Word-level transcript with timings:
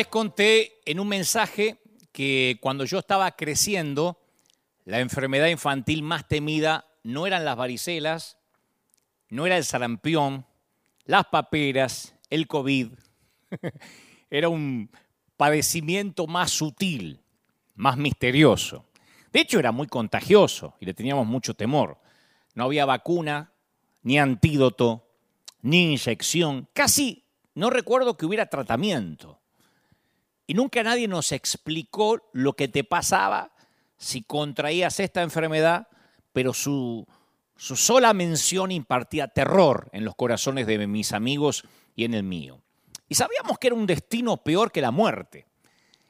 Vez 0.00 0.06
conté 0.06 0.80
en 0.86 0.98
un 0.98 1.08
mensaje 1.08 1.76
que 2.10 2.56
cuando 2.62 2.86
yo 2.86 3.00
estaba 3.00 3.32
creciendo, 3.32 4.18
la 4.86 5.00
enfermedad 5.00 5.48
infantil 5.48 6.02
más 6.02 6.26
temida 6.26 6.86
no 7.02 7.26
eran 7.26 7.44
las 7.44 7.54
varicelas, 7.54 8.38
no 9.28 9.44
era 9.44 9.58
el 9.58 9.64
sarampión, 9.66 10.46
las 11.04 11.26
paperas, 11.26 12.14
el 12.30 12.46
COVID. 12.46 12.92
Era 14.30 14.48
un 14.48 14.90
padecimiento 15.36 16.26
más 16.26 16.50
sutil, 16.50 17.20
más 17.74 17.98
misterioso. 17.98 18.86
De 19.30 19.40
hecho, 19.40 19.58
era 19.58 19.70
muy 19.70 19.86
contagioso 19.86 20.76
y 20.80 20.86
le 20.86 20.94
teníamos 20.94 21.26
mucho 21.26 21.52
temor. 21.52 21.98
No 22.54 22.64
había 22.64 22.86
vacuna, 22.86 23.52
ni 24.02 24.18
antídoto, 24.18 25.06
ni 25.60 25.92
inyección. 25.92 26.68
Casi 26.72 27.26
no 27.54 27.68
recuerdo 27.68 28.16
que 28.16 28.24
hubiera 28.24 28.46
tratamiento. 28.46 29.39
Y 30.50 30.54
nunca 30.54 30.82
nadie 30.82 31.06
nos 31.06 31.30
explicó 31.30 32.28
lo 32.32 32.54
que 32.54 32.66
te 32.66 32.82
pasaba 32.82 33.52
si 33.96 34.24
contraías 34.24 34.98
esta 34.98 35.22
enfermedad, 35.22 35.86
pero 36.32 36.52
su, 36.52 37.06
su 37.54 37.76
sola 37.76 38.12
mención 38.14 38.72
impartía 38.72 39.28
terror 39.28 39.88
en 39.92 40.04
los 40.04 40.16
corazones 40.16 40.66
de 40.66 40.88
mis 40.88 41.12
amigos 41.12 41.62
y 41.94 42.04
en 42.04 42.14
el 42.14 42.24
mío. 42.24 42.60
Y 43.08 43.14
sabíamos 43.14 43.60
que 43.60 43.68
era 43.68 43.76
un 43.76 43.86
destino 43.86 44.38
peor 44.38 44.72
que 44.72 44.80
la 44.80 44.90
muerte. 44.90 45.46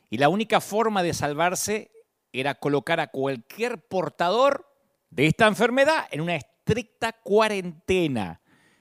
Y 0.09 0.17
la 0.17 0.31
única 0.31 0.63
forma 0.63 1.03
de 1.03 1.13
salvarse 1.13 1.91
era 2.33 2.55
colocar 2.55 2.99
a 2.99 3.09
cualquier 3.09 3.87
portador 3.89 4.73
de 5.11 5.27
esta 5.27 5.49
enfermedad 5.49 6.09
en 6.13 6.23
una 6.23 6.37
estricta 6.37 7.13
cuarentena, 7.13 8.41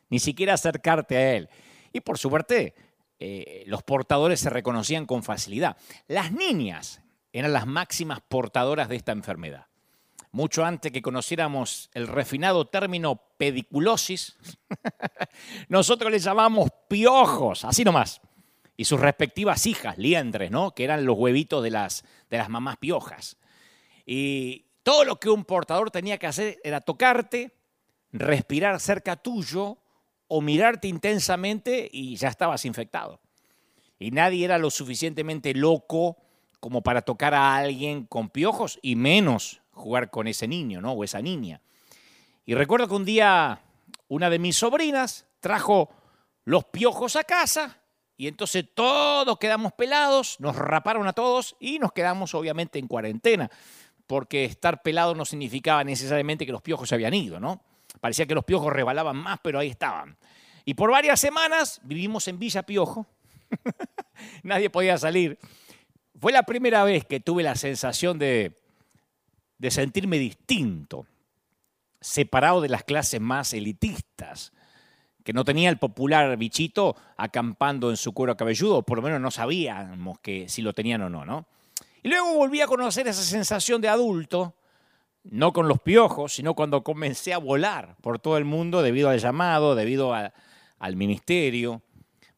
ni 0.09 0.19
siquiera 0.19 0.53
acercarte 0.53 1.17
a 1.17 1.35
él. 1.35 1.49
Y 1.91 1.99
por 1.99 2.17
suerte, 2.17 2.75
eh, 3.19 3.63
los 3.67 3.83
portadores 3.83 4.39
se 4.39 4.49
reconocían 4.49 5.05
con 5.05 5.23
facilidad. 5.23 5.77
Las 6.07 6.31
niñas 6.31 7.01
eran 7.33 7.53
las 7.53 7.67
máximas 7.67 8.21
portadoras 8.27 8.87
de 8.87 8.95
esta 8.95 9.11
enfermedad. 9.11 9.67
Mucho 10.31 10.63
antes 10.63 10.91
que 10.91 11.01
conociéramos 11.01 11.89
el 11.93 12.07
refinado 12.07 12.65
término 12.65 13.21
pediculosis, 13.37 14.37
nosotros 15.69 16.11
le 16.11 16.19
llamamos 16.19 16.69
piojos, 16.87 17.65
así 17.65 17.83
nomás. 17.83 18.21
Y 18.77 18.85
sus 18.85 18.99
respectivas 18.99 19.65
hijas, 19.65 19.97
liendres, 19.97 20.51
¿no? 20.51 20.71
Que 20.71 20.85
eran 20.85 21.05
los 21.05 21.17
huevitos 21.17 21.63
de 21.63 21.71
las, 21.71 22.05
de 22.29 22.37
las 22.37 22.47
mamás 22.47 22.77
piojas. 22.77 23.37
Y 24.05 24.67
todo 24.83 25.03
lo 25.03 25.19
que 25.19 25.29
un 25.29 25.43
portador 25.43 25.91
tenía 25.91 26.17
que 26.17 26.27
hacer 26.27 26.59
era 26.63 26.79
tocarte, 26.79 27.57
respirar 28.11 28.79
cerca 28.79 29.17
tuyo 29.17 29.78
o 30.29 30.41
mirarte 30.41 30.87
intensamente 30.87 31.89
y 31.91 32.15
ya 32.15 32.29
estabas 32.29 32.63
infectado. 32.63 33.19
Y 33.99 34.11
nadie 34.11 34.45
era 34.45 34.57
lo 34.57 34.69
suficientemente 34.69 35.53
loco 35.53 36.17
como 36.61 36.81
para 36.81 37.01
tocar 37.01 37.33
a 37.33 37.57
alguien 37.57 38.05
con 38.05 38.29
piojos 38.29 38.79
y 38.81 38.95
menos 38.95 39.61
jugar 39.71 40.09
con 40.11 40.27
ese 40.27 40.47
niño, 40.47 40.81
¿no? 40.81 40.93
O 40.93 41.03
esa 41.03 41.21
niña. 41.21 41.61
Y 42.45 42.53
recuerdo 42.53 42.87
que 42.87 42.95
un 42.95 43.05
día 43.05 43.61
una 44.07 44.29
de 44.29 44.39
mis 44.39 44.57
sobrinas 44.57 45.25
trajo 45.39 45.89
los 46.45 46.65
piojos 46.65 47.15
a 47.15 47.23
casa 47.23 47.77
y 48.15 48.27
entonces 48.27 48.65
todos 48.73 49.37
quedamos 49.39 49.73
pelados, 49.73 50.39
nos 50.39 50.55
raparon 50.55 51.07
a 51.07 51.13
todos 51.13 51.55
y 51.59 51.79
nos 51.79 51.91
quedamos 51.91 52.35
obviamente 52.35 52.77
en 52.77 52.87
cuarentena, 52.87 53.49
porque 54.07 54.45
estar 54.45 54.81
pelado 54.81 55.15
no 55.15 55.25
significaba 55.25 55.83
necesariamente 55.83 56.45
que 56.45 56.51
los 56.51 56.61
piojos 56.61 56.89
se 56.89 56.95
habían 56.95 57.13
ido, 57.13 57.39
¿no? 57.39 57.63
Parecía 57.99 58.25
que 58.25 58.35
los 58.35 58.45
piojos 58.45 58.71
rebalaban 58.71 59.17
más, 59.17 59.39
pero 59.41 59.59
ahí 59.59 59.69
estaban. 59.69 60.17
Y 60.65 60.73
por 60.75 60.91
varias 60.91 61.19
semanas 61.19 61.79
vivimos 61.83 62.27
en 62.27 62.39
Villa 62.39 62.63
Piojo. 62.63 63.07
Nadie 64.43 64.69
podía 64.69 64.97
salir. 64.97 65.39
Fue 66.19 66.31
la 66.31 66.43
primera 66.43 66.83
vez 66.83 67.05
que 67.05 67.19
tuve 67.19 67.43
la 67.43 67.55
sensación 67.55 68.19
de, 68.19 68.57
sentirme 69.69 70.19
distinto, 70.19 71.05
separado 72.01 72.61
de 72.61 72.69
las 72.69 72.83
clases 72.83 73.21
más 73.21 73.53
elitistas, 73.53 74.51
que 75.23 75.33
no 75.33 75.45
tenía 75.45 75.69
el 75.69 75.77
popular 75.77 76.35
bichito 76.37 76.95
acampando 77.17 77.89
en 77.89 77.97
su 77.97 78.13
cuero 78.13 78.35
cabelludo, 78.35 78.83
por 78.83 78.97
lo 78.97 79.01
menos 79.01 79.21
no 79.21 79.31
sabíamos 79.31 80.19
que 80.19 80.49
si 80.49 80.61
lo 80.61 80.73
tenían 80.73 81.01
o 81.03 81.09
no, 81.09 81.25
¿no? 81.25 81.45
Y 82.03 82.09
luego 82.09 82.33
volví 82.33 82.61
a 82.61 82.67
conocer 82.67 83.07
esa 83.07 83.23
sensación 83.23 83.81
de 83.81 83.89
adulto, 83.89 84.55
no 85.23 85.53
con 85.53 85.67
los 85.67 85.79
piojos, 85.79 86.33
sino 86.33 86.53
cuando 86.53 86.83
comencé 86.83 87.33
a 87.33 87.37
volar 87.37 87.95
por 88.01 88.19
todo 88.19 88.37
el 88.37 88.45
mundo 88.45 88.81
debido 88.81 89.09
al 89.09 89.19
llamado, 89.19 89.75
debido 89.75 90.13
al 90.13 90.95
ministerio, 90.95 91.81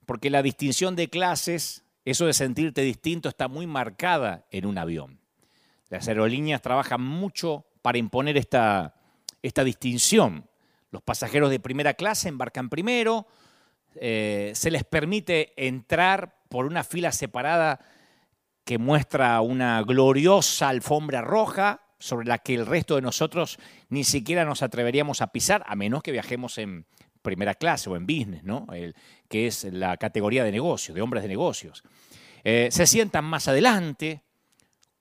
porque 0.05 0.29
la 0.29 0.41
distinción 0.41 0.95
de 0.95 1.09
clases, 1.09 1.83
eso 2.05 2.25
de 2.25 2.33
sentirte 2.33 2.81
distinto, 2.81 3.29
está 3.29 3.47
muy 3.47 3.67
marcada 3.67 4.45
en 4.51 4.65
un 4.65 4.77
avión. 4.77 5.19
Las 5.89 6.07
aerolíneas 6.07 6.61
trabajan 6.61 7.01
mucho 7.01 7.65
para 7.81 7.97
imponer 7.97 8.37
esta, 8.37 8.95
esta 9.41 9.63
distinción. 9.63 10.47
Los 10.89 11.01
pasajeros 11.01 11.49
de 11.49 11.59
primera 11.59 11.93
clase 11.93 12.29
embarcan 12.29 12.69
primero, 12.69 13.27
eh, 13.95 14.51
se 14.55 14.71
les 14.71 14.83
permite 14.83 15.53
entrar 15.55 16.37
por 16.49 16.65
una 16.65 16.83
fila 16.83 17.11
separada 17.11 17.79
que 18.63 18.77
muestra 18.77 19.41
una 19.41 19.81
gloriosa 19.81 20.69
alfombra 20.69 21.21
roja 21.21 21.81
sobre 22.01 22.27
la 22.27 22.39
que 22.39 22.55
el 22.55 22.65
resto 22.65 22.95
de 22.95 23.01
nosotros 23.01 23.59
ni 23.89 24.03
siquiera 24.03 24.43
nos 24.43 24.61
atreveríamos 24.61 25.21
a 25.21 25.27
pisar, 25.27 25.63
a 25.67 25.75
menos 25.75 26.03
que 26.03 26.11
viajemos 26.11 26.57
en 26.57 26.85
primera 27.21 27.55
clase 27.55 27.89
o 27.89 27.95
en 27.95 28.05
business, 28.05 28.43
¿no? 28.43 28.67
que 29.29 29.47
es 29.47 29.63
la 29.65 29.97
categoría 29.97 30.43
de 30.43 30.51
negocio, 30.51 30.93
de 30.93 31.01
hombres 31.01 31.23
de 31.23 31.29
negocios. 31.29 31.83
Eh, 32.43 32.69
se 32.71 32.87
sientan 32.87 33.25
más 33.25 33.47
adelante, 33.47 34.23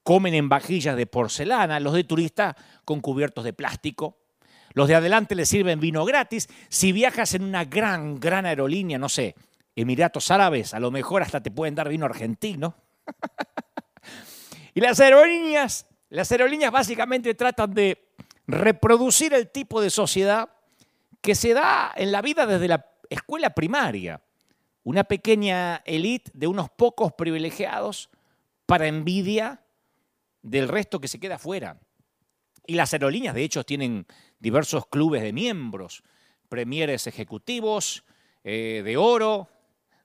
comen 0.02 0.34
en 0.34 0.48
vajillas 0.48 0.96
de 0.96 1.06
porcelana, 1.06 1.80
los 1.80 1.94
de 1.94 2.04
turista 2.04 2.56
con 2.84 3.00
cubiertos 3.00 3.44
de 3.44 3.52
plástico. 3.52 4.18
Los 4.72 4.88
de 4.88 4.94
adelante 4.94 5.34
les 5.34 5.48
sirven 5.48 5.80
vino 5.80 6.04
gratis. 6.04 6.48
Si 6.68 6.92
viajas 6.92 7.34
en 7.34 7.42
una 7.42 7.64
gran, 7.64 8.20
gran 8.20 8.46
aerolínea, 8.46 8.98
no 8.98 9.08
sé, 9.08 9.34
Emiratos 9.74 10.30
Árabes, 10.30 10.74
a 10.74 10.80
lo 10.80 10.90
mejor 10.90 11.22
hasta 11.22 11.42
te 11.42 11.50
pueden 11.50 11.74
dar 11.74 11.88
vino 11.88 12.04
argentino. 12.04 12.74
y 14.74 14.80
las 14.80 15.00
aerolíneas, 15.00 15.86
las 16.10 16.30
aerolíneas 16.32 16.72
básicamente 16.72 17.34
tratan 17.34 17.72
de 17.72 18.10
reproducir 18.46 19.32
el 19.32 19.48
tipo 19.48 19.80
de 19.80 19.90
sociedad 19.90 20.50
que 21.20 21.34
se 21.34 21.54
da 21.54 21.92
en 21.96 22.12
la 22.12 22.20
vida 22.20 22.46
desde 22.46 22.68
la 22.68 22.86
escuela 23.08 23.50
primaria. 23.50 24.20
Una 24.82 25.04
pequeña 25.04 25.82
élite 25.84 26.30
de 26.34 26.46
unos 26.46 26.68
pocos 26.70 27.12
privilegiados 27.12 28.10
para 28.66 28.88
envidia 28.88 29.62
del 30.42 30.68
resto 30.68 31.00
que 31.00 31.08
se 31.08 31.20
queda 31.20 31.38
fuera. 31.38 31.78
Y 32.66 32.74
las 32.74 32.92
aerolíneas, 32.92 33.34
de 33.34 33.44
hecho, 33.44 33.64
tienen 33.64 34.06
diversos 34.38 34.86
clubes 34.86 35.22
de 35.22 35.32
miembros, 35.32 36.02
premieres 36.48 37.06
ejecutivos, 37.06 38.04
eh, 38.42 38.82
de 38.84 38.96
oro, 38.96 39.48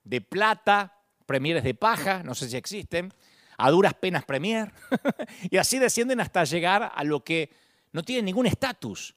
de 0.04 0.22
plata, 0.22 1.00
premieres 1.26 1.64
de 1.64 1.74
paja, 1.74 2.22
no 2.24 2.36
sé 2.36 2.50
si 2.50 2.58
existen, 2.58 3.14
a 3.58 3.72
duras 3.72 3.94
penas 3.94 4.26
premier, 4.26 4.72
y 5.50 5.58
así 5.58 5.80
descienden 5.80 6.20
hasta 6.20 6.44
llegar 6.44 6.92
a 6.94 7.04
lo 7.04 7.24
que 7.24 7.50
no 7.92 8.04
tiene 8.04 8.24
ningún 8.24 8.46
estatus. 8.46 9.16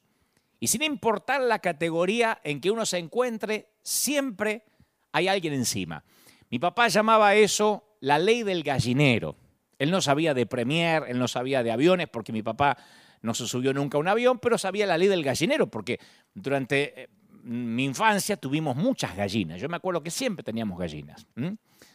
Y 0.59 0.67
sin 0.67 0.83
importar 0.83 1.41
la 1.41 1.59
categoría 1.59 2.39
en 2.43 2.59
que 2.59 2.71
uno 2.71 2.85
se 2.85 2.97
encuentre, 2.97 3.69
siempre 3.81 4.63
hay 5.11 5.27
alguien 5.27 5.53
encima. 5.53 6.03
Mi 6.49 6.59
papá 6.59 6.87
llamaba 6.87 7.35
eso 7.35 7.95
la 8.01 8.19
ley 8.19 8.43
del 8.43 8.63
gallinero. 8.63 9.35
Él 9.77 9.91
no 9.91 10.01
sabía 10.01 10.33
de 10.33 10.45
Premier, 10.45 11.03
él 11.07 11.17
no 11.19 11.27
sabía 11.27 11.63
de 11.63 11.71
aviones, 11.71 12.09
porque 12.09 12.33
mi 12.33 12.43
papá 12.43 12.77
no 13.21 13.33
se 13.33 13.47
subió 13.47 13.73
nunca 13.73 13.97
a 13.97 14.01
un 14.01 14.07
avión, 14.07 14.39
pero 14.39 14.57
sabía 14.57 14.85
la 14.85 14.97
ley 14.97 15.07
del 15.07 15.23
gallinero, 15.23 15.67
porque 15.67 15.99
durante 16.33 17.03
eh, 17.03 17.09
mi 17.43 17.85
infancia 17.85 18.35
tuvimos 18.37 18.75
muchas 18.75 19.15
gallinas. 19.15 19.61
Yo 19.61 19.69
me 19.69 19.77
acuerdo 19.77 20.03
que 20.03 20.11
siempre 20.11 20.43
teníamos 20.43 20.77
gallinas. 20.77 21.25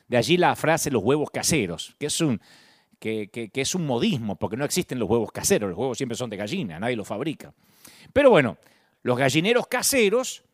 De 0.08 0.16
allí 0.16 0.36
la 0.36 0.54
frase 0.56 0.90
los 0.90 1.02
huevos 1.02 1.30
caseros, 1.30 1.96
que 1.98 2.06
es 2.06 2.20
un, 2.20 2.40
que, 2.98 3.28
que, 3.28 3.60
es 3.60 3.74
un 3.74 3.86
modismo, 3.86 4.36
porque 4.36 4.56
no 4.56 4.64
existen 4.64 4.98
los 4.98 5.08
huevos 5.08 5.32
caseros, 5.32 5.70
los 5.70 5.78
huevos 5.78 5.96
siempre 5.96 6.16
son 6.16 6.30
de 6.30 6.36
gallina, 6.36 6.78
nadie 6.78 6.96
los 6.96 7.08
fabrica. 7.08 7.54
Pero 8.12 8.30
bueno, 8.30 8.58
los 9.02 9.18
gallineros 9.18 9.66
caseros 9.66 10.44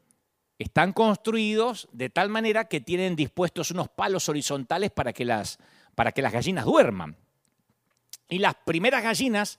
están 0.58 0.93
construidos 0.93 1.88
de 1.93 2.11
tal 2.11 2.29
manera 2.29 2.67
que 2.69 2.81
tienen 2.81 3.17
dispuestos 3.17 3.70
unos 3.70 3.88
palos 3.88 4.29
horizontales 4.29 4.91
para 4.91 5.12
que 5.12 5.25
las 5.25 5.58
para 5.94 6.12
que 6.12 6.23
las 6.23 6.32
gallinas 6.32 6.64
duerman. 6.64 7.17
Y 8.31 8.38
las 8.38 8.55
primeras 8.55 9.03
gallinas, 9.03 9.58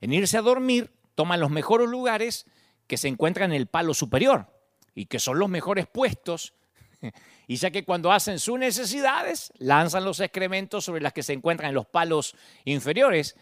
en 0.00 0.12
irse 0.12 0.36
a 0.36 0.42
dormir, 0.42 0.90
toman 1.14 1.38
los 1.38 1.50
mejores 1.50 1.88
lugares 1.88 2.46
que 2.88 2.96
se 2.96 3.06
encuentran 3.08 3.52
en 3.52 3.56
el 3.56 3.66
palo 3.66 3.94
superior 3.94 4.46
y 4.94 5.06
que 5.06 5.18
son 5.18 5.38
los 5.38 5.48
mejores 5.48 5.86
puestos. 5.86 6.54
Y 7.48 7.56
ya 7.56 7.70
que 7.70 7.84
cuando 7.84 8.10
hacen 8.10 8.38
sus 8.38 8.58
necesidades, 8.58 9.52
lanzan 9.58 10.04
los 10.04 10.20
excrementos 10.20 10.84
sobre 10.84 11.00
las 11.00 11.12
que 11.12 11.22
se 11.22 11.32
encuentran 11.32 11.68
en 11.68 11.74
los 11.74 11.86
palos 11.86 12.34
inferiores. 12.64 13.36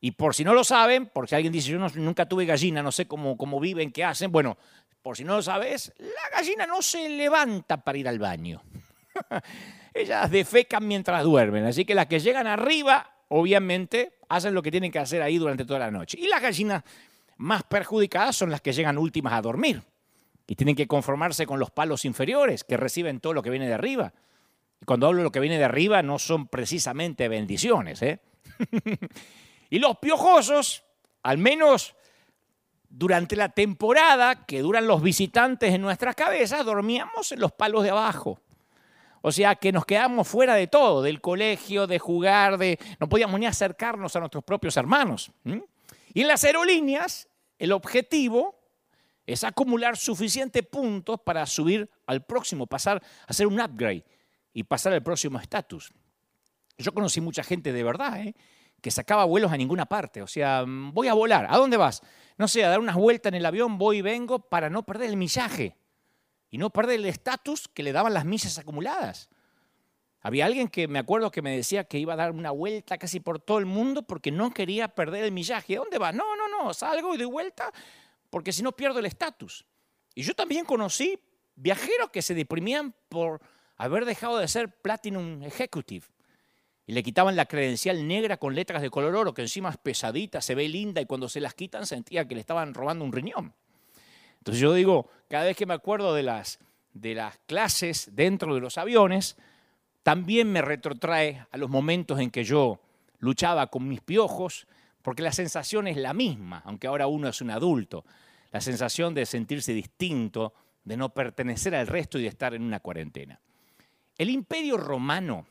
Y 0.00 0.10
por 0.10 0.34
si 0.34 0.44
no 0.44 0.52
lo 0.52 0.62
saben, 0.62 1.06
porque 1.06 1.34
alguien 1.34 1.52
dice, 1.52 1.70
yo 1.70 1.78
nunca 1.78 2.28
tuve 2.28 2.44
gallina, 2.44 2.82
no 2.82 2.92
sé 2.92 3.06
cómo, 3.06 3.38
cómo 3.38 3.58
viven, 3.58 3.92
qué 3.92 4.04
hacen, 4.04 4.30
bueno, 4.30 4.58
por 5.02 5.16
si 5.16 5.24
no 5.24 5.36
lo 5.36 5.42
sabes, 5.42 5.92
la 5.98 6.36
gallina 6.36 6.66
no 6.66 6.82
se 6.82 7.08
levanta 7.08 7.78
para 7.78 7.96
ir 7.96 8.08
al 8.08 8.18
baño. 8.18 8.62
Ellas 9.94 10.30
defecan 10.30 10.86
mientras 10.86 11.24
duermen, 11.24 11.64
así 11.64 11.86
que 11.86 11.94
las 11.94 12.06
que 12.06 12.20
llegan 12.20 12.46
arriba, 12.46 13.10
obviamente, 13.28 14.18
hacen 14.28 14.52
lo 14.52 14.62
que 14.62 14.70
tienen 14.70 14.92
que 14.92 14.98
hacer 14.98 15.22
ahí 15.22 15.38
durante 15.38 15.64
toda 15.64 15.78
la 15.78 15.90
noche. 15.90 16.18
Y 16.20 16.26
las 16.26 16.42
gallinas 16.42 16.82
más 17.38 17.62
perjudicadas 17.62 18.36
son 18.36 18.50
las 18.50 18.60
que 18.60 18.74
llegan 18.74 18.98
últimas 18.98 19.32
a 19.32 19.40
dormir 19.40 19.82
y 20.46 20.54
tienen 20.54 20.76
que 20.76 20.86
conformarse 20.86 21.46
con 21.46 21.58
los 21.58 21.70
palos 21.70 22.04
inferiores 22.04 22.64
que 22.64 22.76
reciben 22.76 23.20
todo 23.20 23.32
lo 23.32 23.42
que 23.42 23.50
viene 23.50 23.66
de 23.66 23.74
arriba. 23.74 24.12
Y 24.80 24.84
cuando 24.84 25.06
hablo 25.06 25.18
de 25.18 25.24
lo 25.24 25.32
que 25.32 25.40
viene 25.40 25.58
de 25.58 25.64
arriba 25.64 26.02
no 26.02 26.18
son 26.18 26.46
precisamente 26.48 27.28
bendiciones. 27.28 28.02
¿eh? 28.02 28.20
y 29.70 29.78
los 29.78 29.98
piojosos, 29.98 30.84
al 31.22 31.38
menos 31.38 31.96
durante 32.88 33.34
la 33.36 33.48
temporada 33.48 34.46
que 34.46 34.60
duran 34.60 34.86
los 34.86 35.02
visitantes 35.02 35.74
en 35.74 35.82
nuestras 35.82 36.14
cabezas, 36.14 36.64
dormíamos 36.64 37.32
en 37.32 37.40
los 37.40 37.52
palos 37.52 37.82
de 37.82 37.90
abajo. 37.90 38.40
O 39.22 39.32
sea 39.32 39.56
que 39.56 39.72
nos 39.72 39.84
quedamos 39.84 40.28
fuera 40.28 40.54
de 40.54 40.68
todo, 40.68 41.02
del 41.02 41.20
colegio, 41.20 41.88
de 41.88 41.98
jugar, 41.98 42.58
de 42.58 42.78
no 43.00 43.08
podíamos 43.08 43.40
ni 43.40 43.46
acercarnos 43.46 44.14
a 44.14 44.20
nuestros 44.20 44.44
propios 44.44 44.76
hermanos. 44.76 45.32
Y 46.14 46.20
en 46.20 46.28
las 46.28 46.44
aerolíneas, 46.44 47.28
el 47.58 47.72
objetivo 47.72 48.54
es 49.26 49.42
acumular 49.42 49.96
suficientes 49.96 50.64
puntos 50.66 51.20
para 51.20 51.44
subir 51.46 51.90
al 52.06 52.24
próximo, 52.24 52.66
pasar 52.66 53.02
hacer 53.26 53.46
un 53.46 53.60
upgrade 53.60 54.04
y 54.52 54.62
pasar 54.62 54.92
al 54.92 55.02
próximo 55.02 55.38
estatus. 55.38 55.92
Yo 56.78 56.92
conocí 56.92 57.20
mucha 57.20 57.42
gente 57.42 57.72
de 57.72 57.82
verdad, 57.82 58.20
¿eh? 58.20 58.34
que 58.80 58.90
sacaba 58.90 59.24
vuelos 59.24 59.50
a 59.52 59.56
ninguna 59.56 59.86
parte. 59.86 60.22
O 60.22 60.26
sea, 60.26 60.64
mm, 60.64 60.92
voy 60.92 61.08
a 61.08 61.14
volar. 61.14 61.46
¿A 61.50 61.56
dónde 61.56 61.76
vas? 61.76 62.02
No 62.38 62.46
sé, 62.46 62.64
a 62.64 62.68
dar 62.68 62.78
unas 62.78 62.96
vueltas 62.96 63.30
en 63.30 63.36
el 63.36 63.46
avión, 63.46 63.78
voy 63.78 63.98
y 63.98 64.02
vengo 64.02 64.38
para 64.38 64.70
no 64.70 64.84
perder 64.84 65.10
el 65.10 65.16
millaje 65.16 65.76
y 66.50 66.58
no 66.58 66.70
perder 66.70 67.00
el 67.00 67.06
estatus 67.06 67.68
que 67.68 67.82
le 67.82 67.92
daban 67.92 68.14
las 68.14 68.24
millas 68.24 68.58
acumuladas. 68.58 69.28
Había 70.20 70.46
alguien 70.46 70.68
que 70.68 70.88
me 70.88 70.98
acuerdo 70.98 71.30
que 71.30 71.42
me 71.42 71.56
decía 71.56 71.84
que 71.84 71.98
iba 71.98 72.12
a 72.12 72.16
dar 72.16 72.32
una 72.32 72.50
vuelta 72.50 72.98
casi 72.98 73.20
por 73.20 73.38
todo 73.38 73.58
el 73.58 73.66
mundo 73.66 74.02
porque 74.02 74.30
no 74.30 74.50
quería 74.50 74.88
perder 74.88 75.24
el 75.24 75.32
millaje. 75.32 75.76
¿A 75.76 75.80
dónde 75.80 75.98
vas? 75.98 76.14
No, 76.14 76.36
no, 76.36 76.48
no, 76.48 76.74
salgo 76.74 77.14
y 77.14 77.18
doy 77.18 77.26
vuelta 77.26 77.72
porque 78.36 78.52
si 78.52 78.62
no 78.62 78.72
pierdo 78.72 78.98
el 78.98 79.06
estatus. 79.06 79.64
Y 80.14 80.20
yo 80.22 80.34
también 80.34 80.66
conocí 80.66 81.18
viajeros 81.54 82.10
que 82.10 82.20
se 82.20 82.34
deprimían 82.34 82.94
por 83.08 83.40
haber 83.78 84.04
dejado 84.04 84.36
de 84.36 84.46
ser 84.46 84.78
Platinum 84.82 85.42
Executive 85.42 86.04
y 86.86 86.92
le 86.92 87.02
quitaban 87.02 87.34
la 87.34 87.46
credencial 87.46 88.06
negra 88.06 88.36
con 88.36 88.54
letras 88.54 88.82
de 88.82 88.90
color 88.90 89.16
oro, 89.16 89.32
que 89.32 89.40
encima 89.40 89.70
es 89.70 89.78
pesadita, 89.78 90.42
se 90.42 90.54
ve 90.54 90.68
linda, 90.68 91.00
y 91.00 91.06
cuando 91.06 91.30
se 91.30 91.40
las 91.40 91.54
quitan 91.54 91.86
sentía 91.86 92.28
que 92.28 92.34
le 92.34 92.42
estaban 92.42 92.74
robando 92.74 93.06
un 93.06 93.12
riñón. 93.12 93.54
Entonces 94.36 94.60
yo 94.60 94.74
digo, 94.74 95.08
cada 95.30 95.44
vez 95.44 95.56
que 95.56 95.64
me 95.64 95.72
acuerdo 95.72 96.12
de 96.12 96.24
las, 96.24 96.58
de 96.92 97.14
las 97.14 97.38
clases 97.46 98.10
dentro 98.14 98.54
de 98.54 98.60
los 98.60 98.76
aviones, 98.76 99.38
también 100.02 100.52
me 100.52 100.60
retrotrae 100.60 101.46
a 101.50 101.56
los 101.56 101.70
momentos 101.70 102.20
en 102.20 102.30
que 102.30 102.44
yo 102.44 102.82
luchaba 103.18 103.68
con 103.68 103.88
mis 103.88 104.02
piojos, 104.02 104.66
porque 105.00 105.22
la 105.22 105.30
sensación 105.30 105.86
es 105.86 105.96
la 105.96 106.12
misma, 106.12 106.62
aunque 106.64 106.88
ahora 106.88 107.06
uno 107.06 107.28
es 107.28 107.40
un 107.40 107.50
adulto, 107.50 108.04
la 108.56 108.62
sensación 108.62 109.12
de 109.12 109.26
sentirse 109.26 109.74
distinto, 109.74 110.54
de 110.82 110.96
no 110.96 111.12
pertenecer 111.12 111.74
al 111.74 111.86
resto 111.86 112.18
y 112.18 112.22
de 112.22 112.28
estar 112.28 112.54
en 112.54 112.62
una 112.62 112.80
cuarentena. 112.80 113.38
El 114.16 114.30
imperio 114.30 114.78
romano 114.78 115.46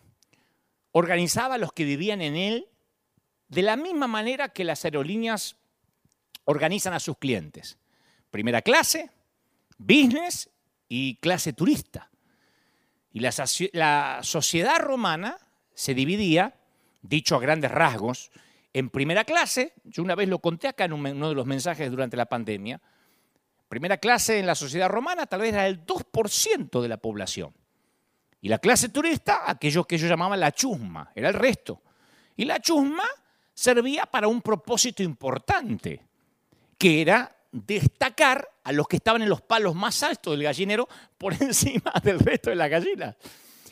organizaba 0.91 1.53
a 1.53 1.57
los 1.59 1.71
que 1.71 1.83
vivían 1.83 2.23
en 2.23 2.35
él 2.35 2.67
de 3.47 3.61
la 3.61 3.75
misma 3.75 4.07
manera 4.07 4.49
que 4.49 4.63
las 4.63 4.83
aerolíneas 4.85 5.55
organizan 6.45 6.95
a 6.95 6.99
sus 6.99 7.19
clientes. 7.19 7.77
Primera 8.31 8.63
clase, 8.63 9.11
business 9.77 10.49
y 10.89 11.17
clase 11.17 11.53
turista. 11.53 12.09
Y 13.13 13.19
la, 13.19 13.31
la 13.73 14.19
sociedad 14.23 14.79
romana 14.79 15.37
se 15.75 15.93
dividía, 15.93 16.55
dicho 17.03 17.35
a 17.35 17.39
grandes 17.39 17.69
rasgos, 17.69 18.31
en 18.73 18.89
primera 18.89 19.25
clase, 19.25 19.73
yo 19.83 20.01
una 20.01 20.15
vez 20.15 20.27
lo 20.27 20.39
conté 20.39 20.69
acá 20.69 20.85
en 20.85 20.93
uno 20.93 21.29
de 21.29 21.35
los 21.35 21.45
mensajes 21.45 21.91
durante 21.91 22.17
la 22.17 22.25
pandemia, 22.25 22.81
primera 23.75 23.97
clase 23.97 24.39
en 24.39 24.45
la 24.45 24.55
sociedad 24.55 24.87
romana 24.87 25.25
tal 25.25 25.41
vez 25.41 25.51
era 25.53 25.67
el 25.67 25.85
2% 25.85 26.81
de 26.81 26.87
la 26.87 26.95
población. 26.95 27.53
Y 28.39 28.47
la 28.47 28.59
clase 28.59 28.87
turista, 28.87 29.41
aquello 29.45 29.83
que 29.83 29.97
yo 29.97 30.07
llamaba 30.07 30.37
la 30.37 30.53
chusma, 30.53 31.11
era 31.13 31.27
el 31.27 31.33
resto. 31.33 31.81
Y 32.37 32.45
la 32.45 32.61
chusma 32.61 33.03
servía 33.53 34.05
para 34.05 34.29
un 34.29 34.41
propósito 34.41 35.03
importante, 35.03 36.01
que 36.77 37.01
era 37.01 37.35
destacar 37.51 38.47
a 38.63 38.71
los 38.71 38.87
que 38.87 38.95
estaban 38.95 39.21
en 39.21 39.27
los 39.27 39.41
palos 39.41 39.75
más 39.75 40.03
altos 40.03 40.31
del 40.31 40.43
gallinero 40.43 40.87
por 41.17 41.33
encima 41.41 41.91
del 42.01 42.19
resto 42.19 42.51
de 42.51 42.55
la 42.55 42.69
gallina. 42.69 43.17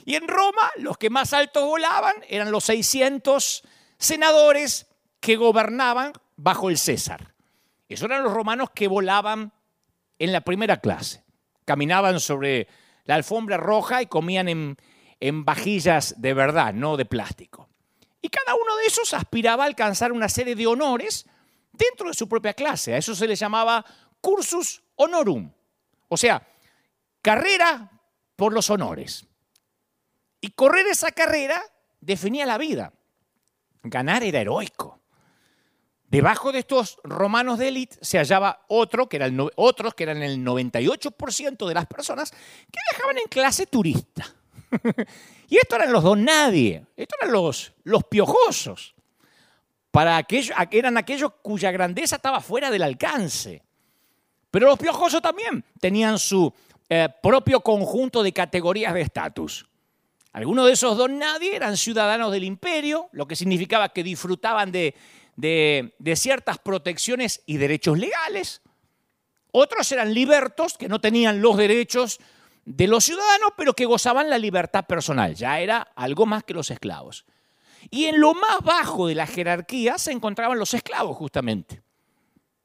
Y 0.04 0.16
en 0.16 0.28
Roma, 0.28 0.70
los 0.80 0.98
que 0.98 1.10
más 1.10 1.32
altos 1.32 1.64
volaban 1.64 2.16
eran 2.28 2.52
los 2.52 2.66
600 2.66 3.64
senadores 3.98 4.86
que 5.22 5.38
gobernaban 5.38 6.12
bajo 6.36 6.70
el 6.70 6.78
César. 6.78 7.34
Esos 7.88 8.10
eran 8.10 8.24
los 8.24 8.34
romanos 8.34 8.70
que 8.76 8.90
volaban 8.90 9.54
en 10.24 10.32
la 10.32 10.42
primera 10.42 10.78
clase. 10.78 11.24
Caminaban 11.66 12.20
sobre 12.20 12.68
la 13.06 13.16
alfombra 13.16 13.58
roja 13.58 14.02
y 14.02 14.06
comían 14.06 14.48
en, 14.48 14.78
en 15.20 15.44
vajillas 15.44 16.16
de 16.22 16.34
verdad, 16.34 16.74
no 16.74 16.96
de 16.96 17.06
plástico. 17.06 17.70
Y 18.22 18.30
cada 18.30 18.56
uno 18.56 18.78
de 18.78 18.86
esos 18.86 19.14
aspiraba 19.14 19.64
a 19.64 19.68
alcanzar 19.68 20.14
una 20.14 20.30
serie 20.30 20.56
de 20.56 20.66
honores 20.66 21.26
dentro 21.74 22.08
de 22.08 22.14
su 22.14 22.30
propia 22.30 22.54
clase. 22.54 22.94
A 22.94 22.98
eso 22.98 23.14
se 23.16 23.28
le 23.28 23.36
llamaba 23.36 23.84
cursus 24.22 24.82
honorum. 24.96 25.52
O 26.08 26.16
sea, 26.16 26.48
carrera 27.22 27.92
por 28.38 28.54
los 28.54 28.70
honores. 28.70 29.26
Y 30.40 30.52
correr 30.52 30.88
esa 30.88 31.12
carrera 31.12 31.62
definía 32.00 32.46
la 32.46 32.58
vida. 32.58 32.94
Ganar 33.84 34.24
era 34.24 34.40
heroico. 34.40 35.03
Debajo 36.14 36.52
de 36.52 36.60
estos 36.60 37.00
romanos 37.04 37.58
de 37.58 37.70
élite 37.70 37.98
se 38.00 38.20
hallaba 38.20 38.66
otro, 38.68 39.10
que 39.10 39.20
otros 39.56 39.96
que 39.96 40.04
eran 40.04 40.22
el 40.22 40.46
98% 40.46 41.68
de 41.68 41.74
las 41.74 41.88
personas 41.88 42.30
que 42.30 42.80
viajaban 42.92 43.18
en 43.18 43.24
clase 43.28 43.66
turista. 43.66 44.24
y 45.50 45.58
estos 45.58 45.80
eran 45.80 45.92
los 45.92 46.04
don 46.04 46.24
nadie, 46.24 46.86
estos 46.96 47.18
eran 47.20 47.34
los, 47.34 47.74
los 47.84 48.04
piojosos. 48.04 48.94
Para 49.90 50.18
aquellos, 50.18 50.56
eran 50.70 51.00
aquellos 51.00 51.32
cuya 51.42 51.72
grandeza 51.72 52.18
estaba 52.18 52.42
fuera 52.42 52.70
del 52.70 52.84
alcance. 52.84 53.64
Pero 54.52 54.68
los 54.68 54.78
piojosos 54.78 55.20
también 55.20 55.66
tenían 55.80 56.20
su 56.20 56.54
eh, 56.90 57.10
propio 57.24 57.62
conjunto 57.62 58.22
de 58.22 58.34
categorías 58.34 58.94
de 58.94 59.02
estatus. 59.02 59.66
Algunos 60.32 60.68
de 60.68 60.74
esos 60.74 60.96
don 60.96 61.18
nadie 61.18 61.56
eran 61.56 61.76
ciudadanos 61.76 62.32
del 62.32 62.44
imperio, 62.44 63.10
lo 63.14 63.28
que 63.28 63.36
significaba 63.36 63.90
que 63.90 64.04
disfrutaban 64.04 64.72
de 64.72 64.94
de, 65.36 65.94
ciertas 66.16 66.60
protecciones 66.60 67.42
y 67.46 67.58
derechos 67.58 67.98
legales. 67.98 68.62
Otros 69.52 69.92
eran 69.92 70.14
libertos, 70.14 70.78
que 70.78 70.90
no 70.90 71.00
tenían 71.00 71.42
los 71.42 71.58
derechos 71.58 72.20
de 72.66 72.88
los 72.88 73.04
ciudadanos, 73.04 73.52
pero 73.58 73.74
que 73.74 73.86
gozaban 73.86 74.30
la 74.30 74.38
libertad 74.38 74.86
personal. 74.86 75.36
Ya 75.36 75.60
era 75.60 75.82
algo 75.96 76.26
más 76.26 76.44
que 76.44 76.54
los 76.54 76.72
esclavos. 76.72 77.26
Y 77.90 78.06
en 78.06 78.20
lo 78.20 78.34
más 78.34 78.62
bajo 78.64 79.08
de 79.08 79.16
la 79.16 79.28
jerarquía 79.28 79.98
se 79.98 80.12
encontraban 80.12 80.58
los 80.58 80.74
esclavos, 80.74 81.18
justamente. 81.18 81.82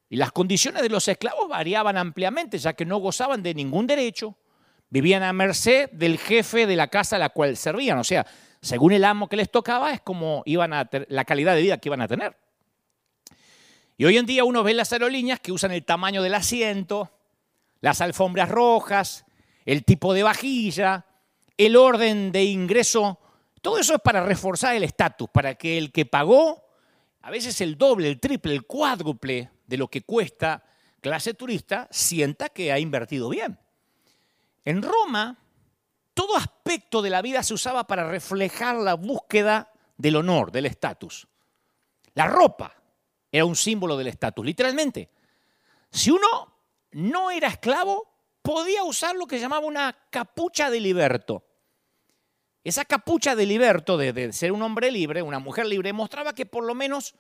Y 0.09 0.17
las 0.17 0.33
condiciones 0.33 0.83
de 0.83 0.89
los 0.89 1.07
esclavos 1.09 1.49
variaban 1.49 1.97
ampliamente, 1.97 2.59
ya 2.59 2.73
que 2.73 2.87
no 2.87 2.99
gozaban 2.99 3.43
de 3.43 3.53
ningún 3.53 3.87
derecho, 3.87 4.37
vivían 4.89 5.23
a 5.23 5.33
merced 5.33 5.91
del 5.91 6.19
jefe 6.19 6.67
de 6.67 6.77
la 6.77 6.89
casa 6.89 7.17
a 7.17 7.19
la 7.19 7.29
cual 7.29 7.57
servían. 7.57 7.99
O 7.99 8.05
sea, 8.05 8.27
según 8.63 8.93
el 8.93 9.05
amo 9.05 9.29
que 9.29 9.37
les 9.37 9.51
tocaba, 9.51 9.93
es 9.93 10.01
como 10.01 10.43
iban 10.47 10.73
a 10.73 10.89
la 11.09 11.25
calidad 11.25 11.55
de 11.55 11.63
vida 11.63 11.79
que 11.79 11.89
iban 11.89 12.01
a 12.01 12.09
tener. 12.09 12.37
Y 14.01 14.05
hoy 14.05 14.17
en 14.17 14.27
día 14.27 14.45
uno 14.45 14.63
ve 14.63 14.75
las 14.75 14.93
aerolíneas 14.93 15.41
que 15.41 15.51
usan 15.51 15.73
el 15.73 15.85
tamaño 15.85 16.23
del 16.23 16.35
asiento, 16.35 17.11
las 17.81 18.01
alfombras 18.01 18.49
rojas, 18.49 19.27
el 19.67 19.85
tipo 19.85 20.15
de 20.15 20.23
vajilla, 20.23 21.05
el 21.57 21.75
orden 21.75 22.31
de 22.31 22.45
ingreso. 22.45 23.19
Todo 23.61 23.77
eso 23.77 23.97
es 23.97 24.01
para 24.01 24.25
reforzar 24.25 24.77
el 24.77 24.85
estatus, 24.85 25.29
para 25.31 25.57
que 25.57 25.77
el 25.77 25.91
que 25.91 26.07
pagó, 26.07 26.65
a 27.23 27.31
veces 27.33 27.61
el 27.61 27.77
doble, 27.77 28.09
el 28.09 28.21
triple, 28.21 28.55
el 28.55 28.67
cuádruple 28.67 29.51
de 29.67 29.77
lo 29.77 29.89
que 29.89 30.03
cuesta 30.03 30.65
clase 31.01 31.35
turista, 31.35 31.89
sienta 31.91 32.51
que 32.51 32.71
ha 32.71 32.79
invertido 32.79 33.29
bien. 33.29 33.59
En 34.65 34.81
Roma, 34.81 35.39
todo 36.15 36.37
aspecto 36.37 37.03
de 37.03 37.11
la 37.11 37.21
vida 37.21 37.43
se 37.43 37.55
usaba 37.55 37.89
para 37.89 38.09
reflejar 38.09 38.77
la 38.77 38.95
búsqueda 38.95 39.73
del 39.97 40.15
honor, 40.15 40.53
del 40.53 40.67
estatus. 40.67 41.27
La 42.15 42.27
ropa, 42.27 42.78
era 43.31 43.45
un 43.45 43.57
símbolo 43.57 43.97
del 43.97 44.07
estatus, 44.07 44.45
literalmente. 44.45 45.11
Si 45.91 46.11
uno 46.11 46.55
no 46.93 47.31
era 47.31 47.49
esclavo, 47.49 48.09
podía 48.43 48.85
usar 48.85 49.17
lo 49.17 49.27
que 49.27 49.39
llamaba 49.39 49.67
una 49.67 49.97
capucha 50.11 50.71
de 50.71 50.81
liberto. 50.81 51.45
Esa 52.65 52.85
capucha 52.85 53.35
de 53.37 53.47
liberto, 53.47 53.97
de, 53.97 54.33
ser 54.33 54.53
un 54.53 54.63
hombre 54.63 54.91
libre, 54.91 55.23
una 55.23 55.39
mujer 55.39 55.67
libre, 55.67 55.93
mostraba 55.93 56.35
que 56.35 56.47
por 56.47 56.65
lo 56.65 56.75
menos 56.75 57.15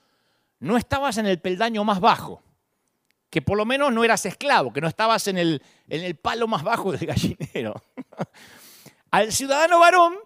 no 0.58 0.76
estabas 0.76 1.18
en 1.18 1.26
el 1.26 1.40
peldaño 1.40 1.84
más 1.84 2.00
bajo, 2.00 2.42
que 3.30 3.40
por 3.40 3.56
lo 3.56 3.64
menos 3.64 3.92
no 3.92 4.04
eras 4.04 4.26
esclavo, 4.26 4.72
que 4.72 4.80
no 4.80 4.88
estabas 4.88 5.28
en 5.28 5.38
el, 5.38 5.62
en 5.88 6.02
el 6.02 6.16
palo 6.16 6.48
más 6.48 6.62
bajo 6.62 6.92
del 6.92 7.06
gallinero. 7.06 7.82
Al 9.10 9.32
ciudadano 9.32 9.78
varón, 9.78 10.16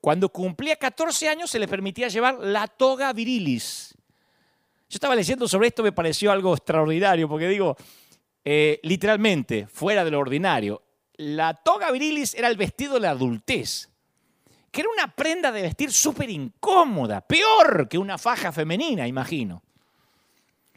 cuando 0.00 0.30
cumplía 0.30 0.76
14 0.76 1.28
años, 1.28 1.50
se 1.50 1.58
le 1.58 1.68
permitía 1.68 2.08
llevar 2.08 2.38
la 2.38 2.68
toga 2.68 3.12
virilis. 3.12 3.97
Yo 4.88 4.96
estaba 4.96 5.14
leyendo 5.14 5.46
sobre 5.46 5.68
esto, 5.68 5.82
me 5.82 5.92
pareció 5.92 6.32
algo 6.32 6.54
extraordinario, 6.54 7.28
porque 7.28 7.48
digo, 7.48 7.76
eh, 8.44 8.80
literalmente, 8.82 9.66
fuera 9.66 10.02
de 10.04 10.10
lo 10.10 10.18
ordinario, 10.18 10.82
la 11.16 11.52
toga 11.52 11.90
virilis 11.90 12.34
era 12.34 12.48
el 12.48 12.56
vestido 12.56 12.94
de 12.94 13.00
la 13.00 13.10
adultez, 13.10 13.90
que 14.70 14.80
era 14.80 14.90
una 14.90 15.14
prenda 15.14 15.52
de 15.52 15.62
vestir 15.62 15.92
súper 15.92 16.30
incómoda, 16.30 17.20
peor 17.20 17.88
que 17.88 17.98
una 17.98 18.16
faja 18.16 18.50
femenina, 18.50 19.06
imagino. 19.06 19.62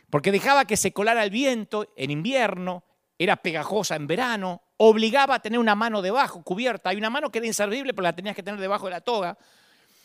Porque 0.09 0.33
dejaba 0.33 0.65
que 0.65 0.75
se 0.75 0.91
colara 0.91 1.23
el 1.23 1.29
viento 1.29 1.93
en 1.95 2.11
invierno, 2.11 2.83
era 3.17 3.37
pegajosa 3.37 3.95
en 3.95 4.07
verano, 4.07 4.61
obligaba 4.77 5.35
a 5.35 5.39
tener 5.41 5.59
una 5.59 5.75
mano 5.75 6.01
debajo, 6.01 6.43
cubierta. 6.43 6.89
Hay 6.89 6.97
una 6.97 7.09
mano 7.09 7.31
que 7.31 7.37
era 7.37 7.47
inservible, 7.47 7.93
pero 7.93 8.03
la 8.03 8.15
tenías 8.15 8.35
que 8.35 8.43
tener 8.43 8.59
debajo 8.59 8.87
de 8.87 8.91
la 8.91 9.01
toga. 9.01 9.37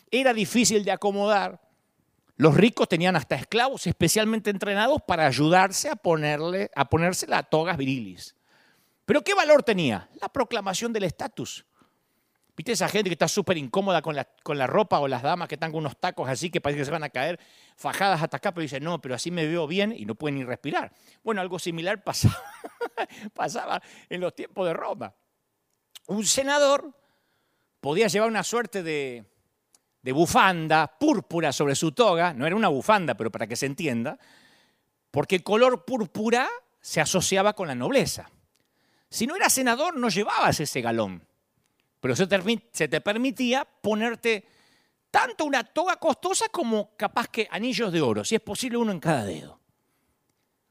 Era 0.09 0.33
difícil 0.33 0.85
de 0.85 0.91
acomodar. 0.91 1.59
Los 2.37 2.55
ricos 2.55 2.87
tenían 2.87 3.15
hasta 3.15 3.35
esclavos 3.35 3.87
especialmente 3.87 4.51
entrenados 4.51 5.01
para 5.05 5.25
ayudarse 5.25 5.89
a, 5.89 5.95
ponerle, 5.95 6.69
a 6.75 6.87
ponerse 6.87 7.25
la 7.25 7.41
togas 7.41 7.77
virilis. 7.77 8.35
Pero 9.05 9.23
¿qué 9.23 9.33
valor 9.33 9.63
tenía? 9.63 10.07
La 10.21 10.29
proclamación 10.29 10.93
del 10.93 11.03
estatus. 11.03 11.65
¿Viste 12.55 12.71
esa 12.71 12.89
gente 12.89 13.09
que 13.09 13.13
está 13.13 13.27
súper 13.27 13.57
incómoda 13.57 14.03
con 14.03 14.15
la, 14.15 14.25
con 14.43 14.57
la 14.57 14.67
ropa 14.67 14.99
o 14.99 15.07
las 15.07 15.23
damas 15.23 15.47
que 15.47 15.55
están 15.55 15.71
con 15.71 15.79
unos 15.79 15.97
tacos 15.97 16.29
así 16.29 16.49
que 16.49 16.61
parece 16.61 16.79
que 16.79 16.85
se 16.85 16.91
van 16.91 17.03
a 17.03 17.09
caer 17.09 17.39
fajadas 17.75 18.21
hasta 18.21 18.37
acá, 18.37 18.51
pero 18.53 18.63
dicen, 18.63 18.83
no, 18.83 18.99
pero 19.01 19.15
así 19.15 19.31
me 19.31 19.45
veo 19.47 19.65
bien 19.65 19.93
y 19.95 20.05
no 20.05 20.13
pueden 20.13 20.35
ni 20.35 20.43
respirar? 20.43 20.91
Bueno, 21.23 21.41
algo 21.41 21.57
similar 21.57 22.03
pasaba, 22.03 22.37
pasaba 23.33 23.81
en 24.09 24.21
los 24.21 24.35
tiempos 24.35 24.67
de 24.67 24.73
Roma. 24.73 25.15
Un 26.07 26.25
senador 26.25 26.93
podía 27.79 28.07
llevar 28.07 28.29
una 28.29 28.43
suerte 28.43 28.83
de, 28.83 29.25
de 30.07 30.13
bufanda 30.13 30.87
púrpura 30.87 31.51
sobre 31.51 31.75
su 31.75 31.91
toga, 31.91 32.33
no 32.33 32.47
era 32.47 32.55
una 32.55 32.69
bufanda, 32.69 33.17
pero 33.17 33.29
para 33.29 33.45
que 33.45 33.57
se 33.57 33.65
entienda, 33.65 34.17
porque 35.11 35.35
el 35.35 35.43
color 35.43 35.83
púrpura 35.83 36.47
se 36.79 37.01
asociaba 37.01 37.51
con 37.51 37.67
la 37.67 37.75
nobleza. 37.75 38.29
Si 39.09 39.27
no 39.27 39.35
eras 39.35 39.51
senador, 39.51 39.97
no 39.97 40.07
llevabas 40.07 40.61
ese 40.61 40.79
galón. 40.79 41.27
Pero 41.99 42.15
se 42.15 42.25
te, 42.25 43.01
permitía 43.01 43.65
ponerte 43.65 44.45
tanto 45.11 45.43
una 45.43 45.65
toga 45.65 45.97
costosa 45.97 46.47
como 46.47 46.95
capaz 46.95 47.27
que 47.27 47.49
anillos 47.51 47.91
de 47.91 47.99
oro, 47.99 48.23
si 48.23 48.35
es 48.35 48.41
posible 48.41 48.77
uno 48.77 48.93
en 48.93 49.01
cada 49.01 49.25
dedo. 49.25 49.59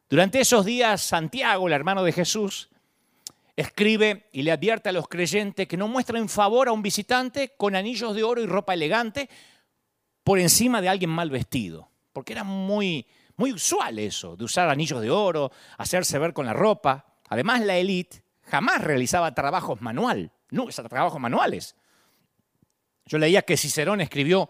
Durante 0.08 0.40
esos 0.40 0.64
días, 0.64 1.02
Santiago, 1.02 1.66
el 1.66 1.74
hermano 1.74 2.02
de 2.04 2.12
Jesús, 2.12 2.70
escribe 3.56 4.28
y 4.32 4.42
le 4.42 4.52
advierte 4.52 4.90
a 4.90 4.92
los 4.92 5.08
creyentes 5.08 5.66
que 5.66 5.78
no 5.78 5.88
muestren 5.88 6.28
favor 6.28 6.68
a 6.68 6.72
un 6.72 6.82
visitante 6.82 7.54
con 7.56 7.74
anillos 7.74 8.14
de 8.14 8.22
oro 8.22 8.42
y 8.42 8.46
ropa 8.46 8.74
elegante 8.74 9.28
por 10.22 10.38
encima 10.38 10.80
de 10.82 10.90
alguien 10.90 11.10
mal 11.10 11.30
vestido, 11.30 11.90
porque 12.12 12.34
era 12.34 12.44
muy, 12.44 13.06
muy 13.36 13.52
usual 13.52 13.98
eso, 13.98 14.36
de 14.36 14.44
usar 14.44 14.68
anillos 14.68 15.00
de 15.00 15.10
oro, 15.10 15.50
hacerse 15.78 16.18
ver 16.18 16.34
con 16.34 16.46
la 16.46 16.52
ropa. 16.52 17.06
Además, 17.28 17.62
la 17.62 17.76
élite 17.76 18.22
jamás 18.42 18.82
realizaba 18.82 19.34
trabajos 19.34 19.80
manual. 19.80 20.30
No, 20.50 20.66
trabajos 20.66 21.20
manuales. 21.20 21.76
Yo 23.06 23.18
leía 23.18 23.42
que 23.42 23.56
Cicerón 23.56 24.00
escribió, 24.00 24.48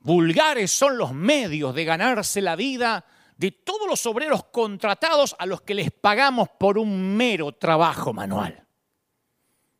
vulgares 0.00 0.70
son 0.70 0.96
los 0.98 1.12
medios 1.12 1.74
de 1.74 1.84
ganarse 1.84 2.40
la 2.40 2.56
vida 2.56 3.04
de 3.36 3.50
todos 3.50 3.86
los 3.86 4.04
obreros 4.06 4.44
contratados 4.44 5.36
a 5.38 5.46
los 5.46 5.60
que 5.60 5.74
les 5.74 5.90
pagamos 5.90 6.48
por 6.58 6.78
un 6.78 7.16
mero 7.16 7.52
trabajo 7.52 8.12
manual. 8.12 8.66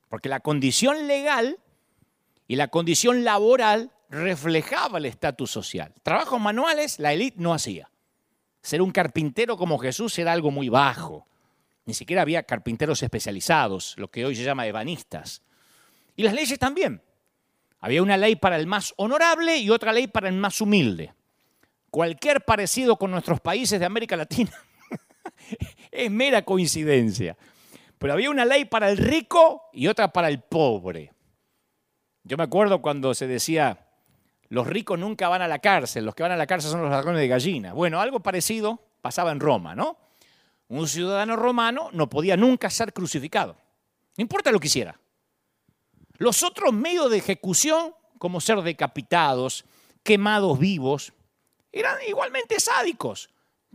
Porque 0.08 0.28
la 0.28 0.40
condición 0.40 1.06
legal 1.06 1.58
y 2.46 2.56
la 2.56 2.68
condición 2.68 3.25
laboral 3.25 3.90
reflejaba 4.10 4.98
el 4.98 5.06
estatus 5.06 5.50
social. 5.50 5.92
Trabajos 6.02 6.40
manuales 6.40 6.98
la 6.98 7.12
élite 7.12 7.40
no 7.40 7.54
hacía. 7.54 7.90
Ser 8.62 8.82
un 8.82 8.90
carpintero 8.90 9.56
como 9.56 9.78
Jesús 9.78 10.18
era 10.18 10.32
algo 10.32 10.50
muy 10.50 10.68
bajo. 10.68 11.26
Ni 11.86 11.94
siquiera 11.94 12.22
había 12.22 12.42
carpinteros 12.42 13.02
especializados, 13.02 13.94
lo 13.96 14.10
que 14.10 14.25
hoy 14.25 14.34
se 14.34 14.42
llama 14.42 14.66
ebanistas. 14.66 15.42
Y 16.16 16.25
las 16.25 16.34
leyes 16.34 16.58
también. 16.58 17.02
Había 17.78 18.02
una 18.02 18.16
ley 18.16 18.36
para 18.36 18.56
el 18.56 18.66
más 18.66 18.92
honorable 18.96 19.58
y 19.58 19.70
otra 19.70 19.92
ley 19.92 20.08
para 20.08 20.28
el 20.28 20.34
más 20.34 20.60
humilde. 20.60 21.14
Cualquier 21.90 22.44
parecido 22.44 22.96
con 22.96 23.10
nuestros 23.10 23.40
países 23.40 23.80
de 23.80 23.86
América 23.86 24.16
Latina 24.16 24.52
es 25.90 26.10
mera 26.10 26.42
coincidencia. 26.42 27.36
Pero 27.98 28.12
había 28.12 28.30
una 28.30 28.44
ley 28.44 28.64
para 28.66 28.90
el 28.90 28.98
rico 28.98 29.70
y 29.72 29.86
otra 29.86 30.12
para 30.12 30.28
el 30.28 30.40
pobre. 30.40 31.12
Yo 32.24 32.36
me 32.36 32.44
acuerdo 32.44 32.82
cuando 32.82 33.14
se 33.14 33.26
decía, 33.26 33.86
los 34.48 34.66
ricos 34.66 34.98
nunca 34.98 35.28
van 35.28 35.42
a 35.42 35.48
la 35.48 35.60
cárcel, 35.60 36.04
los 36.04 36.14
que 36.14 36.22
van 36.22 36.32
a 36.32 36.36
la 36.36 36.46
cárcel 36.46 36.70
son 36.70 36.82
los 36.82 36.90
ladrones 36.90 37.20
de 37.20 37.28
gallina. 37.28 37.72
Bueno, 37.72 38.00
algo 38.00 38.20
parecido 38.20 38.80
pasaba 39.00 39.32
en 39.32 39.40
Roma, 39.40 39.74
¿no? 39.74 39.96
Un 40.68 40.88
ciudadano 40.88 41.36
romano 41.36 41.90
no 41.92 42.10
podía 42.10 42.36
nunca 42.36 42.68
ser 42.70 42.92
crucificado, 42.92 43.56
no 44.16 44.22
importa 44.22 44.50
lo 44.50 44.58
que 44.58 44.66
hiciera. 44.66 44.98
Los 46.18 46.42
otros 46.42 46.72
medios 46.72 47.10
de 47.10 47.18
ejecución, 47.18 47.94
como 48.18 48.40
ser 48.40 48.62
decapitados, 48.62 49.64
quemados 50.02 50.58
vivos, 50.58 51.12
eran 51.80 51.97
igualmente 52.09 52.59
sádicos, 52.61 53.30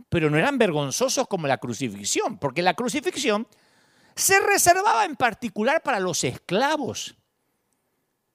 pero 0.08 0.30
no 0.30 0.38
eran 0.38 0.58
vergonzosos 0.58 1.26
como 1.28 1.46
la 1.46 1.58
crucifixión, 1.58 2.38
porque 2.38 2.62
la 2.62 2.74
crucifixión 2.74 3.46
se 4.14 4.40
reservaba 4.40 5.04
en 5.04 5.16
particular 5.16 5.82
para 5.82 6.00
los 6.00 6.24
esclavos. 6.24 7.14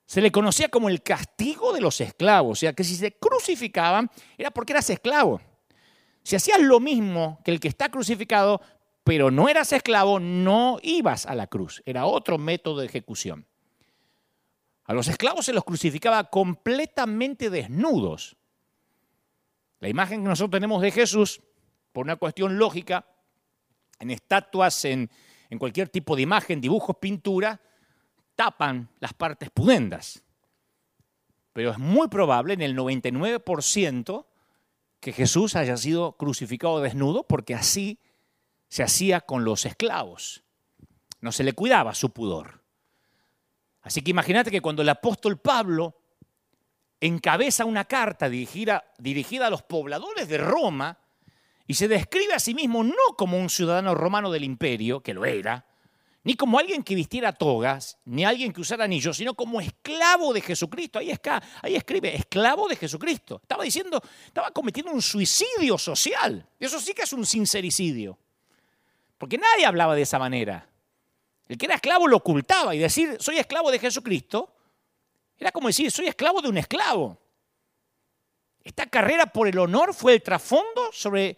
Se 0.06 0.22
le 0.22 0.32
conocía 0.32 0.70
como 0.70 0.90
el 0.90 1.04
castigo 1.04 1.74
de 1.74 1.82
los 1.82 2.00
esclavos, 2.00 2.58
o 2.58 2.60
sea 2.60 2.74
que 2.74 2.84
si 2.84 2.96
se 2.96 3.12
crucificaban 3.14 4.10
era 4.38 4.52
porque 4.52 4.74
eras 4.74 4.90
esclavo. 4.90 5.42
Si 6.24 6.36
hacías 6.36 6.62
lo 6.62 6.80
mismo 6.80 7.40
que 7.44 7.52
el 7.52 7.60
que 7.60 7.68
está 7.68 7.90
crucificado, 7.90 8.62
pero 9.04 9.32
no 9.32 9.48
eras 9.48 9.72
esclavo, 9.72 10.20
no 10.20 10.80
ibas 10.82 11.26
a 11.26 11.36
la 11.36 11.48
cruz. 11.48 11.82
Era 11.86 12.06
otro 12.06 12.38
método 12.38 12.82
de 12.82 12.88
ejecución. 12.88 13.46
A 14.84 14.94
los 14.94 15.08
esclavos 15.10 15.46
se 15.46 15.54
los 15.54 15.64
crucificaba 15.66 16.26
completamente 16.26 17.50
desnudos. 17.50 18.38
La 19.80 19.90
imagen 19.90 20.22
que 20.24 20.30
nosotros 20.30 20.52
tenemos 20.52 20.82
de 20.82 20.92
Jesús, 20.92 21.42
por 21.92 22.06
una 22.06 22.16
cuestión 22.16 22.58
lógica, 22.58 23.06
en 24.00 24.12
estatuas, 24.12 24.86
en, 24.86 25.10
cualquier 25.60 25.90
tipo 25.90 26.16
de 26.16 26.24
imagen, 26.24 26.62
dibujos, 26.62 26.98
pintura, 26.98 27.62
tapan 28.36 28.90
las 29.00 29.14
partes 29.14 29.50
pudendas. 29.50 30.24
Pero 31.54 31.72
es 31.72 31.78
muy 31.78 32.08
probable, 32.08 32.54
en 32.54 32.62
el 32.62 32.76
99%, 32.76 34.26
que 35.00 35.14
Jesús 35.14 35.56
haya 35.56 35.78
sido 35.78 36.18
crucificado 36.18 36.82
desnudo 36.82 37.24
porque 37.24 37.56
así 37.56 38.00
se 38.68 38.84
hacía 38.84 39.22
con 39.22 39.46
los 39.46 39.66
esclavos. 39.66 40.44
No 41.22 41.32
se 41.32 41.44
le 41.44 41.54
cuidaba 41.54 41.94
su 41.94 42.12
pudor. 42.12 42.64
Así 43.82 44.02
que 44.02 44.12
imagínate 44.12 44.52
que 44.52 44.62
cuando 44.62 44.82
el 44.82 44.90
apóstol 44.90 45.40
Pablo 45.40 45.97
encabeza 47.02 47.66
una 47.66 47.86
carta 47.86 48.30
dirigida, 48.30 48.84
dirigida 48.98 49.48
a 49.48 49.50
los 49.50 49.62
pobladores 49.62 50.28
de 50.28 50.38
Roma 50.38 50.98
y 51.68 51.74
se 51.74 51.88
describe 51.88 52.34
a 52.34 52.40
sí 52.40 52.54
mismo 52.54 52.84
no 52.84 53.16
como 53.18 53.38
un 53.38 53.50
ciudadano 53.50 53.94
romano 53.94 54.32
del 54.32 54.44
imperio, 54.44 55.02
que 55.02 55.14
lo 55.14 55.26
era, 55.26 55.66
ni 56.24 56.36
como 56.36 56.60
alguien 56.60 56.84
que 56.84 56.96
vistiera 56.96 57.32
togas, 57.32 58.00
ni 58.06 58.26
alguien 58.26 58.52
que 58.52 58.62
usara 58.62 58.84
anillos, 58.84 59.16
sino 59.16 59.34
como 59.34 59.62
esclavo 59.62 60.34
de 60.34 60.42
Jesucristo. 60.42 61.00
Ahí, 61.00 61.14
ahí 61.62 61.76
escribe, 61.76 62.16
esclavo 62.16 62.68
de 62.68 62.76
Jesucristo. 62.76 63.40
Estaba 63.42 63.64
diciendo, 63.64 64.02
estaba 64.26 64.52
cometiendo 64.52 64.92
un 64.92 65.02
suicidio 65.02 65.78
social. 65.78 66.46
Eso 66.60 66.80
sí 66.80 66.94
que 66.94 67.04
es 67.04 67.14
un 67.14 67.26
sincericidio. 67.26 68.18
Porque 69.18 69.38
nadie 69.38 69.66
hablaba 69.66 69.96
de 69.96 70.02
esa 70.02 70.20
manera. 70.20 70.68
El 71.48 71.58
que 71.58 71.66
era 71.66 71.76
esclavo 71.76 72.08
lo 72.08 72.18
ocultaba 72.18 72.76
y 72.76 72.80
decir, 72.80 73.16
soy 73.20 73.38
esclavo 73.38 73.72
de 73.72 73.80
Jesucristo, 73.80 74.54
era 75.38 75.52
como 75.52 75.68
decir, 75.68 75.92
soy 75.92 76.08
esclavo 76.08 76.42
de 76.42 76.50
un 76.50 76.58
esclavo. 76.58 77.18
Esta 78.64 78.86
carrera 78.86 79.28
por 79.28 79.48
el 79.48 79.58
honor 79.60 79.94
fue 79.94 80.16
el 80.16 80.22
trasfondo 80.22 80.90
sobre 80.92 81.38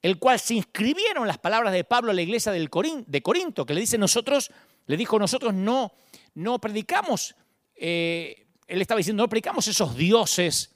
el 0.00 0.18
cual 0.18 0.40
se 0.40 0.54
inscribieron 0.54 1.26
las 1.26 1.38
palabras 1.38 1.72
de 1.72 1.84
Pablo 1.84 2.10
a 2.10 2.14
la 2.14 2.22
iglesia 2.22 2.50
de 2.52 2.68
Corinto, 2.68 3.66
que 3.66 3.74
le 3.74 3.80
dice 3.80 3.98
nosotros, 3.98 4.50
le 4.86 4.96
dijo 4.96 5.18
nosotros 5.18 5.54
no, 5.54 5.92
no 6.34 6.60
predicamos, 6.60 7.36
eh, 7.76 8.46
él 8.66 8.80
estaba 8.80 8.98
diciendo, 8.98 9.22
no 9.22 9.28
predicamos 9.28 9.68
esos 9.68 9.96
dioses 9.96 10.74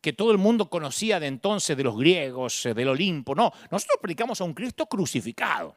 que 0.00 0.12
todo 0.12 0.30
el 0.30 0.38
mundo 0.38 0.68
conocía 0.68 1.18
de 1.18 1.26
entonces, 1.26 1.76
de 1.76 1.84
los 1.84 1.96
griegos, 1.96 2.66
eh, 2.66 2.74
del 2.74 2.88
Olimpo, 2.88 3.34
no, 3.34 3.52
nosotros 3.70 3.98
predicamos 4.00 4.40
a 4.40 4.44
un 4.44 4.52
Cristo 4.52 4.86
crucificado. 4.86 5.76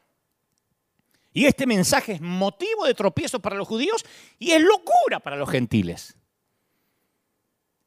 Y 1.32 1.46
este 1.46 1.66
mensaje 1.66 2.12
es 2.12 2.20
motivo 2.20 2.86
de 2.86 2.94
tropiezo 2.94 3.40
para 3.40 3.56
los 3.56 3.68
judíos 3.68 4.04
y 4.38 4.50
es 4.50 4.60
locura 4.60 5.20
para 5.20 5.36
los 5.36 5.48
gentiles. 5.48 6.16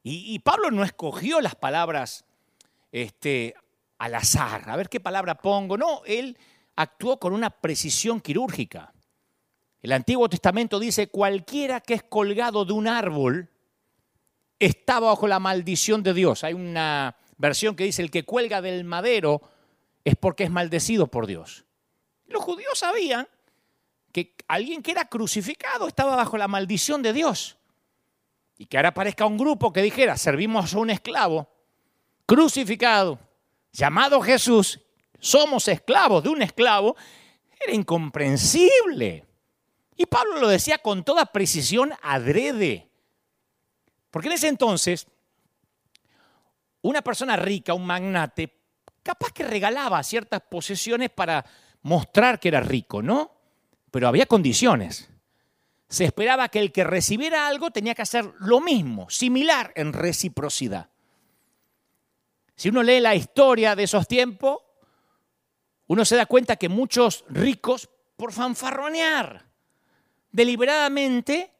Y, 0.06 0.38
Pablo 0.40 0.70
no 0.70 0.84
escogió 0.84 1.40
las 1.40 1.56
palabras 1.56 2.26
este, 2.92 3.56
al 3.98 4.16
azar, 4.16 4.70
a 4.70 4.76
ver 4.76 4.90
qué 4.90 5.00
palabra 5.00 5.36
pongo. 5.36 5.78
No, 5.78 6.02
él 6.06 6.38
actuó 6.76 7.20
con 7.20 7.32
una 7.32 7.50
precisión 7.50 8.20
quirúrgica. 8.20 8.94
El 9.82 9.94
Antiguo 9.94 10.28
Testamento 10.28 10.78
dice, 10.78 11.08
cualquiera 11.08 11.80
que 11.80 11.94
es 11.94 12.04
colgado 12.04 12.66
de 12.66 12.74
un 12.74 12.88
árbol 12.88 13.50
está 14.60 15.00
bajo 15.00 15.26
la 15.26 15.40
maldición 15.40 16.04
de 16.04 16.14
Dios. 16.14 16.44
Hay 16.44 16.54
una 16.54 17.16
versión 17.38 17.76
que 17.76 17.86
dice, 17.86 18.02
el 18.02 18.12
que 18.12 18.26
cuelga 18.26 18.62
del 18.62 18.84
madero 18.84 19.42
es 20.04 20.16
porque 20.18 20.44
es 20.44 20.52
maldecido 20.52 21.08
por 21.08 21.28
Dios. 21.28 21.66
Los 22.28 22.44
judíos 22.44 22.78
sabían 22.80 23.28
que 24.12 24.36
alguien 24.48 24.84
que 24.84 24.92
era 24.92 25.06
crucificado 25.06 25.88
estaba 25.88 26.16
bajo 26.18 26.38
la 26.38 26.48
maldición 26.50 27.02
de 27.02 27.14
Dios. 27.14 27.58
Y 28.64 28.66
que 28.66 28.78
ahora 28.78 28.90
aparezca 28.90 29.26
un 29.26 29.38
grupo 29.38 29.74
que 29.74 29.82
dijera, 29.82 30.16
servimos 30.16 30.74
a 30.74 30.80
un 30.80 30.90
esclavo 30.90 31.50
crucificado, 32.26 33.20
llamado 33.74 34.22
Jesús, 34.22 34.80
somos 35.20 35.68
esclavos 35.68 36.24
de 36.24 36.30
un 36.30 36.42
esclavo, 36.42 36.96
era 37.60 37.74
incomprensible. 37.74 39.26
Y 39.98 40.06
Pablo 40.06 40.40
lo 40.40 40.48
decía 40.48 40.78
con 40.78 41.04
toda 41.04 41.26
precisión 41.26 41.92
adrede. 42.02 42.90
Porque 44.10 44.30
en 44.30 44.36
ese 44.36 44.48
entonces, 44.48 45.08
una 46.84 47.02
persona 47.02 47.36
rica, 47.36 47.74
un 47.74 47.86
magnate, 47.86 48.62
capaz 49.04 49.34
que 49.34 49.44
regalaba 49.44 50.02
ciertas 50.04 50.40
posesiones 50.40 51.10
para 51.10 51.44
mostrar 51.82 52.40
que 52.40 52.48
era 52.48 52.62
rico, 52.62 53.02
¿no? 53.02 53.30
Pero 53.92 54.08
había 54.08 54.26
condiciones. 54.26 55.10
Se 55.94 56.06
esperaba 56.06 56.50
que 56.50 56.58
el 56.58 56.72
que 56.72 56.84
recibiera 56.84 57.46
algo 57.46 57.70
tenía 57.70 57.94
que 57.94 58.02
hacer 58.02 58.34
lo 58.40 58.60
mismo, 58.60 59.12
similar 59.12 59.72
en 59.76 59.94
reciprocidad. 59.94 60.90
Si 62.56 62.70
uno 62.70 62.82
lee 62.82 63.00
la 63.00 63.14
historia 63.14 63.76
de 63.76 63.84
esos 63.84 64.08
tiempos, 64.08 64.58
uno 65.86 66.04
se 66.04 66.16
da 66.16 66.26
cuenta 66.26 66.56
que 66.56 66.68
muchos 66.68 67.26
ricos, 67.30 67.92
por 68.18 68.34
fanfarronear, 68.34 69.46
deliberadamente 70.32 71.54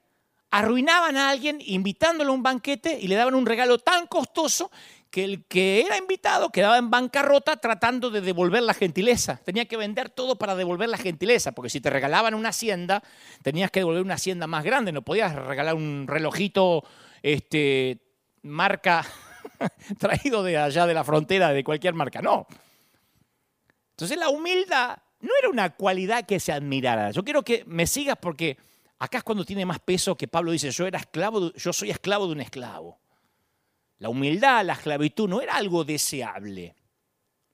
arruinaban 0.50 1.16
a 1.16 1.30
alguien 1.30 1.60
invitándolo 1.64 2.32
a 2.32 2.36
un 2.36 2.42
banquete 2.42 2.98
y 3.00 3.10
le 3.10 3.16
daban 3.16 3.36
un 3.36 3.46
regalo 3.46 3.78
tan 3.78 4.08
costoso 4.08 4.72
que 5.14 5.24
el 5.24 5.46
que 5.46 5.82
era 5.82 5.96
invitado 5.96 6.50
quedaba 6.50 6.80
en 6.80 6.90
bancarrota 6.90 7.58
tratando 7.58 8.10
de 8.10 8.20
devolver 8.20 8.64
la 8.64 8.74
gentileza. 8.74 9.40
Tenía 9.46 9.66
que 9.66 9.78
vender 9.78 10.10
todo 10.10 10.40
para 10.40 10.56
devolver 10.56 10.90
la 10.90 10.98
gentileza, 10.98 11.52
porque 11.52 11.70
si 11.70 11.80
te 11.80 11.92
regalaban 11.92 12.34
una 12.34 12.50
hacienda, 12.50 13.04
tenías 13.44 13.70
que 13.70 13.82
devolver 13.82 14.02
una 14.02 14.16
hacienda 14.16 14.48
más 14.48 14.64
grande, 14.64 14.92
no 14.92 15.04
podías 15.04 15.36
regalar 15.36 15.76
un 15.76 16.08
relojito 16.08 16.84
este, 17.22 18.02
marca 18.42 19.06
traído 20.00 20.42
de 20.42 20.58
allá 20.58 20.88
de 20.88 20.96
la 20.96 21.04
frontera, 21.04 21.54
de 21.54 21.64
cualquier 21.64 21.94
marca, 21.94 22.20
no. 22.24 22.48
Entonces 23.92 24.18
la 24.18 24.30
humildad 24.30 24.98
no 25.20 25.30
era 25.38 25.48
una 25.48 25.76
cualidad 25.76 26.26
que 26.26 26.40
se 26.40 26.52
admirara. 26.52 27.12
Yo 27.12 27.24
quiero 27.24 27.44
que 27.44 27.64
me 27.68 27.86
sigas 27.86 28.18
porque 28.20 28.58
acá 28.98 29.20
es 29.20 29.24
cuando 29.24 29.46
tiene 29.46 29.64
más 29.64 29.80
peso 29.80 30.18
que 30.18 30.28
Pablo 30.28 30.52
dice, 30.52 30.72
yo 30.72 30.88
era 30.88 30.98
esclavo, 30.98 31.54
yo 31.54 31.72
soy 31.72 31.92
esclavo 31.92 32.26
de 32.26 32.32
un 32.32 32.42
esclavo. 32.42 33.03
La 34.04 34.10
humildad, 34.10 34.66
la 34.66 34.74
esclavitud 34.74 35.30
no 35.30 35.40
era 35.40 35.56
algo 35.56 35.86
deseable. 35.86 36.76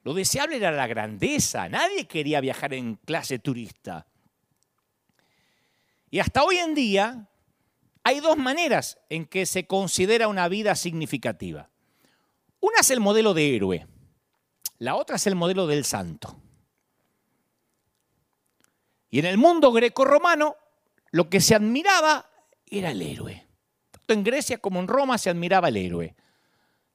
Lo 0.01 0.15
deseable 0.15 0.55
era 0.55 0.71
la 0.71 0.87
grandeza. 0.87 1.69
Nadie 1.69 2.07
quería 2.07 2.41
viajar 2.41 2.73
en 2.73 2.95
clase 2.95 3.37
turista. 3.37 4.07
Y 6.09 6.17
hasta 6.17 6.43
hoy 6.43 6.57
en 6.57 6.73
día 6.73 7.29
hay 8.03 8.19
dos 8.19 8.35
maneras 8.35 8.97
en 9.09 9.27
que 9.27 9.45
se 9.45 9.67
considera 9.67 10.27
una 10.27 10.47
vida 10.47 10.73
significativa. 10.73 11.69
Una 12.61 12.79
es 12.79 12.89
el 12.89 12.99
modelo 12.99 13.35
de 13.35 13.55
héroe, 13.55 13.87
la 14.79 14.95
otra 14.95 15.17
es 15.17 15.27
el 15.27 15.35
modelo 15.35 15.67
del 15.67 15.85
santo. 15.85 16.41
Y 19.11 19.19
en 19.19 19.25
el 19.25 19.37
mundo 19.37 19.71
greco-romano 19.71 20.55
lo 21.11 21.29
que 21.29 21.41
se 21.41 21.53
admiraba 21.53 22.27
era 22.65 22.89
el 22.89 23.03
héroe. 23.03 23.45
Tanto 23.91 24.13
en 24.15 24.23
Grecia 24.23 24.57
como 24.57 24.79
en 24.79 24.87
Roma 24.87 25.19
se 25.19 25.29
admiraba 25.29 25.67
el 25.67 25.77
héroe. 25.77 26.15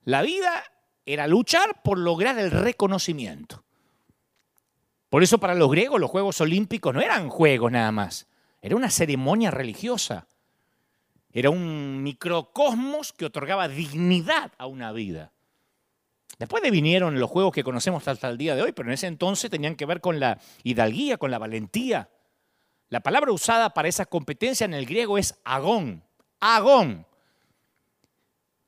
La 0.05 0.23
vida 0.23 0.62
era 1.07 1.27
luchar 1.27 1.83
por 1.83 1.99
lograr 1.99 2.38
el 2.38 2.51
reconocimiento. 2.51 3.64
Por 5.09 5.23
eso 5.23 5.38
para 5.38 5.55
los 5.55 5.71
griegos 5.71 6.01
los 6.01 6.11
Juegos 6.11 6.40
Olímpicos 6.40 6.93
no 6.93 7.01
eran 7.01 7.29
juegos 7.29 7.71
nada 7.73 7.93
más, 7.93 8.27
era 8.61 8.77
una 8.77 8.90
ceremonia 8.90 9.51
religiosa. 9.51 10.27
Era 11.33 11.51
un 11.51 12.03
microcosmos 12.03 13.12
que 13.12 13.25
otorgaba 13.25 13.67
dignidad 13.67 14.53
a 14.57 14.67
una 14.67 14.93
vida. 14.93 15.33
Después 16.38 16.62
de 16.62 16.71
vinieron 16.71 17.19
los 17.19 17.29
juegos 17.29 17.53
que 17.53 17.64
conocemos 17.64 18.07
hasta 18.07 18.29
el 18.29 18.38
día 18.38 18.55
de 18.55 18.62
hoy, 18.62 18.73
pero 18.73 18.88
en 18.88 18.95
ese 18.95 19.09
entonces 19.09 19.51
tenían 19.51 19.75
que 19.75 19.85
ver 19.85 20.01
con 20.01 20.21
la 20.21 20.38
hidalguía, 20.62 21.17
con 21.17 21.31
la 21.31 21.38
valentía. 21.38 22.09
La 22.88 23.01
palabra 23.01 23.33
usada 23.33 23.71
para 23.71 23.88
esa 23.88 24.07
competencia 24.07 24.64
en 24.64 24.75
el 24.75 24.87
griego 24.87 25.19
es 25.19 25.40
agón. 25.45 26.05
Agón 26.40 27.05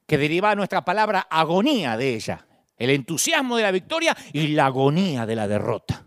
que 0.07 0.19
deriva 0.19 0.55
nuestra 0.55 0.85
palabra 0.85 1.27
agonía 1.31 1.97
de 1.97 2.15
ella, 2.15 2.47
el 2.77 2.91
entusiasmo 2.91 3.57
de 3.57 3.63
la 3.65 3.73
victoria 3.73 4.17
y 4.33 4.49
la 4.49 4.67
agonía 4.67 5.27
de 5.27 5.37
la 5.37 5.49
derrota. 5.49 6.07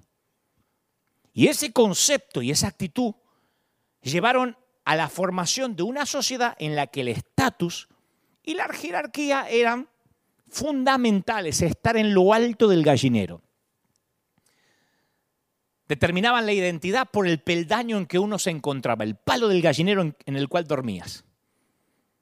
Y 1.33 1.47
ese 1.47 1.71
concepto 1.71 2.41
y 2.41 2.51
esa 2.51 2.67
actitud 2.67 3.13
llevaron 4.01 4.57
a 4.85 4.95
la 4.95 5.09
formación 5.09 5.75
de 5.75 5.83
una 5.83 6.05
sociedad 6.05 6.55
en 6.59 6.75
la 6.75 6.87
que 6.87 7.01
el 7.01 7.09
estatus 7.09 7.89
y 8.43 8.55
la 8.55 8.67
jerarquía 8.69 9.47
eran 9.49 9.89
fundamentales, 10.47 11.61
estar 11.61 11.97
en 11.97 12.13
lo 12.13 12.33
alto 12.33 12.67
del 12.67 12.83
gallinero. 12.83 13.41
Determinaban 15.87 16.45
la 16.45 16.53
identidad 16.53 17.09
por 17.09 17.27
el 17.27 17.39
peldaño 17.41 17.97
en 17.97 18.05
que 18.05 18.19
uno 18.19 18.39
se 18.39 18.51
encontraba, 18.51 19.03
el 19.03 19.15
palo 19.15 19.47
del 19.47 19.61
gallinero 19.61 20.01
en 20.01 20.35
el 20.35 20.47
cual 20.47 20.65
dormías. 20.65 21.25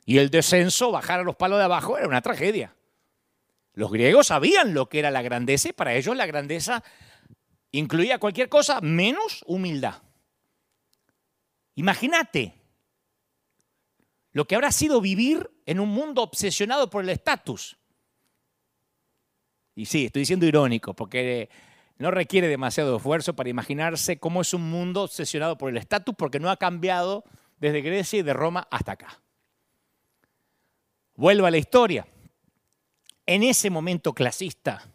Y 0.08 0.20
el 0.20 0.30
descenso, 0.30 0.89
bajar 0.89 1.20
a 1.20 1.24
los 1.24 1.36
palos 1.36 1.58
de 1.58 1.65
abajo, 1.65 1.98
era 1.98 2.08
una 2.08 2.22
tragedia. 2.22 2.74
Los 3.74 3.91
griegos 3.91 4.28
sabían 4.28 4.74
lo 4.74 4.88
que 4.88 5.00
era 5.00 5.12
la 5.12 5.22
grandeza 5.22 5.67
y 5.67 5.74
para 5.74 5.96
ellos 5.96 6.15
la 6.15 6.26
grandeza 6.26 6.82
incluía 7.72 8.17
cualquier 8.17 8.48
cosa 8.48 8.80
menos 8.80 9.43
humildad. 9.46 10.02
Imagínate 11.76 12.56
lo 14.32 14.48
que 14.48 14.56
habrá 14.56 14.72
sido 14.72 15.02
vivir 15.02 15.52
en 15.65 15.82
un 15.82 15.89
mundo 15.89 16.24
obsesionado 16.24 16.89
por 16.89 17.04
el 17.04 17.10
estatus. 17.10 17.78
Y 19.76 19.88
sí, 19.88 20.06
estoy 20.06 20.26
siendo 20.26 20.46
irónico, 20.46 20.96
porque 20.96 21.50
no 21.98 22.12
requiere 22.12 22.48
demasiado 22.48 22.96
esfuerzo 22.96 23.36
para 23.36 23.50
imaginarse 23.50 24.20
cómo 24.20 24.39
es 24.39 24.54
un 24.54 24.70
mundo 24.70 25.04
obsesionado 25.04 25.58
por 25.58 25.70
el 25.70 25.76
estatus, 25.76 26.15
porque 26.17 26.39
no 26.39 26.50
ha 26.50 26.56
cambiado 26.56 27.26
desde 27.60 27.82
Grecia 27.82 28.20
y 28.20 28.24
de 28.24 28.32
Roma 28.32 28.70
hasta 28.72 28.93
acá. 28.93 29.22
Vuelvo 31.17 31.47
a 31.47 31.51
la 31.51 31.58
historia. 31.58 32.06
En 33.25 33.41
ese 33.41 33.71
momento 33.71 34.13
clasista, 34.13 34.88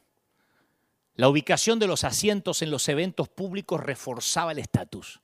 la 1.16 1.28
ubicación 1.28 1.80
de 1.80 1.88
los 1.88 2.04
asientos 2.04 2.62
en 2.62 2.70
los 2.70 2.88
eventos 2.88 3.28
públicos 3.28 3.80
reforzaba 3.80 4.52
el 4.52 4.60
estatus. 4.60 5.20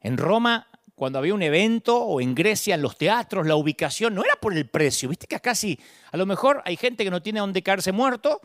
En 0.00 0.18
Roma, 0.18 0.68
cuando 0.94 1.18
había 1.18 1.34
un 1.34 1.42
evento, 1.42 1.98
o 1.98 2.20
en 2.20 2.36
Grecia, 2.36 2.76
en 2.76 2.82
los 2.82 2.96
teatros, 2.96 3.44
la 3.44 3.56
ubicación 3.56 4.14
no 4.14 4.22
era 4.22 4.36
por 4.36 4.56
el 4.56 4.68
precio. 4.68 5.08
Viste 5.08 5.26
que 5.26 5.54
sí, 5.56 5.76
a 6.12 6.16
lo 6.16 6.26
mejor 6.26 6.62
hay 6.64 6.76
gente 6.76 7.02
que 7.02 7.10
no 7.10 7.20
tiene 7.20 7.40
dónde 7.40 7.64
caerse 7.64 7.90
muerto, 7.90 8.40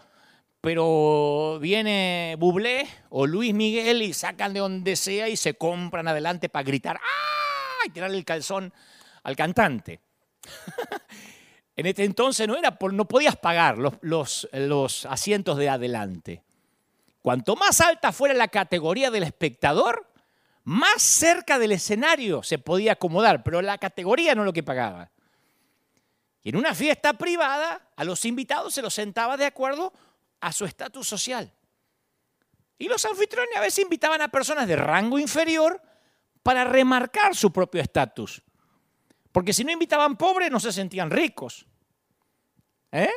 pero 0.59 1.59
viene 1.61 2.35
Bublé 2.39 2.87
o 3.09 3.27
Luis 3.27 3.53
Miguel 3.53 4.01
y 4.01 4.11
sacan 4.11 4.53
de 4.53 4.59
donde 4.59 4.95
sea 4.95 5.29
y 5.29 5.37
se 5.37 5.53
compran 5.53 6.07
adelante 6.07 6.49
para 6.49 6.63
gritar 6.63 6.97
¡ah! 6.97 7.85
y 7.85 7.91
tirarle 7.91 8.17
el 8.17 8.25
calzón 8.25 8.73
al 9.21 9.35
cantante. 9.35 9.99
en 11.75 11.85
este 11.85 12.03
entonces 12.03 12.47
no 12.47 12.55
era 12.55 12.77
no 12.91 13.07
podías 13.07 13.35
pagar 13.35 13.77
los, 13.77 14.47
los 14.51 15.05
asientos 15.05 15.57
de 15.57 15.69
adelante. 15.69 16.43
Cuanto 17.21 17.55
más 17.55 17.81
alta 17.81 18.11
fuera 18.11 18.33
la 18.33 18.49
categoría 18.49 19.09
del 19.09 19.23
espectador, 19.23 20.07
más 20.63 21.01
cerca 21.01 21.59
del 21.59 21.71
escenario 21.71 22.43
se 22.43 22.59
podía 22.59 22.93
acomodar, 22.93 23.43
pero 23.43 23.61
la 23.61 23.77
categoría 23.77 24.35
no 24.35 24.43
lo 24.43 24.53
que 24.53 24.63
pagaba. 24.63 25.11
Y 26.43 26.49
en 26.49 26.57
una 26.57 26.75
fiesta 26.75 27.13
privada, 27.13 27.89
a 27.95 28.03
los 28.03 28.25
invitados 28.25 28.73
se 28.73 28.83
los 28.83 28.93
sentaba 28.93 29.37
de 29.37 29.45
acuerdo 29.45 29.91
a 30.41 30.51
su 30.51 30.65
estatus 30.65 31.07
social. 31.07 31.51
Y 32.77 32.87
los 32.87 33.03
anfitriones 33.05 33.55
a 33.55 33.61
veces 33.61 33.83
invitaban 33.83 34.21
a 34.21 34.27
personas 34.27 34.67
de 34.67 34.75
rango 34.75 35.17
inferior 35.17 35.81
para 36.43 36.63
remarcar 36.63 37.35
su 37.35 37.51
propio 37.51 37.81
estatus. 37.81 38.43
Porque 39.35 39.51
si 39.51 39.65
no 39.65 39.71
invitaban 39.73 40.15
pobres, 40.15 40.49
no 40.49 40.61
se 40.61 40.71
sentían 40.71 41.11
ricos. 41.11 41.65
¿Eh? 42.89 43.11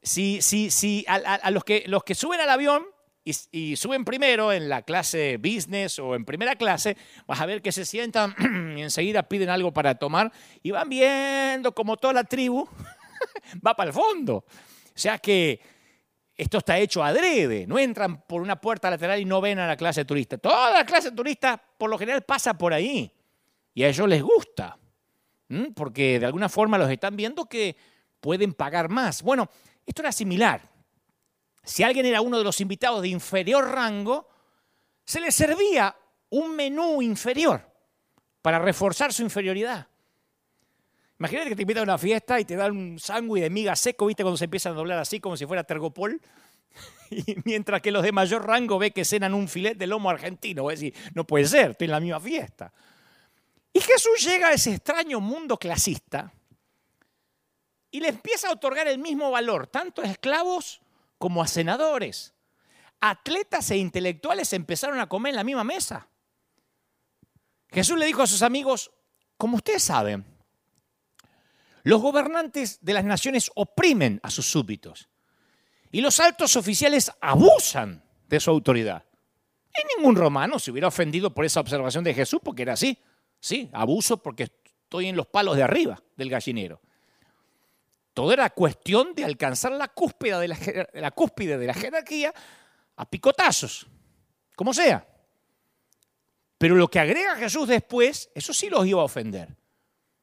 Si, 0.00 0.40
si, 0.40 0.70
si 0.70 1.04
a, 1.06 1.50
los, 1.50 1.62
que, 1.62 1.84
los 1.88 2.04
que 2.04 2.14
suben 2.14 2.40
al 2.40 2.48
avión 2.48 2.86
y, 3.22 3.76
suben 3.76 4.06
primero 4.06 4.50
en 4.50 4.70
la 4.70 4.80
clase 4.80 5.36
business 5.36 5.98
o 5.98 6.14
en 6.14 6.24
primera 6.24 6.56
clase, 6.56 6.96
vas 7.26 7.38
a 7.38 7.44
ver 7.44 7.60
que 7.60 7.70
se 7.70 7.84
sientan 7.84 8.34
y 8.78 8.80
enseguida 8.80 9.24
piden 9.24 9.50
algo 9.50 9.74
para 9.74 9.94
tomar 9.96 10.32
y 10.62 10.70
van 10.70 10.88
viendo 10.88 11.74
como 11.74 11.98
toda 11.98 12.14
la 12.14 12.24
tribu 12.24 12.66
va 13.66 13.76
para 13.76 13.90
el 13.90 13.94
fondo. 13.94 14.36
O 14.36 14.44
sea 14.94 15.18
que 15.18 15.60
esto 16.34 16.56
está 16.56 16.78
hecho 16.78 17.04
adrede, 17.04 17.66
no 17.66 17.78
entran 17.78 18.22
por 18.22 18.40
una 18.40 18.58
puerta 18.58 18.88
lateral 18.88 19.20
y 19.20 19.26
no 19.26 19.42
ven 19.42 19.58
a 19.58 19.66
la 19.66 19.76
clase 19.76 20.06
turista. 20.06 20.38
Toda 20.38 20.72
la 20.72 20.86
clase 20.86 21.12
turista 21.12 21.62
por 21.76 21.90
lo 21.90 21.98
general 21.98 22.22
pasa 22.22 22.56
por 22.56 22.72
ahí 22.72 23.12
y 23.74 23.82
a 23.82 23.88
ellos 23.88 24.08
les 24.08 24.22
gusta, 24.22 24.78
porque 25.74 26.18
de 26.18 26.26
alguna 26.26 26.48
forma 26.48 26.78
los 26.78 26.90
están 26.90 27.16
viendo 27.16 27.46
que 27.46 27.76
pueden 28.20 28.52
pagar 28.52 28.88
más. 28.88 29.22
Bueno, 29.22 29.48
esto 29.84 30.02
era 30.02 30.12
similar. 30.12 30.68
Si 31.62 31.82
alguien 31.82 32.06
era 32.06 32.20
uno 32.20 32.38
de 32.38 32.44
los 32.44 32.60
invitados 32.60 33.02
de 33.02 33.08
inferior 33.08 33.68
rango, 33.70 34.28
se 35.04 35.20
le 35.20 35.30
servía 35.30 35.96
un 36.30 36.54
menú 36.56 37.02
inferior 37.02 37.62
para 38.42 38.58
reforzar 38.58 39.12
su 39.12 39.22
inferioridad. 39.22 39.88
Imagínate 41.18 41.48
que 41.48 41.56
te 41.56 41.62
invitan 41.62 41.80
a 41.82 41.92
una 41.94 41.98
fiesta 41.98 42.38
y 42.38 42.44
te 42.44 42.56
dan 42.56 42.76
un 42.76 42.98
sándwich 42.98 43.42
de 43.42 43.50
miga 43.50 43.74
seco, 43.74 44.06
¿viste? 44.06 44.22
Cuando 44.22 44.36
se 44.36 44.44
empiezan 44.44 44.72
a 44.72 44.76
doblar 44.76 44.98
así 44.98 45.18
como 45.18 45.36
si 45.36 45.46
fuera 45.46 45.64
tergopol. 45.64 46.20
Y 47.08 47.36
mientras 47.44 47.80
que 47.80 47.92
los 47.92 48.02
de 48.02 48.10
mayor 48.10 48.44
rango 48.44 48.78
ve 48.80 48.90
que 48.90 49.04
cenan 49.04 49.32
un 49.32 49.46
filet 49.46 49.78
de 49.78 49.86
lomo 49.86 50.10
argentino. 50.10 50.64
Voy 50.64 50.92
no 51.14 51.24
puede 51.24 51.46
ser, 51.46 51.70
estoy 51.70 51.84
en 51.86 51.92
la 51.92 52.00
misma 52.00 52.20
fiesta. 52.20 52.72
Y 53.76 53.80
Jesús 53.82 54.24
llega 54.24 54.48
a 54.48 54.52
ese 54.54 54.72
extraño 54.72 55.20
mundo 55.20 55.58
clasista 55.58 56.32
y 57.90 58.00
le 58.00 58.08
empieza 58.08 58.48
a 58.48 58.52
otorgar 58.52 58.88
el 58.88 58.96
mismo 58.96 59.30
valor, 59.30 59.66
tanto 59.66 60.00
a 60.00 60.06
esclavos 60.06 60.80
como 61.18 61.42
a 61.42 61.46
senadores. 61.46 62.32
Atletas 63.02 63.70
e 63.70 63.76
intelectuales 63.76 64.54
empezaron 64.54 64.98
a 64.98 65.10
comer 65.10 65.32
en 65.32 65.36
la 65.36 65.44
misma 65.44 65.62
mesa. 65.62 66.08
Jesús 67.68 67.98
le 67.98 68.06
dijo 68.06 68.22
a 68.22 68.26
sus 68.26 68.40
amigos, 68.40 68.90
como 69.36 69.56
ustedes 69.56 69.82
saben, 69.82 70.24
los 71.82 72.00
gobernantes 72.00 72.78
de 72.80 72.94
las 72.94 73.04
naciones 73.04 73.50
oprimen 73.56 74.20
a 74.22 74.30
sus 74.30 74.46
súbditos 74.50 75.10
y 75.92 76.00
los 76.00 76.18
altos 76.18 76.56
oficiales 76.56 77.12
abusan 77.20 78.02
de 78.26 78.40
su 78.40 78.48
autoridad. 78.48 79.04
Y 79.74 79.98
ningún 79.98 80.16
romano 80.16 80.58
se 80.58 80.70
hubiera 80.70 80.88
ofendido 80.88 81.34
por 81.34 81.44
esa 81.44 81.60
observación 81.60 82.04
de 82.04 82.14
Jesús 82.14 82.40
porque 82.42 82.62
era 82.62 82.72
así. 82.72 82.98
Sí, 83.40 83.68
abuso 83.72 84.16
porque 84.22 84.44
estoy 84.44 85.08
en 85.08 85.16
los 85.16 85.26
palos 85.26 85.56
de 85.56 85.62
arriba 85.62 86.02
del 86.16 86.30
gallinero. 86.30 86.80
Todo 88.14 88.32
era 88.32 88.48
cuestión 88.50 89.14
de 89.14 89.24
alcanzar 89.24 89.72
la 89.72 89.88
cúspide 89.88 90.38
de 90.38 90.48
la, 90.48 90.58
la 90.94 91.10
cúspide 91.10 91.58
de 91.58 91.66
la 91.66 91.74
jerarquía 91.74 92.32
a 92.96 93.08
picotazos, 93.08 93.86
como 94.54 94.72
sea. 94.72 95.06
Pero 96.58 96.74
lo 96.74 96.88
que 96.88 96.98
agrega 96.98 97.36
Jesús 97.36 97.68
después, 97.68 98.30
eso 98.34 98.54
sí 98.54 98.70
los 98.70 98.86
iba 98.86 99.02
a 99.02 99.04
ofender. 99.04 99.54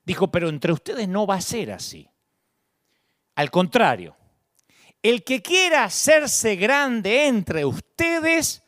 Dijo, 0.03 0.31
pero 0.31 0.49
entre 0.49 0.73
ustedes 0.73 1.07
no 1.07 1.27
va 1.27 1.35
a 1.35 1.41
ser 1.41 1.71
así. 1.71 2.09
Al 3.35 3.51
contrario, 3.51 4.15
el 5.01 5.23
que 5.23 5.41
quiera 5.41 5.83
hacerse 5.83 6.55
grande 6.55 7.27
entre 7.27 7.65
ustedes, 7.65 8.63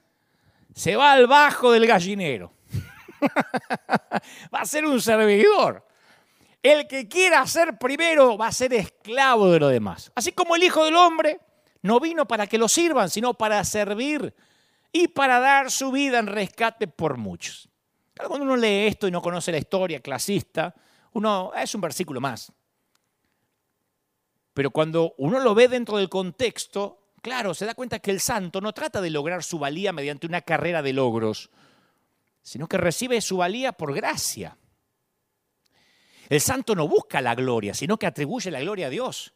se 0.73 0.95
va 0.95 1.13
al 1.13 1.27
bajo 1.27 1.71
del 1.71 1.87
gallinero. 1.87 2.51
va 4.53 4.59
a 4.59 4.65
ser 4.65 4.85
un 4.85 5.01
servidor. 5.01 5.85
El 6.61 6.87
que 6.87 7.07
quiera 7.07 7.45
ser 7.45 7.77
primero 7.77 8.37
va 8.37 8.47
a 8.47 8.51
ser 8.51 8.73
esclavo 8.73 9.51
de 9.51 9.59
los 9.59 9.71
demás. 9.71 10.11
Así 10.15 10.31
como 10.31 10.55
el 10.55 10.63
Hijo 10.63 10.83
del 10.83 10.95
Hombre 10.95 11.39
no 11.81 11.99
vino 11.99 12.27
para 12.27 12.47
que 12.47 12.57
lo 12.57 12.67
sirvan, 12.67 13.09
sino 13.09 13.35
para 13.35 13.63
servir 13.63 14.33
y 14.91 15.07
para 15.09 15.39
dar 15.39 15.69
su 15.69 15.91
vida 15.91 16.19
en 16.19 16.27
rescate 16.27 16.87
por 16.87 17.17
muchos. 17.17 17.69
Cuando 18.17 18.45
uno 18.45 18.55
lee 18.55 18.87
esto 18.87 19.07
y 19.07 19.11
no 19.11 19.21
conoce 19.21 19.51
la 19.51 19.57
historia 19.57 19.99
clasista, 19.99 20.73
uno 21.13 21.51
es 21.55 21.75
un 21.75 21.81
versículo 21.81 22.21
más. 22.21 22.51
Pero 24.53 24.71
cuando 24.71 25.13
uno 25.17 25.39
lo 25.39 25.53
ve 25.53 25.67
dentro 25.67 25.97
del 25.97 26.07
contexto, 26.07 27.09
claro, 27.21 27.53
se 27.53 27.65
da 27.65 27.75
cuenta 27.75 27.99
que 27.99 28.11
el 28.11 28.21
santo 28.21 28.61
no 28.61 28.73
trata 28.73 29.01
de 29.01 29.09
lograr 29.09 29.43
su 29.43 29.59
valía 29.59 29.91
mediante 29.91 30.27
una 30.27 30.41
carrera 30.41 30.81
de 30.81 30.93
logros, 30.93 31.51
sino 32.45 32.67
que 32.67 32.77
recibe 32.77 33.19
su 33.21 33.37
valía 33.37 33.71
por 33.71 33.91
gracia. 33.91 34.55
El 36.29 36.39
santo 36.39 36.75
no 36.75 36.87
busca 36.87 37.19
la 37.19 37.33
gloria, 37.33 37.73
sino 37.73 37.97
que 37.97 38.05
atribuye 38.05 38.51
la 38.51 38.59
gloria 38.59 38.85
a 38.85 38.91
Dios. 38.91 39.33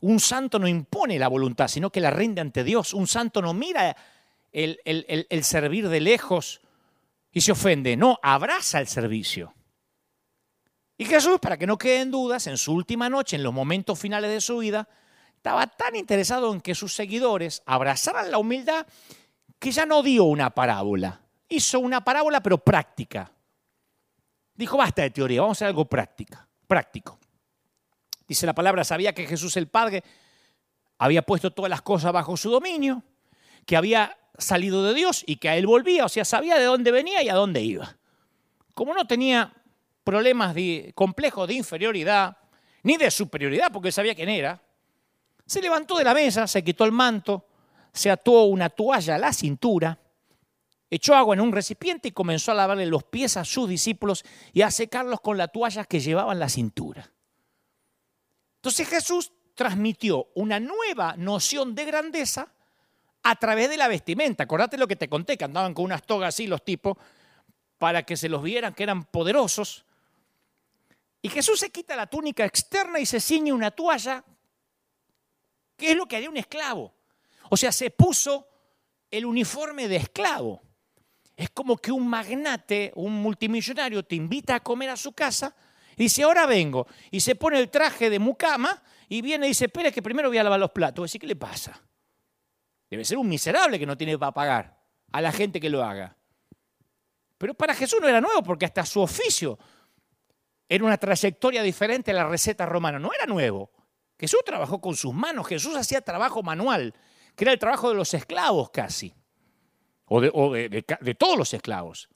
Un 0.00 0.18
santo 0.18 0.58
no 0.58 0.66
impone 0.66 1.20
la 1.20 1.28
voluntad, 1.28 1.68
sino 1.68 1.90
que 1.90 2.00
la 2.00 2.10
rinde 2.10 2.40
ante 2.40 2.64
Dios. 2.64 2.94
Un 2.94 3.06
santo 3.06 3.40
no 3.40 3.54
mira 3.54 3.96
el, 4.50 4.80
el 4.84 5.44
servir 5.44 5.88
de 5.88 6.00
lejos 6.00 6.60
y 7.30 7.42
se 7.42 7.52
ofende, 7.52 7.96
no, 7.96 8.18
abraza 8.20 8.80
el 8.80 8.88
servicio. 8.88 9.54
Y 10.98 11.04
Jesús, 11.04 11.38
para 11.40 11.56
que 11.56 11.68
no 11.68 11.78
queden 11.78 12.10
dudas, 12.10 12.48
en 12.48 12.58
su 12.58 12.74
última 12.74 13.08
noche, 13.08 13.36
en 13.36 13.44
los 13.44 13.54
momentos 13.54 14.00
finales 14.00 14.32
de 14.32 14.40
su 14.40 14.58
vida, 14.58 14.88
estaba 15.36 15.68
tan 15.68 15.94
interesado 15.94 16.52
en 16.52 16.60
que 16.60 16.74
sus 16.74 16.92
seguidores 16.92 17.62
abrazaran 17.66 18.32
la 18.32 18.38
humildad 18.38 18.84
que 19.60 19.70
ya 19.70 19.86
no 19.86 20.02
dio 20.02 20.24
una 20.24 20.50
parábola. 20.50 21.22
Hizo 21.52 21.80
una 21.80 22.02
parábola 22.02 22.42
pero 22.42 22.56
práctica. 22.56 23.30
Dijo, 24.54 24.78
basta 24.78 25.02
de 25.02 25.10
teoría, 25.10 25.42
vamos 25.42 25.56
a 25.56 25.58
hacer 25.58 25.68
algo 25.68 25.84
práctica, 25.84 26.48
práctico. 26.66 27.18
Dice 28.26 28.46
la 28.46 28.54
palabra, 28.54 28.84
sabía 28.84 29.12
que 29.12 29.26
Jesús 29.26 29.54
el 29.58 29.68
Padre 29.68 30.02
había 30.96 31.20
puesto 31.20 31.50
todas 31.50 31.68
las 31.68 31.82
cosas 31.82 32.10
bajo 32.10 32.38
su 32.38 32.50
dominio, 32.50 33.02
que 33.66 33.76
había 33.76 34.16
salido 34.38 34.82
de 34.82 34.94
Dios 34.94 35.24
y 35.26 35.36
que 35.36 35.50
a 35.50 35.56
él 35.56 35.66
volvía, 35.66 36.06
o 36.06 36.08
sea, 36.08 36.24
sabía 36.24 36.56
de 36.56 36.64
dónde 36.64 36.90
venía 36.90 37.22
y 37.22 37.28
a 37.28 37.34
dónde 37.34 37.60
iba. 37.60 37.98
Como 38.72 38.94
no 38.94 39.06
tenía 39.06 39.52
problemas 40.04 40.54
de, 40.54 40.92
complejos 40.94 41.46
de 41.48 41.54
inferioridad, 41.54 42.38
ni 42.82 42.96
de 42.96 43.10
superioridad, 43.10 43.70
porque 43.70 43.92
sabía 43.92 44.14
quién 44.14 44.30
era. 44.30 44.58
Se 45.44 45.60
levantó 45.60 45.98
de 45.98 46.04
la 46.04 46.14
mesa, 46.14 46.46
se 46.46 46.64
quitó 46.64 46.86
el 46.86 46.92
manto, 46.92 47.46
se 47.92 48.10
ató 48.10 48.44
una 48.44 48.70
toalla 48.70 49.16
a 49.16 49.18
la 49.18 49.34
cintura, 49.34 49.98
echó 50.94 51.14
agua 51.14 51.34
en 51.34 51.40
un 51.40 51.52
recipiente 51.52 52.08
y 52.08 52.12
comenzó 52.12 52.52
a 52.52 52.54
lavarle 52.54 52.84
los 52.84 53.02
pies 53.02 53.38
a 53.38 53.46
sus 53.46 53.66
discípulos 53.66 54.24
y 54.52 54.60
a 54.60 54.70
secarlos 54.70 55.22
con 55.22 55.38
la 55.38 55.48
toalla 55.48 55.86
que 55.86 56.00
llevaban 56.00 56.38
la 56.38 56.50
cintura. 56.50 57.10
Entonces 58.56 58.86
Jesús 58.86 59.32
transmitió 59.54 60.28
una 60.34 60.60
nueva 60.60 61.16
noción 61.16 61.74
de 61.74 61.86
grandeza 61.86 62.52
a 63.22 63.36
través 63.36 63.70
de 63.70 63.78
la 63.78 63.88
vestimenta. 63.88 64.44
Acordate 64.44 64.76
lo 64.76 64.86
que 64.86 64.96
te 64.96 65.08
conté, 65.08 65.38
que 65.38 65.44
andaban 65.44 65.72
con 65.72 65.86
unas 65.86 66.02
togas 66.02 66.34
así 66.34 66.46
los 66.46 66.62
tipos 66.62 66.98
para 67.78 68.02
que 68.02 68.14
se 68.18 68.28
los 68.28 68.42
vieran 68.42 68.74
que 68.74 68.82
eran 68.82 69.04
poderosos. 69.04 69.86
Y 71.22 71.30
Jesús 71.30 71.58
se 71.58 71.70
quita 71.70 71.96
la 71.96 72.06
túnica 72.06 72.44
externa 72.44 73.00
y 73.00 73.06
se 73.06 73.18
ciñe 73.18 73.50
una 73.50 73.70
toalla, 73.70 74.22
que 75.74 75.92
es 75.92 75.96
lo 75.96 76.04
que 76.04 76.16
haría 76.16 76.28
un 76.28 76.36
esclavo. 76.36 76.92
O 77.48 77.56
sea, 77.56 77.72
se 77.72 77.90
puso 77.90 78.46
el 79.10 79.24
uniforme 79.24 79.88
de 79.88 79.96
esclavo. 79.96 80.60
Es 81.42 81.50
como 81.50 81.76
que 81.76 81.90
un 81.90 82.06
magnate, 82.06 82.92
un 82.94 83.14
multimillonario 83.14 84.04
te 84.04 84.14
invita 84.14 84.54
a 84.54 84.60
comer 84.60 84.90
a 84.90 84.96
su 84.96 85.12
casa 85.12 85.56
y 85.96 86.04
dice, 86.04 86.22
ahora 86.22 86.46
vengo. 86.46 86.86
Y 87.10 87.18
se 87.18 87.34
pone 87.34 87.58
el 87.58 87.68
traje 87.68 88.10
de 88.10 88.20
mucama 88.20 88.80
y 89.08 89.22
viene 89.22 89.46
y 89.46 89.48
dice, 89.48 89.64
espera 89.64 89.90
que 89.90 90.00
primero 90.00 90.28
voy 90.28 90.38
a 90.38 90.44
lavar 90.44 90.60
los 90.60 90.70
platos. 90.70 91.02
Decir, 91.02 91.20
¿qué 91.20 91.26
le 91.26 91.34
pasa? 91.34 91.82
Debe 92.88 93.04
ser 93.04 93.18
un 93.18 93.28
miserable 93.28 93.76
que 93.76 93.86
no 93.86 93.98
tiene 93.98 94.16
para 94.16 94.30
pagar 94.30 94.78
a 95.10 95.20
la 95.20 95.32
gente 95.32 95.58
que 95.58 95.68
lo 95.68 95.82
haga. 95.82 96.16
Pero 97.38 97.54
para 97.54 97.74
Jesús 97.74 97.98
no 98.00 98.06
era 98.06 98.20
nuevo 98.20 98.44
porque 98.44 98.64
hasta 98.64 98.86
su 98.86 99.00
oficio 99.00 99.58
era 100.68 100.84
una 100.84 100.96
trayectoria 100.96 101.64
diferente 101.64 102.12
a 102.12 102.14
la 102.14 102.28
receta 102.28 102.66
romana, 102.66 103.00
no 103.00 103.10
era 103.12 103.26
nuevo. 103.26 103.72
Jesús 104.16 104.42
trabajó 104.46 104.80
con 104.80 104.94
sus 104.94 105.12
manos, 105.12 105.48
Jesús 105.48 105.74
hacía 105.74 106.02
trabajo 106.02 106.44
manual, 106.44 106.94
que 107.34 107.42
era 107.42 107.52
el 107.52 107.58
trabajo 107.58 107.88
de 107.88 107.96
los 107.96 108.14
esclavos 108.14 108.70
casi, 108.70 109.12
o 110.12 110.52
de, 110.52 111.14
todos 111.18 111.38
los 111.38 111.54
esclavos. 111.54 112.08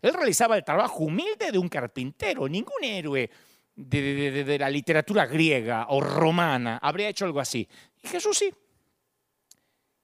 Él 0.00 0.14
realizaba 0.14 0.56
el 0.56 0.64
trabajo 0.64 1.04
humilde 1.04 1.50
de 1.50 1.58
un 1.58 1.68
carpintero, 1.68 2.48
ningún 2.48 2.82
héroe 2.82 3.30
de, 3.74 4.56
la 4.58 4.70
literatura 4.70 5.26
griega 5.26 5.86
o 5.90 6.00
romana 6.00 6.78
habría 6.80 7.08
hecho 7.08 7.24
algo 7.24 7.40
así. 7.40 7.68
Y 8.02 8.08
Jesús 8.08 8.38
sí. 8.38 8.52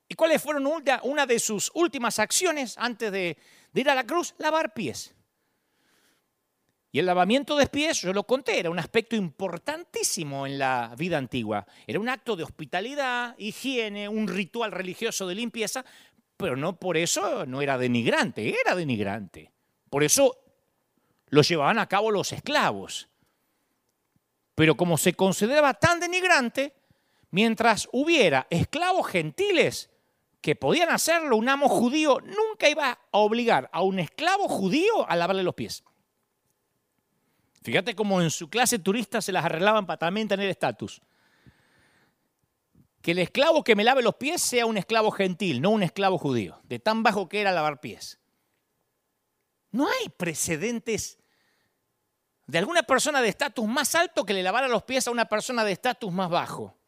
¿Y 0.08 0.14
cuáles 0.14 0.42
fueron 0.42 0.68
una 1.02 1.26
de 1.26 1.38
sus 1.38 1.70
últimas 1.74 2.18
acciones 2.18 2.76
antes 2.76 3.10
de 3.10 3.38
ir 3.72 3.88
a 3.88 3.94
la 3.94 4.04
cruz? 4.04 4.34
Lavar 4.38 4.74
pies. 4.74 5.14
Y 6.94 7.00
el 7.00 7.06
lavamiento 7.06 7.56
de 7.56 7.66
pies, 7.66 8.02
yo 8.02 8.12
lo 8.12 8.22
conté, 8.22 8.60
era 8.60 8.70
un 8.70 8.78
aspecto 8.78 9.16
importantísimo 9.16 10.46
en 10.46 10.60
la 10.60 10.94
vida 10.96 11.18
antigua. 11.18 11.66
Era 11.88 11.98
un 11.98 12.08
acto 12.08 12.36
de 12.36 12.44
hospitalidad, 12.44 13.34
higiene, 13.36 14.08
un 14.08 14.28
ritual 14.28 14.70
religioso 14.70 15.26
de 15.26 15.34
limpieza, 15.34 15.84
pero 16.36 16.56
no 16.56 16.78
por 16.78 16.96
eso 16.96 17.46
no 17.46 17.62
era 17.62 17.78
denigrante, 17.78 18.54
era 18.60 18.74
denigrante. 18.74 19.52
Por 19.90 20.04
eso 20.04 20.38
lo 21.28 21.42
llevaban 21.42 21.78
a 21.78 21.88
cabo 21.88 22.10
los 22.10 22.32
esclavos. 22.32 23.08
Pero 24.54 24.76
como 24.76 24.98
se 24.98 25.14
consideraba 25.14 25.74
tan 25.74 26.00
denigrante, 26.00 26.74
mientras 27.30 27.88
hubiera 27.92 28.46
esclavos 28.50 29.08
gentiles 29.08 29.90
que 30.40 30.54
podían 30.56 30.90
hacerlo, 30.90 31.36
un 31.36 31.48
amo 31.48 31.68
judío 31.68 32.20
nunca 32.20 32.68
iba 32.68 32.90
a 32.90 33.18
obligar 33.18 33.70
a 33.72 33.82
un 33.82 33.98
esclavo 33.98 34.48
judío 34.48 35.08
a 35.08 35.16
lavarle 35.16 35.42
los 35.42 35.54
pies. 35.54 35.84
Fíjate 37.62 37.94
cómo 37.94 38.20
en 38.20 38.30
su 38.30 38.50
clase 38.50 38.78
turista 38.78 39.22
se 39.22 39.32
las 39.32 39.44
arreglaban 39.44 39.86
para 39.86 39.98
también 39.98 40.28
tener 40.28 40.50
estatus. 40.50 41.00
Que 43.04 43.10
el 43.10 43.18
esclavo 43.18 43.62
que 43.62 43.76
me 43.76 43.84
lave 43.84 44.00
los 44.00 44.14
pies 44.14 44.40
sea 44.40 44.64
un 44.64 44.78
esclavo 44.78 45.10
gentil, 45.10 45.60
no 45.60 45.68
un 45.68 45.82
esclavo 45.82 46.16
judío, 46.16 46.62
de 46.64 46.78
tan 46.78 47.02
bajo 47.02 47.28
que 47.28 47.42
era 47.42 47.52
lavar 47.52 47.78
pies. 47.78 48.18
No 49.72 49.86
hay 49.86 50.08
precedentes 50.08 51.18
de 52.46 52.56
alguna 52.56 52.82
persona 52.82 53.20
de 53.20 53.28
estatus 53.28 53.68
más 53.68 53.94
alto 53.94 54.24
que 54.24 54.32
le 54.32 54.42
lavara 54.42 54.68
los 54.68 54.84
pies 54.84 55.06
a 55.06 55.10
una 55.10 55.26
persona 55.26 55.64
de 55.64 55.72
estatus 55.72 56.10
más 56.10 56.30
bajo. 56.30 56.78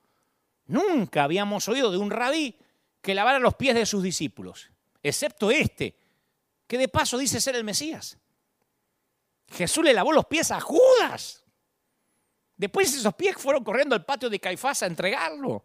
Nunca 0.64 1.22
habíamos 1.22 1.68
oído 1.68 1.92
de 1.92 1.98
un 1.98 2.11
rabí 2.11 2.57
que 3.02 3.14
lavara 3.14 3.38
los 3.38 3.55
pies 3.55 3.74
de 3.74 3.85
sus 3.85 4.02
discípulos, 4.02 4.70
excepto 5.02 5.50
este, 5.50 5.98
que 6.66 6.79
de 6.79 6.88
paso 6.88 7.18
dice 7.18 7.42
ser 7.42 7.57
el 7.57 7.64
Mesías. 7.64 8.16
Jesús 9.48 9.85
le 9.85 9.92
lavó 9.92 10.14
los 10.14 10.24
pies 10.24 10.50
a 10.50 10.62
Judas. 10.62 11.44
Después 12.57 12.94
esos 12.94 13.12
pies 13.12 13.37
fueron 13.37 13.62
corriendo 13.62 13.94
al 13.94 14.07
patio 14.07 14.31
de 14.31 14.40
Caifás 14.40 14.83
a 14.83 14.87
entregarlo. 14.87 15.62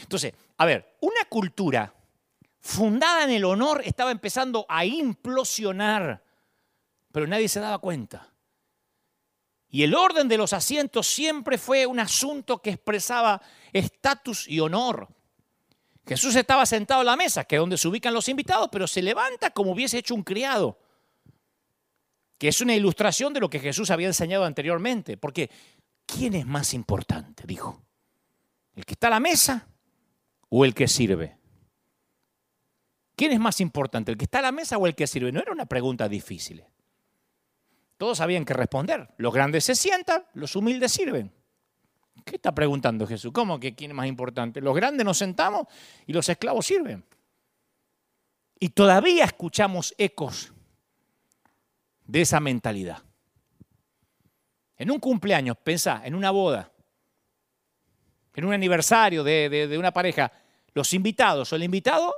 Entonces, 0.00 0.34
a 0.56 0.64
ver, 0.64 0.96
una 1.00 1.24
cultura 1.28 1.94
fundada 2.60 3.24
en 3.24 3.30
el 3.30 3.44
honor 3.44 3.82
estaba 3.84 4.10
empezando 4.10 4.64
a 4.68 4.84
implosionar, 4.84 6.22
pero 7.12 7.26
nadie 7.26 7.48
se 7.48 7.60
daba 7.60 7.78
cuenta. 7.78 8.32
Y 9.68 9.82
el 9.82 9.94
orden 9.94 10.28
de 10.28 10.38
los 10.38 10.52
asientos 10.52 11.06
siempre 11.06 11.58
fue 11.58 11.84
un 11.84 11.98
asunto 11.98 12.62
que 12.62 12.70
expresaba 12.70 13.42
estatus 13.72 14.48
y 14.48 14.60
honor. 14.60 15.08
Jesús 16.06 16.36
estaba 16.36 16.64
sentado 16.64 17.00
a 17.00 17.04
la 17.04 17.16
mesa, 17.16 17.44
que 17.44 17.56
es 17.56 17.60
donde 17.60 17.76
se 17.76 17.88
ubican 17.88 18.14
los 18.14 18.28
invitados, 18.28 18.68
pero 18.70 18.86
se 18.86 19.02
levanta 19.02 19.50
como 19.50 19.72
hubiese 19.72 19.98
hecho 19.98 20.14
un 20.14 20.22
criado, 20.22 20.78
que 22.38 22.48
es 22.48 22.60
una 22.60 22.74
ilustración 22.74 23.32
de 23.32 23.40
lo 23.40 23.50
que 23.50 23.58
Jesús 23.58 23.90
había 23.90 24.06
enseñado 24.06 24.44
anteriormente. 24.44 25.16
Porque, 25.16 25.50
¿quién 26.06 26.34
es 26.34 26.46
más 26.46 26.72
importante? 26.74 27.44
Dijo. 27.46 27.82
¿El 28.76 28.84
que 28.84 28.94
está 28.94 29.06
a 29.06 29.10
la 29.10 29.20
mesa 29.20 29.66
o 30.56 30.64
el 30.64 30.72
que 30.72 30.86
sirve? 30.86 31.36
¿Quién 33.16 33.32
es 33.32 33.40
más 33.40 33.60
importante, 33.60 34.12
el 34.12 34.16
que 34.16 34.22
está 34.22 34.38
a 34.38 34.42
la 34.42 34.52
mesa 34.52 34.78
o 34.78 34.86
el 34.86 34.94
que 34.94 35.08
sirve? 35.08 35.32
No 35.32 35.40
era 35.40 35.50
una 35.50 35.66
pregunta 35.66 36.08
difícil. 36.08 36.62
Todos 37.96 38.18
sabían 38.18 38.44
que 38.44 38.54
responder. 38.54 39.08
Los 39.16 39.34
grandes 39.34 39.64
se 39.64 39.74
sientan, 39.74 40.24
los 40.34 40.54
humildes 40.54 40.92
sirven. 40.92 41.32
¿Qué 42.24 42.36
está 42.36 42.54
preguntando 42.54 43.04
Jesús? 43.04 43.32
¿Cómo 43.32 43.58
que 43.58 43.74
quién 43.74 43.90
es 43.90 43.96
más 43.96 44.06
importante? 44.06 44.60
Los 44.60 44.76
grandes 44.76 45.04
nos 45.04 45.18
sentamos 45.18 45.66
y 46.06 46.12
los 46.12 46.28
esclavos 46.28 46.64
sirven. 46.64 47.04
Y 48.60 48.68
todavía 48.68 49.24
escuchamos 49.24 49.92
ecos 49.98 50.52
de 52.04 52.20
esa 52.20 52.38
mentalidad. 52.38 53.02
En 54.76 54.92
un 54.92 55.00
cumpleaños, 55.00 55.56
pensá, 55.56 56.02
en 56.04 56.14
una 56.14 56.30
boda, 56.30 56.70
en 58.36 58.44
un 58.44 58.52
aniversario 58.52 59.24
de, 59.24 59.48
de 59.48 59.78
una 59.78 59.92
pareja, 59.92 60.30
los 60.74 60.92
invitados 60.92 61.52
o 61.52 61.56
el 61.56 61.62
invitado 61.62 62.14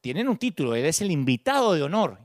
tienen 0.00 0.28
un 0.28 0.36
título, 0.36 0.74
él 0.74 0.84
es 0.84 1.00
el 1.00 1.10
invitado 1.10 1.74
de 1.74 1.82
honor. 1.82 2.18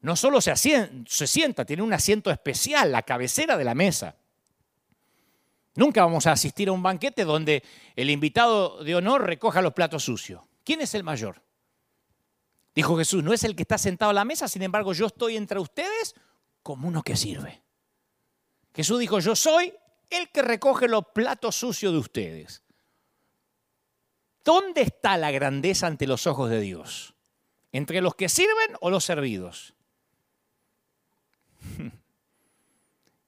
No 0.00 0.16
solo 0.16 0.40
se, 0.40 0.54
se 0.56 1.26
sienta, 1.26 1.64
tiene 1.64 1.82
un 1.82 1.92
asiento 1.92 2.30
especial, 2.30 2.90
la 2.90 3.02
cabecera 3.02 3.56
de 3.56 3.64
la 3.64 3.74
mesa. 3.74 4.16
Nunca 5.74 6.04
vamos 6.04 6.26
a 6.26 6.32
asistir 6.32 6.68
a 6.68 6.72
un 6.72 6.82
banquete 6.82 7.24
donde 7.24 7.62
el 7.96 8.10
invitado 8.10 8.82
de 8.84 8.94
honor 8.94 9.26
recoja 9.26 9.62
los 9.62 9.72
platos 9.72 10.04
sucios. 10.04 10.42
¿Quién 10.64 10.80
es 10.80 10.94
el 10.94 11.02
mayor? 11.02 11.42
Dijo 12.74 12.96
Jesús, 12.96 13.22
no 13.22 13.32
es 13.32 13.44
el 13.44 13.54
que 13.54 13.62
está 13.62 13.78
sentado 13.78 14.10
a 14.10 14.14
la 14.14 14.24
mesa, 14.24 14.48
sin 14.48 14.62
embargo 14.62 14.92
yo 14.92 15.06
estoy 15.06 15.36
entre 15.36 15.58
ustedes 15.58 16.14
como 16.62 16.88
uno 16.88 17.02
que 17.02 17.16
sirve. 17.16 17.62
Jesús 18.74 18.98
dijo, 18.98 19.18
yo 19.18 19.36
soy 19.36 19.72
el 20.10 20.30
que 20.30 20.42
recoge 20.42 20.88
los 20.88 21.06
platos 21.14 21.56
sucios 21.56 21.92
de 21.92 21.98
ustedes. 21.98 22.62
¿Dónde 24.44 24.82
está 24.82 25.16
la 25.16 25.30
grandeza 25.30 25.86
ante 25.86 26.06
los 26.06 26.26
ojos 26.26 26.50
de 26.50 26.60
Dios? 26.60 27.14
¿Entre 27.70 28.00
los 28.00 28.14
que 28.14 28.28
sirven 28.28 28.76
o 28.80 28.90
los 28.90 29.04
servidos? 29.04 29.74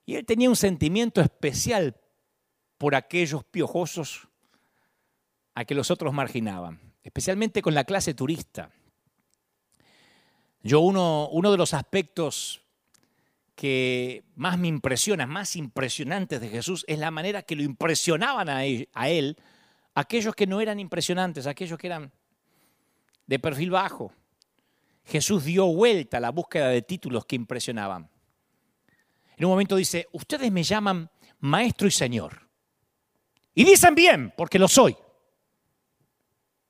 Y 0.07 0.13
él 0.17 0.25
tenía 0.27 0.49
un 0.49 0.55
sentimiento 0.55 1.19
especial 1.19 1.99
por 2.77 2.93
aquellos 2.93 3.43
piojosos 3.43 4.27
a 5.55 5.65
que 5.65 5.73
los 5.73 5.89
otros 5.89 6.13
marginaban, 6.13 6.79
especialmente 7.01 7.63
con 7.63 7.73
la 7.73 7.85
clase 7.85 8.13
turista. 8.13 8.69
Yo 10.61 10.81
uno, 10.81 11.27
uno 11.29 11.51
de 11.51 11.57
los 11.57 11.73
aspectos 11.73 12.61
que 13.55 14.23
más 14.35 14.59
me 14.59 14.67
impresiona, 14.67 15.25
más 15.25 15.55
impresionantes 15.55 16.39
de 16.39 16.49
Jesús, 16.49 16.85
es 16.87 16.99
la 16.99 17.09
manera 17.09 17.41
que 17.41 17.55
lo 17.55 17.63
impresionaban 17.63 18.47
a 18.47 18.63
él 18.63 19.37
aquellos 19.95 20.35
que 20.35 20.45
no 20.45 20.61
eran 20.61 20.79
impresionantes, 20.79 21.47
aquellos 21.47 21.79
que 21.79 21.87
eran 21.87 22.11
de 23.25 23.39
perfil 23.39 23.71
bajo. 23.71 24.11
Jesús 25.05 25.45
dio 25.45 25.67
vuelta 25.67 26.17
a 26.17 26.19
la 26.19 26.31
búsqueda 26.31 26.67
de 26.69 26.81
títulos 26.81 27.25
que 27.25 27.35
impresionaban. 27.35 28.09
En 29.37 29.45
un 29.45 29.51
momento 29.51 29.75
dice, 29.75 30.07
ustedes 30.11 30.51
me 30.51 30.63
llaman 30.63 31.09
maestro 31.39 31.87
y 31.87 31.91
señor. 31.91 32.47
Y 33.53 33.63
dicen 33.63 33.95
bien, 33.95 34.33
porque 34.35 34.59
lo 34.59 34.67
soy. 34.67 34.95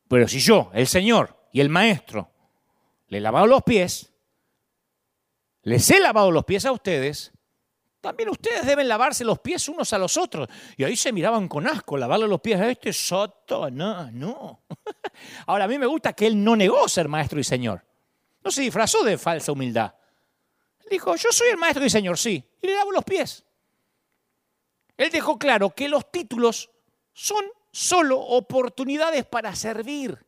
Pero 0.08 0.28
si 0.28 0.40
yo, 0.40 0.70
el 0.74 0.88
señor 0.88 1.48
y 1.52 1.62
el 1.62 1.70
maestro, 1.70 2.30
le 3.08 3.18
he 3.18 3.22
lavado 3.22 3.48
los 3.48 3.64
pies, 3.64 4.14
les 5.64 5.90
he 5.90 6.00
lavado 6.00 6.30
los 6.32 6.46
pies 6.46 6.66
a 6.66 6.72
ustedes, 6.72 7.32
también 8.06 8.30
ustedes 8.30 8.64
deben 8.68 8.88
lavarse 8.88 9.26
los 9.26 9.40
pies 9.40 9.68
unos 9.68 9.92
a 9.92 9.98
los 9.98 10.16
otros. 10.16 10.48
Y 10.78 10.84
ahí 10.84 10.96
se 10.96 11.12
miraban 11.12 11.48
con 11.48 11.66
asco, 11.66 11.98
lavarle 11.98 12.28
los 12.28 12.40
pies 12.40 12.62
a 12.62 12.70
este 12.70 12.94
soto. 12.94 13.72
No, 13.72 14.12
no. 14.12 14.62
Ahora, 15.48 15.66
a 15.66 15.68
mí 15.68 15.80
me 15.80 15.88
gusta 15.88 16.14
que 16.14 16.28
él 16.28 16.44
no 16.44 16.56
negó 16.56 16.88
ser 16.88 17.08
maestro 17.08 17.40
y 17.40 17.44
señor. 17.44 17.84
No 18.44 18.52
se 18.52 18.62
disfrazó 18.62 19.04
de 19.04 19.18
falsa 19.18 19.52
humildad. 19.52 19.96
Dijo, 20.88 21.16
yo 21.16 21.32
soy 21.32 21.48
el 21.48 21.58
maestro 21.58 21.84
y 21.84 21.90
señor, 21.90 22.20
sí. 22.20 22.48
Y 22.62 22.68
le 22.68 22.76
lavo 22.76 22.92
los 22.92 23.04
pies. 23.04 23.44
Él 24.98 25.10
dejó 25.10 25.40
claro 25.40 25.72
que 25.72 25.90
los 25.90 26.12
títulos 26.12 26.70
son 27.12 27.44
solo 27.72 28.20
oportunidades 28.20 29.26
para 29.26 29.56
servir. 29.56 30.24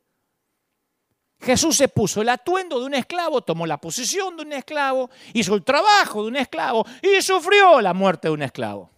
Jesús 1.40 1.78
se 1.78 1.88
puso 1.88 2.22
el 2.22 2.30
atuendo 2.30 2.80
de 2.80 2.86
un 2.86 2.94
esclavo, 2.96 3.42
tomó 3.42 3.68
la 3.68 3.80
posición 3.80 4.36
de 4.36 4.44
un 4.44 4.54
esclavo, 4.54 5.10
hizo 5.34 5.54
el 5.56 5.64
trabajo 5.64 6.24
de 6.24 6.30
un 6.30 6.36
esclavo 6.36 6.86
y 7.02 7.22
sufrió 7.22 7.80
la 7.80 7.94
muerte 7.94 8.28
de 8.28 8.34
un 8.34 8.42
esclavo. 8.42 8.90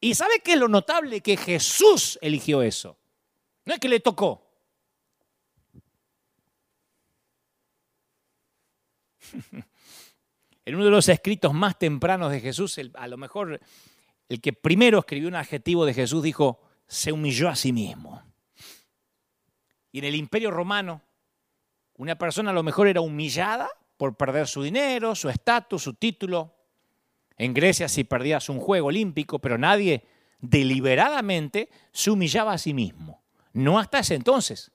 ¿Y 0.00 0.14
sabe 0.14 0.40
qué 0.42 0.54
es 0.54 0.58
lo 0.58 0.68
notable? 0.68 1.20
Que 1.20 1.36
Jesús 1.36 2.18
eligió 2.22 2.62
eso. 2.62 2.96
No 3.64 3.74
es 3.74 3.80
que 3.80 3.88
le 3.88 4.00
tocó. 4.00 4.46
en 10.64 10.74
uno 10.74 10.84
de 10.84 10.90
los 10.90 11.08
escritos 11.08 11.52
más 11.52 11.78
tempranos 11.78 12.30
de 12.30 12.40
Jesús, 12.40 12.78
a 12.94 13.08
lo 13.08 13.16
mejor 13.16 13.60
el 14.28 14.40
que 14.40 14.52
primero 14.52 14.98
escribió 14.98 15.28
un 15.28 15.36
adjetivo 15.36 15.84
de 15.86 15.94
Jesús 15.94 16.22
dijo, 16.22 16.60
se 16.86 17.12
humilló 17.12 17.48
a 17.48 17.56
sí 17.56 17.72
mismo. 17.72 18.22
Y 19.92 19.98
en 20.00 20.04
el 20.04 20.14
imperio 20.14 20.50
romano, 20.50 21.02
una 21.96 22.16
persona 22.16 22.50
a 22.50 22.54
lo 22.54 22.62
mejor 22.62 22.88
era 22.88 23.00
humillada 23.00 23.68
por 23.96 24.16
perder 24.16 24.46
su 24.46 24.62
dinero, 24.62 25.14
su 25.14 25.28
estatus, 25.28 25.82
su 25.82 25.94
título. 25.94 26.54
En 27.38 27.54
Grecia 27.54 27.88
si 27.88 28.04
perdías 28.04 28.48
un 28.48 28.60
juego 28.60 28.88
olímpico, 28.88 29.38
pero 29.38 29.58
nadie 29.58 30.04
deliberadamente 30.40 31.70
se 31.92 32.10
humillaba 32.10 32.52
a 32.52 32.58
sí 32.58 32.74
mismo. 32.74 33.22
No 33.52 33.78
hasta 33.78 34.00
ese 34.00 34.14
entonces. 34.14 34.70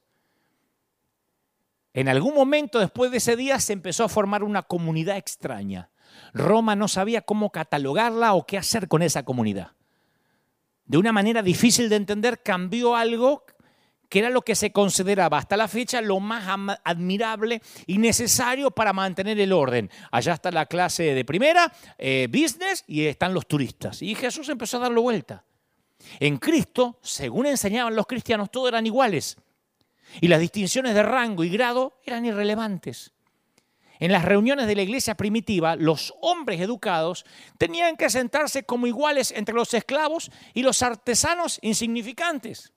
En 1.93 2.07
algún 2.07 2.33
momento 2.33 2.79
después 2.79 3.11
de 3.11 3.17
ese 3.17 3.35
día 3.35 3.59
se 3.59 3.73
empezó 3.73 4.03
a 4.03 4.09
formar 4.09 4.43
una 4.43 4.63
comunidad 4.63 5.17
extraña. 5.17 5.89
Roma 6.33 6.75
no 6.75 6.87
sabía 6.87 7.21
cómo 7.21 7.51
catalogarla 7.51 8.33
o 8.33 8.45
qué 8.45 8.57
hacer 8.57 8.87
con 8.87 9.01
esa 9.01 9.23
comunidad. 9.23 9.73
De 10.85 10.97
una 10.97 11.11
manera 11.11 11.41
difícil 11.43 11.89
de 11.89 11.97
entender, 11.97 12.41
cambió 12.41 12.95
algo 12.95 13.45
que 14.11 14.19
era 14.19 14.29
lo 14.29 14.41
que 14.41 14.55
se 14.55 14.73
consideraba 14.73 15.37
hasta 15.37 15.55
la 15.55 15.69
fecha 15.69 16.01
lo 16.01 16.19
más 16.19 16.43
admirable 16.83 17.61
y 17.87 17.97
necesario 17.97 18.69
para 18.69 18.91
mantener 18.91 19.39
el 19.39 19.53
orden. 19.53 19.89
Allá 20.11 20.33
está 20.33 20.51
la 20.51 20.65
clase 20.65 21.13
de 21.13 21.23
primera, 21.23 21.71
eh, 21.97 22.27
business, 22.29 22.83
y 22.87 23.05
están 23.05 23.33
los 23.33 23.47
turistas. 23.47 24.01
Y 24.01 24.13
Jesús 24.13 24.49
empezó 24.49 24.75
a 24.75 24.81
darlo 24.81 25.01
vuelta. 25.01 25.45
En 26.19 26.39
Cristo, 26.39 26.99
según 27.01 27.45
enseñaban 27.45 27.95
los 27.95 28.05
cristianos, 28.05 28.51
todos 28.51 28.67
eran 28.67 28.85
iguales. 28.85 29.37
Y 30.19 30.27
las 30.27 30.41
distinciones 30.41 30.93
de 30.93 31.03
rango 31.03 31.45
y 31.45 31.49
grado 31.49 32.01
eran 32.05 32.25
irrelevantes. 32.25 33.13
En 33.97 34.11
las 34.11 34.25
reuniones 34.25 34.67
de 34.67 34.75
la 34.75 34.81
iglesia 34.81 35.15
primitiva, 35.15 35.77
los 35.77 36.13
hombres 36.19 36.59
educados 36.59 37.23
tenían 37.57 37.95
que 37.95 38.09
sentarse 38.09 38.63
como 38.63 38.87
iguales 38.87 39.31
entre 39.31 39.55
los 39.55 39.73
esclavos 39.73 40.29
y 40.53 40.63
los 40.63 40.83
artesanos 40.83 41.59
insignificantes. 41.61 42.73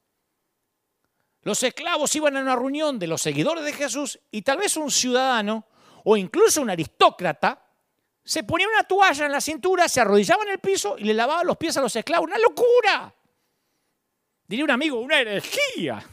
Los 1.45 1.63
esclavos 1.63 2.15
iban 2.17 2.37
a 2.37 2.41
una 2.41 2.57
reunión 2.57 2.99
de 2.99 3.07
los 3.07 3.21
seguidores 3.21 3.65
de 3.65 3.75
Jesús 3.75 4.19
y 4.31 4.43
tal 4.43 4.59
vez 4.59 4.77
un 4.79 4.91
ciudadano 4.91 5.67
o 6.05 6.17
incluso 6.17 6.63
un 6.63 6.71
aristócrata 6.71 7.63
se 8.25 8.45
ponía 8.45 8.67
una 8.67 8.85
toalla 8.85 9.27
en 9.27 9.33
la 9.33 9.43
cintura, 9.43 9.87
se 9.87 10.01
arrodillaba 10.01 10.45
en 10.45 10.53
el 10.53 10.59
piso 10.59 10.97
y 10.99 11.05
le 11.05 11.13
lavaba 11.13 11.45
los 11.45 11.59
pies 11.59 11.77
a 11.77 11.83
los 11.83 11.95
esclavos. 11.95 12.27
¡Una 12.27 12.39
locura! 12.39 13.15
Diría 14.47 14.65
un 14.65 14.71
amigo, 14.71 14.99
una 14.99 15.21
herejía. 15.21 16.03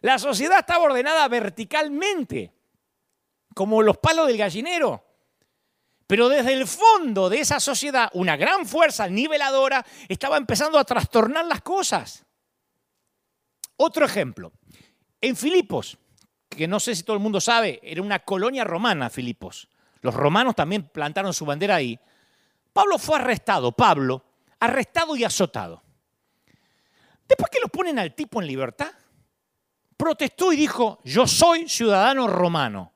La 0.00 0.18
sociedad 0.18 0.58
estaba 0.58 0.82
ordenada 0.82 1.28
verticalmente, 1.28 2.52
como 3.54 3.82
los 3.82 3.98
palos 3.98 4.26
del 4.26 4.36
gallinero. 4.36 5.04
Pero 6.08 6.28
desde 6.28 6.52
el 6.52 6.66
fondo 6.66 7.30
de 7.30 7.38
esa 7.38 7.60
sociedad, 7.60 8.10
una 8.14 8.36
gran 8.36 8.66
fuerza 8.66 9.06
niveladora 9.06 9.86
estaba 10.08 10.36
empezando 10.36 10.80
a 10.80 10.84
trastornar 10.84 11.44
las 11.44 11.62
cosas. 11.62 12.26
Otro 13.84 14.06
ejemplo. 14.06 14.52
En 15.20 15.34
Filipos, 15.34 15.98
que 16.48 16.68
no 16.68 16.78
sé 16.78 16.94
si 16.94 17.02
todo 17.02 17.16
el 17.16 17.22
mundo 17.22 17.40
sabe, 17.40 17.80
era 17.82 18.00
una 18.00 18.20
colonia 18.20 18.62
romana 18.62 19.10
Filipos. 19.10 19.68
Los 20.02 20.14
romanos 20.14 20.54
también 20.54 20.84
plantaron 20.84 21.34
su 21.34 21.44
bandera 21.44 21.74
ahí. 21.74 21.98
Pablo 22.72 22.96
fue 22.96 23.16
arrestado, 23.16 23.72
Pablo, 23.72 24.24
arrestado 24.60 25.16
y 25.16 25.24
azotado. 25.24 25.82
Después 27.26 27.50
que 27.50 27.58
lo 27.58 27.66
ponen 27.66 27.98
al 27.98 28.14
tipo 28.14 28.40
en 28.40 28.46
libertad, 28.46 28.92
protestó 29.96 30.52
y 30.52 30.56
dijo, 30.58 31.00
yo 31.02 31.26
soy 31.26 31.68
ciudadano 31.68 32.28
romano. 32.28 32.92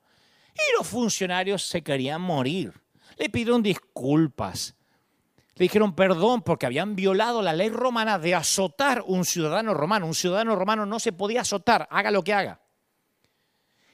Y 0.53 0.77
los 0.77 0.87
funcionarios 0.87 1.67
se 1.67 1.83
querían 1.83 2.21
morir. 2.21 2.73
Le 3.17 3.29
pidieron 3.29 3.61
disculpas. 3.61 4.73
Le 5.57 5.63
dijeron 5.63 5.95
perdón 5.95 6.43
porque 6.43 6.67
habían 6.67 6.95
violado 6.95 7.41
la 7.41 7.51
ley 7.51 7.69
romana 7.69 8.19
de 8.19 8.35
azotar 8.35 9.03
un 9.07 9.25
ciudadano 9.25 9.73
romano. 9.73 10.05
Un 10.05 10.13
ciudadano 10.13 10.55
romano 10.55 10.85
no 10.85 10.99
se 10.99 11.13
podía 11.13 11.41
azotar, 11.41 11.87
haga 11.89 12.11
lo 12.11 12.23
que 12.23 12.33
haga. 12.33 12.61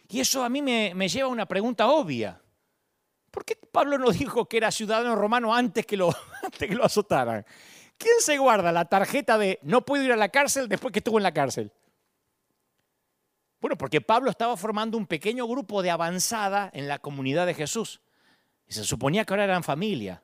Y 0.10 0.20
eso 0.20 0.44
a 0.44 0.50
mí 0.50 0.62
me, 0.62 1.08
lleva 1.08 1.30
a 1.30 1.32
una 1.32 1.46
pregunta 1.46 1.88
obvia. 1.88 2.42
¿Por 3.32 3.46
qué 3.46 3.56
Pablo 3.56 3.98
no 3.98 4.12
dijo 4.12 4.46
que 4.46 4.58
era 4.58 4.72
ciudadano 4.72 5.16
romano 5.16 5.56
antes 5.56 5.86
que, 5.86 5.96
lo, 5.96 6.14
antes 6.44 6.68
que 6.68 6.76
lo 6.76 6.84
azotaran? 6.84 7.46
¿Quién 7.98 8.16
se 8.20 8.38
guarda 8.38 8.74
la 8.74 8.84
tarjeta 8.84 9.38
de 9.38 9.60
no 9.62 9.86
puedo 9.86 10.04
ir 10.04 10.12
a 10.12 10.18
la 10.18 10.28
cárcel 10.28 10.68
después 10.68 10.92
que 10.92 11.00
estuvo 11.00 11.18
en 11.18 11.24
la 11.24 11.34
cárcel? 11.34 11.72
Bueno, 13.62 13.78
porque 13.78 14.02
Pablo 14.02 14.30
estaba 14.30 14.58
formando 14.58 14.98
un 14.98 15.08
pequeño 15.08 15.48
grupo 15.48 15.82
de 15.82 15.92
avanzada 15.92 16.70
en 16.74 16.90
la 16.90 17.00
comunidad 17.00 17.46
de 17.46 17.54
Jesús. 17.54 18.02
Y 18.68 18.74
se 18.74 18.84
suponía 18.84 19.24
que 19.24 19.32
ahora 19.32 19.46
eran 19.46 19.64
familia. 19.64 20.22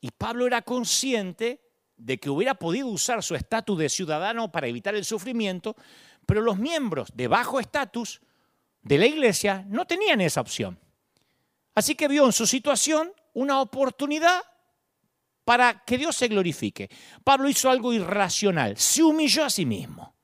Y 0.00 0.10
Pablo 0.10 0.46
era 0.46 0.62
consciente 0.62 1.60
de 1.96 2.18
que 2.18 2.30
hubiera 2.30 2.54
podido 2.54 2.86
usar 2.86 3.22
su 3.22 3.34
estatus 3.34 3.78
de 3.78 3.88
ciudadano 3.88 4.50
para 4.52 4.68
evitar 4.68 4.94
el 4.94 5.04
sufrimiento, 5.04 5.76
pero 6.26 6.40
los 6.40 6.58
miembros 6.58 7.10
de 7.14 7.26
bajo 7.26 7.60
estatus 7.60 8.20
de 8.82 8.98
la 8.98 9.06
iglesia 9.06 9.64
no 9.68 9.86
tenían 9.86 10.20
esa 10.20 10.40
opción. 10.40 10.78
Así 11.74 11.94
que 11.94 12.08
vio 12.08 12.24
en 12.24 12.32
su 12.32 12.46
situación 12.46 13.12
una 13.34 13.60
oportunidad 13.60 14.42
para 15.44 15.84
que 15.84 15.96
Dios 15.96 16.16
se 16.16 16.28
glorifique. 16.28 16.90
Pablo 17.24 17.48
hizo 17.48 17.70
algo 17.70 17.92
irracional, 17.92 18.76
se 18.76 19.02
humilló 19.02 19.44
a 19.44 19.50
sí 19.50 19.64
mismo. 19.64 20.14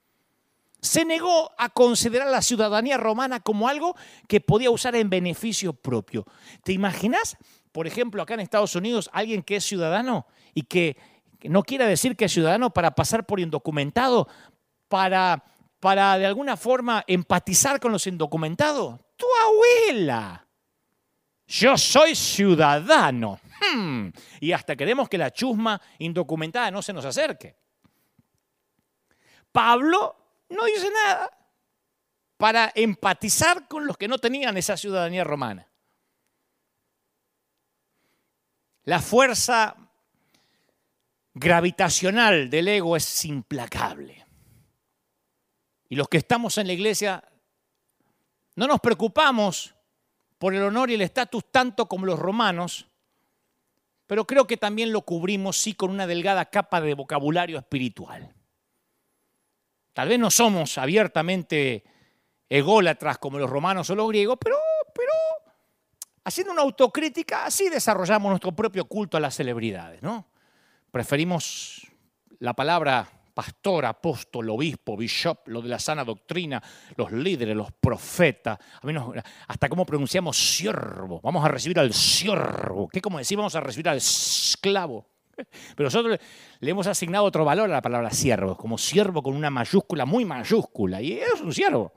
Se 0.80 1.04
negó 1.04 1.50
a 1.56 1.70
considerar 1.70 2.28
la 2.28 2.42
ciudadanía 2.42 2.98
romana 2.98 3.40
como 3.40 3.68
algo 3.68 3.96
que 4.28 4.42
podía 4.42 4.70
usar 4.70 4.96
en 4.96 5.08
beneficio 5.08 5.72
propio. 5.72 6.26
¿Te 6.62 6.72
imaginas, 6.72 7.38
por 7.74 7.88
ejemplo, 7.88 8.22
acá 8.22 8.34
en 8.34 8.40
Estados 8.40 8.76
Unidos, 8.76 9.10
alguien 9.12 9.42
que 9.42 9.56
es 9.56 9.64
ciudadano 9.64 10.28
y 10.54 10.62
que 10.62 10.96
no 11.42 11.64
quiera 11.64 11.88
decir 11.88 12.14
que 12.14 12.26
es 12.26 12.32
ciudadano 12.32 12.70
para 12.70 12.94
pasar 12.94 13.26
por 13.26 13.40
indocumentado, 13.40 14.28
para, 14.86 15.42
para 15.80 16.16
de 16.16 16.24
alguna 16.24 16.56
forma 16.56 17.02
empatizar 17.08 17.80
con 17.80 17.90
los 17.90 18.06
indocumentados? 18.06 19.00
Tu 19.16 19.26
abuela. 19.42 20.46
Yo 21.48 21.76
soy 21.76 22.14
ciudadano. 22.14 23.40
Hmm. 23.60 24.10
Y 24.38 24.52
hasta 24.52 24.76
queremos 24.76 25.08
que 25.08 25.18
la 25.18 25.32
chusma 25.32 25.82
indocumentada 25.98 26.70
no 26.70 26.80
se 26.80 26.92
nos 26.92 27.04
acerque. 27.04 27.56
Pablo 29.50 30.14
no 30.48 30.64
dice 30.66 30.88
nada 30.92 31.28
para 32.36 32.70
empatizar 32.72 33.66
con 33.66 33.84
los 33.84 33.96
que 33.96 34.06
no 34.06 34.18
tenían 34.18 34.56
esa 34.56 34.76
ciudadanía 34.76 35.24
romana. 35.24 35.66
La 38.84 39.00
fuerza 39.00 39.76
gravitacional 41.34 42.50
del 42.50 42.68
ego 42.68 42.96
es 42.96 43.24
implacable. 43.24 44.24
Y 45.88 45.96
los 45.96 46.08
que 46.08 46.18
estamos 46.18 46.58
en 46.58 46.66
la 46.66 46.72
iglesia 46.72 47.24
no 48.56 48.66
nos 48.66 48.80
preocupamos 48.80 49.74
por 50.38 50.54
el 50.54 50.62
honor 50.62 50.90
y 50.90 50.94
el 50.94 51.02
estatus 51.02 51.44
tanto 51.50 51.86
como 51.86 52.06
los 52.06 52.18
romanos, 52.18 52.86
pero 54.06 54.26
creo 54.26 54.46
que 54.46 54.56
también 54.56 54.92
lo 54.92 55.02
cubrimos 55.02 55.56
sí 55.56 55.74
con 55.74 55.90
una 55.90 56.06
delgada 56.06 56.44
capa 56.46 56.80
de 56.80 56.94
vocabulario 56.94 57.58
espiritual. 57.58 58.34
Tal 59.92 60.08
vez 60.08 60.18
no 60.18 60.30
somos 60.30 60.76
abiertamente 60.76 61.84
ególatras 62.48 63.18
como 63.18 63.38
los 63.38 63.48
romanos 63.48 63.88
o 63.90 63.94
los 63.94 64.08
griegos, 64.08 64.36
pero, 64.40 64.56
haciendo 66.24 66.52
una 66.52 66.62
autocrítica, 66.62 67.44
así 67.44 67.68
desarrollamos 67.68 68.30
nuestro 68.30 68.52
propio 68.52 68.86
culto 68.86 69.16
a 69.16 69.20
las 69.20 69.34
celebridades, 69.34 70.02
¿no? 70.02 70.26
Preferimos 70.90 71.86
la 72.38 72.54
palabra 72.54 73.08
pastor, 73.34 73.84
apóstol, 73.84 74.48
obispo, 74.50 74.96
bishop, 74.96 75.48
lo 75.48 75.60
de 75.60 75.68
la 75.68 75.78
sana 75.78 76.04
doctrina, 76.04 76.62
los 76.96 77.10
líderes, 77.10 77.56
los 77.56 77.72
profetas, 77.72 78.58
hasta 79.48 79.68
cómo 79.68 79.84
pronunciamos 79.84 80.36
siervo, 80.36 81.20
vamos 81.20 81.44
a 81.44 81.48
recibir 81.48 81.78
al 81.80 81.92
siervo, 81.92 82.88
¿qué 82.88 83.00
como 83.00 83.18
decir 83.18 83.36
vamos 83.36 83.54
a 83.56 83.60
recibir 83.60 83.88
al 83.88 83.96
esclavo? 83.96 85.04
Pero 85.74 85.86
nosotros 85.88 86.18
le 86.60 86.70
hemos 86.70 86.86
asignado 86.86 87.24
otro 87.24 87.44
valor 87.44 87.68
a 87.68 87.74
la 87.74 87.82
palabra 87.82 88.10
siervo, 88.10 88.56
como 88.56 88.78
siervo 88.78 89.20
con 89.20 89.34
una 89.34 89.50
mayúscula 89.50 90.06
muy 90.06 90.24
mayúscula, 90.24 91.02
y 91.02 91.14
es 91.14 91.40
un 91.40 91.52
siervo. 91.52 91.92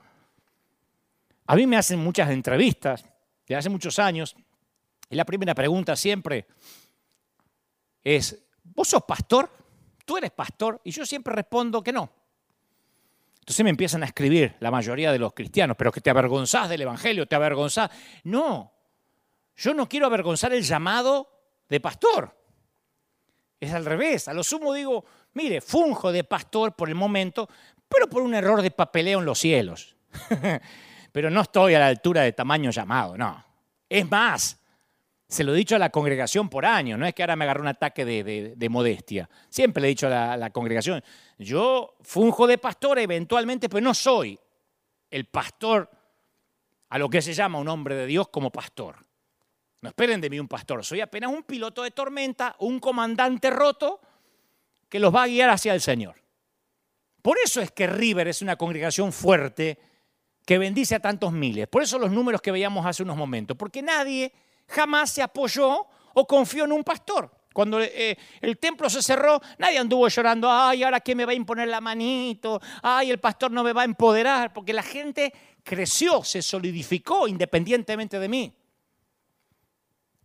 A 1.46 1.56
mí 1.56 1.68
me 1.68 1.78
hacen 1.78 2.00
muchas 2.00 2.32
entrevistas 2.32 3.06
de 3.48 3.56
hace 3.56 3.70
muchos 3.70 3.98
años, 4.00 4.36
y 5.10 5.16
la 5.16 5.26
primera 5.26 5.56
pregunta 5.56 5.96
siempre 5.96 6.46
es, 8.04 8.38
¿vos 8.64 8.88
sos 8.88 9.04
pastor? 9.04 9.50
¿Tú 10.06 10.18
eres 10.18 10.32
pastor? 10.32 10.82
Y 10.84 10.92
yo 10.92 11.06
siempre 11.06 11.34
respondo 11.34 11.82
que 11.82 11.92
no. 11.94 12.12
Entonces 13.40 13.64
me 13.64 13.70
empiezan 13.70 14.04
a 14.04 14.08
escribir 14.08 14.56
la 14.60 14.72
mayoría 14.72 15.12
de 15.12 15.20
los 15.20 15.34
cristianos, 15.34 15.78
pero 15.78 15.92
que 15.92 16.02
te 16.02 16.10
avergonzás 16.10 16.70
del 16.70 16.82
Evangelio, 16.82 17.26
te 17.26 17.36
avergonzás. 17.36 17.90
No, 18.24 18.74
yo 19.56 19.74
no 19.74 19.88
quiero 19.88 20.06
avergonzar 20.06 20.54
el 20.54 20.64
llamado 20.64 21.30
de 21.70 21.80
pastor. 21.80 22.36
Es 23.60 23.74
al 23.74 23.86
revés. 23.86 24.28
A 24.28 24.34
lo 24.34 24.44
sumo 24.44 24.74
digo, 24.74 25.06
mire, 25.34 25.62
funjo 25.62 26.12
de 26.12 26.24
pastor 26.24 26.76
por 26.76 26.90
el 26.90 26.96
momento, 26.96 27.50
pero 27.88 28.10
por 28.10 28.22
un 28.22 28.34
error 28.34 28.62
de 28.62 28.72
papeleo 28.72 29.20
en 29.20 29.26
los 29.26 29.40
cielos. 29.40 29.96
pero 31.18 31.32
no 31.32 31.42
estoy 31.42 31.74
a 31.74 31.80
la 31.80 31.88
altura 31.88 32.22
de 32.22 32.32
tamaño 32.32 32.70
llamado, 32.70 33.18
no. 33.18 33.44
Es 33.90 34.08
más, 34.08 34.62
se 35.28 35.44
lo 35.44 35.52
he 35.52 35.58
dicho 35.58 35.76
a 35.76 35.80
la 35.80 35.90
congregación 35.90 36.48
por 36.48 36.64
año, 36.64 36.96
no 36.96 37.08
es 37.08 37.16
que 37.16 37.24
ahora 37.24 37.36
me 37.36 37.44
agarré 37.44 37.62
un 37.62 37.70
ataque 37.70 38.06
de, 38.06 38.70
modestia. 38.70 39.28
Siempre 39.50 39.82
le 39.82 39.88
he 39.88 39.90
dicho 39.90 40.06
a 40.06 40.12
la, 40.12 40.34
a 40.34 40.38
la, 40.38 40.52
congregación, 40.52 41.04
yo 41.40 41.96
funjo 42.04 42.46
de 42.46 42.60
pastor 42.60 43.00
eventualmente, 43.00 43.68
pero 43.68 43.84
no 43.84 43.96
soy 43.96 44.40
el 45.10 45.26
pastor 45.26 45.90
a 46.90 47.00
lo 47.00 47.10
que 47.10 47.24
se 47.24 47.34
llama 47.34 47.58
un 47.58 47.68
hombre 47.68 47.96
de 47.96 48.06
Dios 48.06 48.28
como 48.28 48.52
pastor. 48.52 48.98
No 49.82 49.90
esperen 49.90 50.22
de 50.22 50.30
mí 50.30 50.40
un 50.40 50.48
pastor, 50.48 50.86
soy 50.86 51.02
apenas 51.02 51.32
un 51.32 51.42
piloto 51.42 51.82
de 51.82 51.90
tormenta, 51.90 52.56
un 52.60 52.80
comandante 52.80 53.50
roto 53.50 54.02
que 54.88 55.00
los 55.00 55.12
va 55.12 55.24
a 55.24 55.28
guiar 55.28 55.50
hacia 55.50 55.74
el 55.74 55.82
Señor. 55.82 56.14
Por 57.24 57.40
eso 57.44 57.60
es 57.60 57.72
que 57.72 57.88
River 57.88 58.28
es 58.28 58.44
una 58.44 58.56
congregación 58.56 59.12
fuerte 59.12 59.80
que 60.48 60.58
bendice 60.58 60.96
a 60.96 61.02
tantos 61.02 61.34
miles. 61.34 61.68
Por 61.68 61.84
eso 61.84 62.00
los 62.00 62.10
números 62.10 62.42
que 62.42 62.52
veíamos 62.52 62.86
hace 62.86 63.04
unos 63.04 63.18
momentos, 63.18 63.58
porque 63.58 63.82
nadie 63.82 64.32
jamás 64.66 65.12
se 65.12 65.22
apoyó 65.22 65.86
o 66.14 66.26
confió 66.26 66.64
en 66.64 66.72
un 66.72 66.86
pastor. 66.86 67.30
Cuando 67.52 67.82
eh, 67.82 68.18
el 68.40 68.58
templo 68.58 68.90
se 68.90 69.04
cerró, 69.04 69.42
nadie 69.58 69.78
anduvo 69.78 70.08
llorando, 70.08 70.50
ay, 70.50 70.84
ahora 70.84 71.02
quién 71.02 71.18
me 71.18 71.26
va 71.26 71.34
a 71.34 71.36
imponer 71.36 71.68
la 71.68 71.82
manito, 71.82 72.62
ay, 72.82 73.12
el 73.12 73.20
pastor 73.20 73.52
no 73.52 73.62
me 73.62 73.74
va 73.74 73.82
a 73.82 73.86
empoderar, 73.86 74.54
porque 74.54 74.72
la 74.72 74.84
gente 74.84 75.34
creció, 75.66 76.24
se 76.24 76.42
solidificó 76.42 77.28
independientemente 77.28 78.18
de 78.18 78.30
mí. 78.30 78.56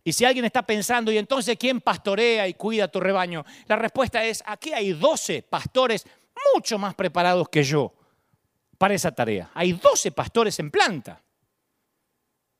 Y 0.05 0.13
si 0.13 0.23
alguien 0.23 0.45
está 0.45 0.61
pensando, 0.61 1.11
¿y 1.11 1.17
entonces 1.17 1.57
quién 1.59 1.81
pastorea 1.81 2.47
y 2.47 2.53
cuida 2.53 2.87
tu 2.87 3.01
rebaño? 3.01 3.43
La 3.67 3.75
respuesta 3.75 4.23
es, 4.23 4.41
aquí 4.45 4.71
hay 4.71 4.93
12 4.93 5.41
pastores 5.43 6.07
mucho 6.55 6.77
más 6.77 6.95
preparados 6.95 7.49
que 7.49 7.61
yo 7.61 7.93
para 8.83 8.95
esa 8.95 9.13
tarea. 9.13 9.49
Hay 9.53 9.71
12 9.71 10.11
pastores 10.11 10.59
en 10.59 10.69
planta. 10.69 11.23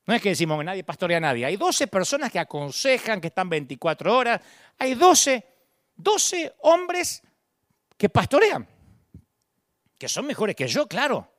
No 0.06 0.14
es 0.14 0.22
que 0.22 0.30
decimos 0.30 0.58
que 0.58 0.64
nadie 0.64 0.82
pastorea 0.86 1.18
a 1.18 1.20
nadie. 1.20 1.46
Hay 1.46 1.58
12 1.58 1.88
personas 1.88 2.32
que 2.32 2.40
aconsejan, 2.40 3.20
que 3.20 3.28
están 3.28 3.50
24 3.50 4.18
horas. 4.18 4.40
Hay 4.80 4.96
12, 4.96 5.46
12 5.98 6.56
hombres 6.60 7.22
que 7.98 8.08
pastorean, 8.08 8.66
que 9.98 10.08
son 10.08 10.26
mejores 10.26 10.56
que 10.56 10.66
yo, 10.66 10.88
claro, 10.88 11.30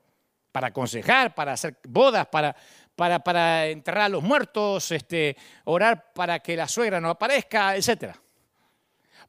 para 0.53 0.66
aconsejar, 0.66 1.35
para 1.35 1.55
hacer 1.55 1.78
bodas, 1.89 2.26
para, 2.26 2.55
para, 2.95 3.66
enterrar 3.68 4.03
a 4.05 4.09
los 4.11 4.22
muertos, 4.22 4.91
este, 4.91 5.35
orar 5.64 6.12
para 6.12 6.41
que 6.41 6.57
la 6.57 6.68
suegra 6.68 7.01
no 7.01 7.09
aparezca, 7.09 7.74
etc. 7.74 8.14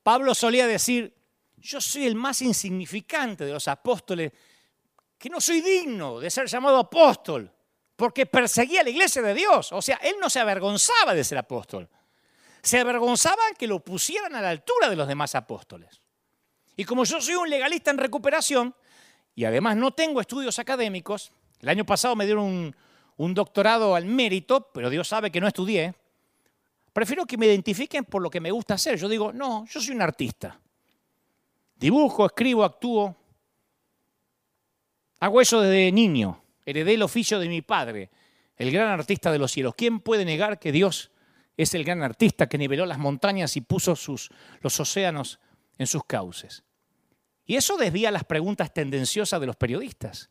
Pablo 0.04 0.36
solía 0.36 0.68
decir, 0.68 1.16
yo 1.56 1.80
soy 1.80 2.08
el 2.08 2.16
más 2.16 2.42
insignificante 2.42 3.46
de 3.46 3.54
los 3.54 3.70
apóstoles, 3.70 4.34
que 5.18 5.30
no 5.30 5.40
soy 5.40 5.62
digno 5.62 6.20
de 6.20 6.30
ser 6.30 6.48
llamado 6.48 6.78
apóstol, 6.78 7.52
porque 7.96 8.26
perseguía 8.26 8.82
a 8.82 8.84
la 8.84 8.90
iglesia 8.90 9.22
de 9.22 9.34
Dios. 9.34 9.72
O 9.72 9.82
sea, 9.82 9.98
él 10.04 10.16
no 10.20 10.30
se 10.30 10.40
avergonzaba 10.40 11.14
de 11.14 11.24
ser 11.24 11.38
apóstol. 11.38 11.90
Se 12.62 12.80
avergonzaba 12.80 13.42
que 13.58 13.68
lo 13.68 13.80
pusieran 13.80 14.36
a 14.36 14.42
la 14.42 14.50
altura 14.50 14.90
de 14.90 14.96
los 14.96 15.08
demás 15.08 15.36
apóstoles. 15.36 16.02
Y 16.76 16.84
como 16.84 17.06
yo 17.06 17.22
soy 17.22 17.36
un 17.36 17.50
legalista 17.50 17.92
en 17.92 17.98
recuperación, 17.98 18.76
y 19.34 19.46
además 19.46 19.78
no 19.78 19.92
tengo 19.92 20.20
estudios 20.20 20.60
académicos, 20.60 21.32
el 21.62 21.70
año 21.70 21.86
pasado 21.86 22.16
me 22.16 22.26
dieron 22.26 22.44
un, 22.44 22.76
un 23.18 23.34
doctorado 23.34 23.96
al 23.96 24.06
mérito, 24.06 24.70
pero 24.74 24.90
Dios 24.90 25.08
sabe 25.08 25.32
que 25.32 25.40
no 25.40 25.48
estudié, 25.48 25.96
prefiero 26.92 27.26
que 27.26 27.38
me 27.38 27.46
identifiquen 27.46 28.06
por 28.06 28.22
lo 28.22 28.30
que 28.30 28.42
me 28.42 28.52
gusta 28.52 28.74
hacer. 28.74 28.98
Yo 28.98 29.08
digo, 29.08 29.32
no, 29.32 29.66
yo 29.66 29.80
soy 29.80 29.96
un 29.96 30.02
artista. 30.02 30.60
Dibujo, 31.76 32.26
escribo, 32.26 32.64
actúo. 32.64 33.16
Hago 35.20 35.42
eso 35.42 35.62
desde 35.62 35.92
niño. 35.92 36.44
Heredé 36.66 36.96
el 36.96 37.04
oficio 37.04 37.40
de 37.40 37.48
mi 37.48 37.62
padre, 37.62 38.10
el 38.58 38.72
gran 38.72 38.90
artista 38.90 39.32
de 39.32 39.40
los 39.40 39.52
cielos. 39.52 39.76
¿Quién 39.76 40.00
puede 40.00 40.26
negar 40.26 40.60
que 40.60 40.72
Dios 40.72 41.12
es 41.58 41.74
el 41.74 41.84
gran 41.84 42.04
artista 42.04 42.48
que 42.48 42.58
niveló 42.58 42.86
las 42.86 42.98
montañas 42.98 43.56
y 43.56 43.62
puso 43.62 43.96
sus, 43.96 44.30
los 44.62 44.80
océanos 44.80 45.40
en 45.78 45.88
sus 45.88 46.04
cauces? 46.06 46.64
Y 47.46 47.56
eso 47.56 47.78
desvía 47.78 48.10
las 48.10 48.24
preguntas 48.24 48.74
tendenciosas 48.74 49.40
de 49.40 49.46
los 49.46 49.56
periodistas. 49.56 50.30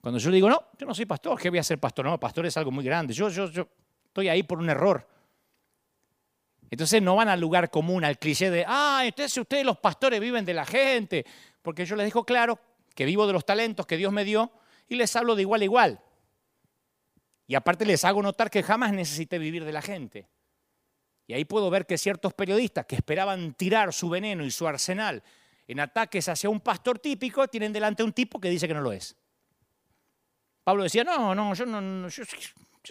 Cuando 0.00 0.20
yo 0.20 0.30
digo, 0.30 0.48
no, 0.48 0.62
yo 0.78 0.86
no 0.86 0.94
soy 0.94 1.06
pastor, 1.06 1.40
¿qué 1.40 1.50
voy 1.50 1.58
a 1.58 1.64
ser 1.64 1.80
pastor? 1.80 2.04
No, 2.04 2.20
pastor 2.20 2.46
es 2.46 2.56
algo 2.56 2.70
muy 2.70 2.84
grande. 2.84 3.12
Yo, 3.12 3.28
yo, 3.30 3.50
yo 3.50 3.68
estoy 4.06 4.28
ahí 4.28 4.42
por 4.44 4.58
un 4.58 4.70
error. 4.70 5.08
Entonces 6.70 7.02
no 7.02 7.16
van 7.16 7.28
al 7.28 7.40
lugar 7.40 7.70
común, 7.70 8.04
al 8.04 8.18
cliché 8.18 8.50
de, 8.50 8.64
ah, 8.66 9.02
entonces 9.04 9.36
ustedes 9.36 9.64
los 9.64 9.78
pastores 9.78 10.20
viven 10.20 10.44
de 10.44 10.54
la 10.54 10.64
gente, 10.64 11.24
porque 11.62 11.84
yo 11.84 11.96
les 11.96 12.06
digo 12.06 12.24
claro 12.24 12.58
que 12.94 13.04
vivo 13.04 13.26
de 13.26 13.32
los 13.32 13.44
talentos 13.44 13.86
que 13.86 13.96
Dios 13.96 14.12
me 14.12 14.24
dio 14.24 14.52
y 14.88 14.96
les 14.96 15.14
hablo 15.16 15.34
de 15.34 15.42
igual 15.42 15.60
a 15.60 15.64
igual. 15.64 16.00
Y 17.46 17.54
aparte 17.54 17.84
les 17.84 18.04
hago 18.04 18.22
notar 18.22 18.50
que 18.50 18.62
jamás 18.62 18.92
necesité 18.92 19.38
vivir 19.38 19.64
de 19.64 19.72
la 19.72 19.82
gente. 19.82 20.28
Y 21.26 21.34
ahí 21.34 21.44
puedo 21.44 21.70
ver 21.70 21.86
que 21.86 21.98
ciertos 21.98 22.34
periodistas 22.34 22.86
que 22.86 22.96
esperaban 22.96 23.54
tirar 23.54 23.92
su 23.92 24.08
veneno 24.08 24.44
y 24.44 24.50
su 24.50 24.66
arsenal 24.66 25.22
en 25.66 25.80
ataques 25.80 26.28
hacia 26.28 26.50
un 26.50 26.60
pastor 26.60 26.98
típico 26.98 27.48
tienen 27.48 27.72
delante 27.72 28.02
un 28.02 28.12
tipo 28.12 28.38
que 28.38 28.50
dice 28.50 28.68
que 28.68 28.74
no 28.74 28.82
lo 28.82 28.92
es. 28.92 29.16
Pablo 30.62 30.82
decía, 30.82 31.04
no, 31.04 31.34
no, 31.34 31.54
yo 31.54 31.66
no, 31.66 32.08
yo, 32.08 32.24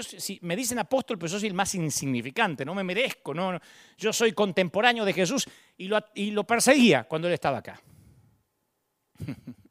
si 0.04 0.40
me 0.42 0.56
dicen 0.56 0.80
apóstol, 0.80 1.18
pero 1.18 1.32
yo 1.32 1.40
soy 1.40 1.50
el 1.50 1.54
más 1.54 1.74
insignificante, 1.76 2.66
no 2.66 2.76
me 2.76 2.84
merezco, 2.84 3.34
no, 3.34 3.60
yo 3.98 4.14
soy 4.14 4.34
contemporáneo 4.34 5.06
de 5.06 5.14
Jesús 5.14 5.48
y 5.78 5.88
lo, 5.88 6.00
y 6.14 6.32
lo 6.32 6.44
perseguía 6.46 7.04
cuando 7.06 7.28
él 7.28 7.34
estaba 7.34 7.60
acá. 7.60 7.82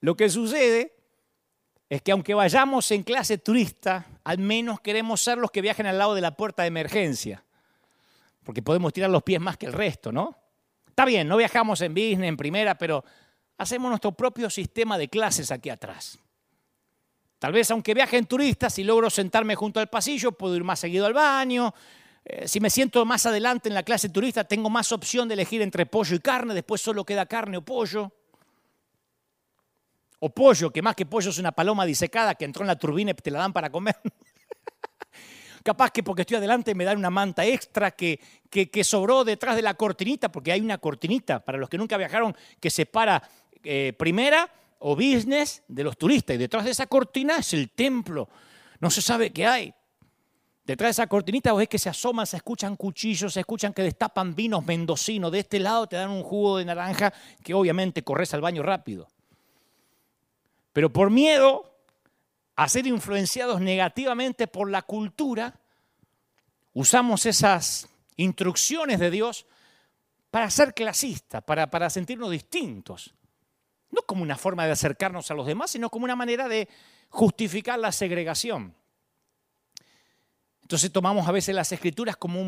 lo 0.00 0.16
que 0.16 0.28
sucede 0.28 0.94
es 1.88 2.02
que 2.02 2.12
aunque 2.12 2.34
vayamos 2.34 2.90
en 2.90 3.02
clase 3.02 3.38
turista, 3.38 4.06
al 4.24 4.38
menos 4.38 4.80
queremos 4.80 5.20
ser 5.20 5.38
los 5.38 5.50
que 5.50 5.62
viajen 5.62 5.86
al 5.86 5.98
lado 5.98 6.14
de 6.14 6.20
la 6.20 6.36
puerta 6.36 6.62
de 6.62 6.68
emergencia, 6.68 7.44
porque 8.44 8.62
podemos 8.62 8.92
tirar 8.92 9.10
los 9.10 9.22
pies 9.22 9.40
más 9.40 9.56
que 9.56 9.66
el 9.66 9.72
resto, 9.72 10.12
¿no? 10.12 10.38
Está 10.86 11.04
bien, 11.04 11.28
no 11.28 11.36
viajamos 11.36 11.80
en 11.80 11.94
business, 11.94 12.28
en 12.28 12.36
primera, 12.36 12.76
pero 12.76 13.04
hacemos 13.56 13.88
nuestro 13.88 14.12
propio 14.12 14.50
sistema 14.50 14.98
de 14.98 15.08
clases 15.08 15.50
aquí 15.50 15.70
atrás. 15.70 16.18
Tal 17.38 17.52
vez 17.52 17.70
aunque 17.70 17.94
viaje 17.94 18.16
en 18.16 18.26
turistas, 18.26 18.74
si 18.74 18.84
logro 18.84 19.08
sentarme 19.08 19.54
junto 19.54 19.78
al 19.80 19.88
pasillo, 19.88 20.32
puedo 20.32 20.56
ir 20.56 20.64
más 20.64 20.80
seguido 20.80 21.06
al 21.06 21.12
baño. 21.12 21.72
Eh, 22.24 22.48
si 22.48 22.58
me 22.58 22.68
siento 22.68 23.04
más 23.04 23.26
adelante 23.26 23.68
en 23.68 23.74
la 23.74 23.84
clase 23.84 24.08
turista, 24.08 24.44
tengo 24.44 24.68
más 24.68 24.90
opción 24.90 25.28
de 25.28 25.34
elegir 25.34 25.62
entre 25.62 25.86
pollo 25.86 26.16
y 26.16 26.18
carne, 26.18 26.52
después 26.52 26.80
solo 26.80 27.04
queda 27.04 27.26
carne 27.26 27.58
o 27.58 27.64
pollo. 27.64 28.12
O 30.20 30.30
pollo, 30.30 30.70
que 30.70 30.82
más 30.82 30.96
que 30.96 31.06
pollo 31.06 31.30
es 31.30 31.38
una 31.38 31.52
paloma 31.52 31.86
disecada 31.86 32.34
que 32.34 32.44
entró 32.44 32.62
en 32.62 32.68
la 32.68 32.78
turbina 32.78 33.12
y 33.12 33.14
te 33.14 33.30
la 33.30 33.38
dan 33.38 33.52
para 33.52 33.70
comer. 33.70 33.96
Capaz 35.62 35.90
que 35.90 36.02
porque 36.02 36.22
estoy 36.22 36.38
adelante 36.38 36.74
me 36.74 36.84
dan 36.84 36.98
una 36.98 37.10
manta 37.10 37.44
extra 37.44 37.90
que, 37.90 38.18
que, 38.50 38.84
sobró 38.84 39.24
detrás 39.24 39.54
de 39.54 39.62
la 39.62 39.74
cortinita, 39.74 40.30
porque 40.32 40.50
hay 40.52 40.60
una 40.60 40.78
cortinita, 40.78 41.44
para 41.44 41.58
los 41.58 41.68
que 41.68 41.78
nunca 41.78 41.96
viajaron, 41.96 42.34
que 42.58 42.70
separa 42.70 43.22
eh, 43.62 43.92
primera 43.98 44.50
o 44.78 44.96
business 44.96 45.62
de 45.68 45.84
los 45.84 45.96
turistas. 45.96 46.34
Y 46.34 46.38
detrás 46.38 46.64
de 46.64 46.70
esa 46.70 46.86
cortina 46.86 47.36
es 47.38 47.52
el 47.54 47.70
templo. 47.70 48.28
No 48.80 48.90
se 48.90 49.02
sabe 49.02 49.30
qué 49.30 49.46
hay. 49.46 49.74
Detrás 50.64 50.88
de 50.88 51.02
esa 51.02 51.06
cortinita 51.06 51.52
ves 51.52 51.68
que 51.68 51.78
se 51.78 51.88
asoman, 51.88 52.26
se 52.26 52.36
escuchan 52.36 52.76
cuchillos, 52.76 53.32
se 53.32 53.40
escuchan 53.40 53.72
que 53.72 53.82
destapan 53.82 54.34
vinos 54.34 54.64
mendocinos. 54.66 55.32
De 55.32 55.40
este 55.40 55.58
lado 55.60 55.86
te 55.86 55.96
dan 55.96 56.10
un 56.10 56.22
jugo 56.22 56.58
de 56.58 56.64
naranja 56.64 57.12
que 57.42 57.54
obviamente 57.54 58.02
corres 58.02 58.34
al 58.34 58.40
baño 58.40 58.62
rápido. 58.62 59.08
Pero 60.78 60.92
por 60.92 61.10
miedo 61.10 61.74
a 62.54 62.68
ser 62.68 62.86
influenciados 62.86 63.60
negativamente 63.60 64.46
por 64.46 64.70
la 64.70 64.82
cultura, 64.82 65.58
usamos 66.72 67.26
esas 67.26 67.88
instrucciones 68.14 69.00
de 69.00 69.10
Dios 69.10 69.44
para 70.30 70.48
ser 70.50 70.74
clasistas, 70.74 71.42
para, 71.42 71.68
para 71.68 71.90
sentirnos 71.90 72.30
distintos. 72.30 73.12
No 73.90 74.02
como 74.02 74.22
una 74.22 74.36
forma 74.36 74.66
de 74.66 74.70
acercarnos 74.70 75.28
a 75.32 75.34
los 75.34 75.48
demás, 75.48 75.72
sino 75.72 75.90
como 75.90 76.04
una 76.04 76.14
manera 76.14 76.46
de 76.46 76.68
justificar 77.08 77.80
la 77.80 77.90
segregación. 77.90 78.72
Entonces 80.62 80.92
tomamos 80.92 81.26
a 81.26 81.32
veces 81.32 81.56
las 81.56 81.72
escrituras 81.72 82.16
como 82.16 82.40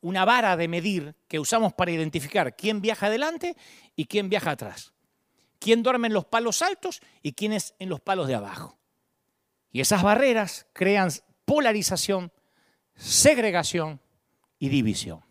una 0.00 0.24
vara 0.24 0.56
de 0.56 0.66
medir 0.66 1.14
que 1.28 1.38
usamos 1.38 1.72
para 1.74 1.92
identificar 1.92 2.56
quién 2.56 2.80
viaja 2.80 3.06
adelante 3.06 3.56
y 3.94 4.06
quién 4.06 4.28
viaja 4.28 4.50
atrás. 4.50 4.91
Quién 5.62 5.84
duerme 5.84 6.08
en 6.08 6.12
los 6.12 6.24
palos 6.24 6.60
altos 6.60 7.00
y 7.22 7.34
quién 7.34 7.52
es 7.52 7.76
en 7.78 7.88
los 7.88 8.00
palos 8.00 8.26
de 8.26 8.34
abajo. 8.34 8.76
Y 9.70 9.80
esas 9.80 10.02
barreras 10.02 10.66
crean 10.72 11.08
polarización, 11.44 12.32
segregación 12.96 14.00
y 14.58 14.70
división. 14.70 15.24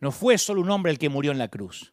No 0.00 0.10
fue 0.10 0.38
solo 0.38 0.62
un 0.62 0.70
hombre 0.70 0.90
el 0.90 0.98
que 0.98 1.10
murió 1.10 1.32
en 1.32 1.38
la 1.38 1.48
cruz. 1.48 1.92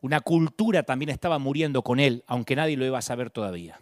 Una 0.00 0.20
cultura 0.20 0.82
también 0.82 1.10
estaba 1.10 1.38
muriendo 1.38 1.82
con 1.82 2.00
él, 2.00 2.24
aunque 2.26 2.56
nadie 2.56 2.76
lo 2.76 2.84
iba 2.84 2.98
a 2.98 3.02
saber 3.02 3.30
todavía. 3.30 3.80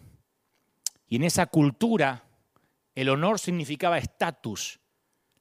Y 1.07 1.15
en 1.15 1.23
esa 1.23 1.47
cultura 1.47 2.25
el 2.93 3.09
honor 3.09 3.39
significaba 3.39 3.97
estatus, 3.97 4.79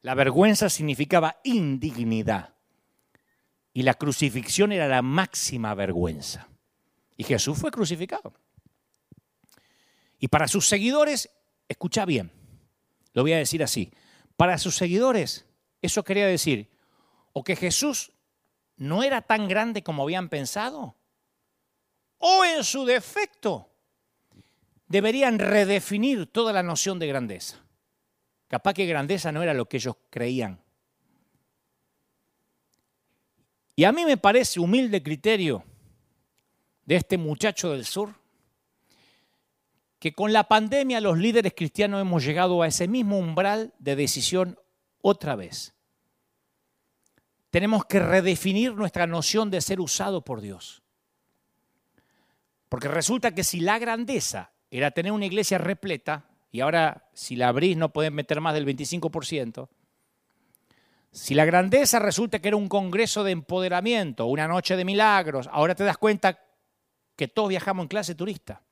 la 0.00 0.14
vergüenza 0.14 0.70
significaba 0.70 1.40
indignidad 1.44 2.57
y 3.78 3.82
la 3.84 3.94
crucifixión 3.94 4.72
era 4.72 4.88
la 4.88 5.02
máxima 5.02 5.72
vergüenza. 5.72 6.48
Y 7.16 7.22
Jesús 7.22 7.56
fue 7.56 7.70
crucificado. 7.70 8.34
Y 10.18 10.26
para 10.26 10.48
sus 10.48 10.66
seguidores, 10.66 11.30
escucha 11.68 12.04
bien, 12.04 12.32
lo 13.12 13.22
voy 13.22 13.34
a 13.34 13.38
decir 13.38 13.62
así, 13.62 13.92
para 14.36 14.58
sus 14.58 14.74
seguidores 14.74 15.46
eso 15.80 16.02
quería 16.02 16.26
decir 16.26 16.68
o 17.32 17.44
que 17.44 17.54
Jesús 17.54 18.10
no 18.78 19.04
era 19.04 19.22
tan 19.22 19.46
grande 19.46 19.84
como 19.84 20.02
habían 20.02 20.28
pensado? 20.28 20.96
¿O 22.16 22.44
en 22.44 22.64
su 22.64 22.84
defecto 22.84 23.70
deberían 24.88 25.38
redefinir 25.38 26.26
toda 26.26 26.52
la 26.52 26.64
noción 26.64 26.98
de 26.98 27.06
grandeza? 27.06 27.64
Capaz 28.48 28.74
que 28.74 28.86
grandeza 28.86 29.30
no 29.30 29.40
era 29.40 29.54
lo 29.54 29.68
que 29.68 29.76
ellos 29.76 29.94
creían. 30.10 30.64
Y 33.78 33.84
a 33.84 33.92
mí 33.92 34.04
me 34.04 34.16
parece 34.16 34.58
humilde 34.58 35.04
criterio 35.04 35.62
de 36.84 36.96
este 36.96 37.16
muchacho 37.16 37.70
del 37.70 37.84
sur 37.84 38.12
que 40.00 40.12
con 40.12 40.32
la 40.32 40.48
pandemia 40.48 41.00
los 41.00 41.16
líderes 41.16 41.52
cristianos 41.56 42.00
hemos 42.00 42.24
llegado 42.24 42.60
a 42.60 42.66
ese 42.66 42.88
mismo 42.88 43.20
umbral 43.20 43.72
de 43.78 43.94
decisión 43.94 44.58
otra 45.00 45.36
vez 45.36 45.76
tenemos 47.50 47.84
que 47.84 48.00
redefinir 48.00 48.74
nuestra 48.74 49.06
noción 49.06 49.48
de 49.48 49.60
ser 49.60 49.78
usado 49.78 50.24
por 50.24 50.40
Dios. 50.40 50.82
Porque 52.68 52.88
resulta 52.88 53.32
que 53.32 53.44
si 53.44 53.60
la 53.60 53.78
grandeza 53.78 54.50
era 54.72 54.90
tener 54.90 55.12
una 55.12 55.26
iglesia 55.26 55.56
repleta, 55.56 56.24
y 56.50 56.62
ahora 56.62 57.08
si 57.14 57.36
la 57.36 57.46
abrís 57.46 57.76
no 57.76 57.92
pueden 57.92 58.14
meter 58.14 58.40
más 58.40 58.54
del 58.54 58.66
25%, 58.66 59.68
si 61.10 61.34
la 61.34 61.44
grandeza 61.44 61.98
resulta 61.98 62.38
que 62.38 62.48
era 62.48 62.56
un 62.56 62.68
congreso 62.68 63.24
de 63.24 63.32
empoderamiento, 63.32 64.26
una 64.26 64.46
noche 64.46 64.76
de 64.76 64.84
milagros, 64.84 65.48
ahora 65.50 65.74
te 65.74 65.84
das 65.84 65.98
cuenta 65.98 66.38
que 67.16 67.28
todos 67.28 67.48
viajamos 67.48 67.84
en 67.84 67.88
clase 67.88 68.14
turista. 68.14 68.62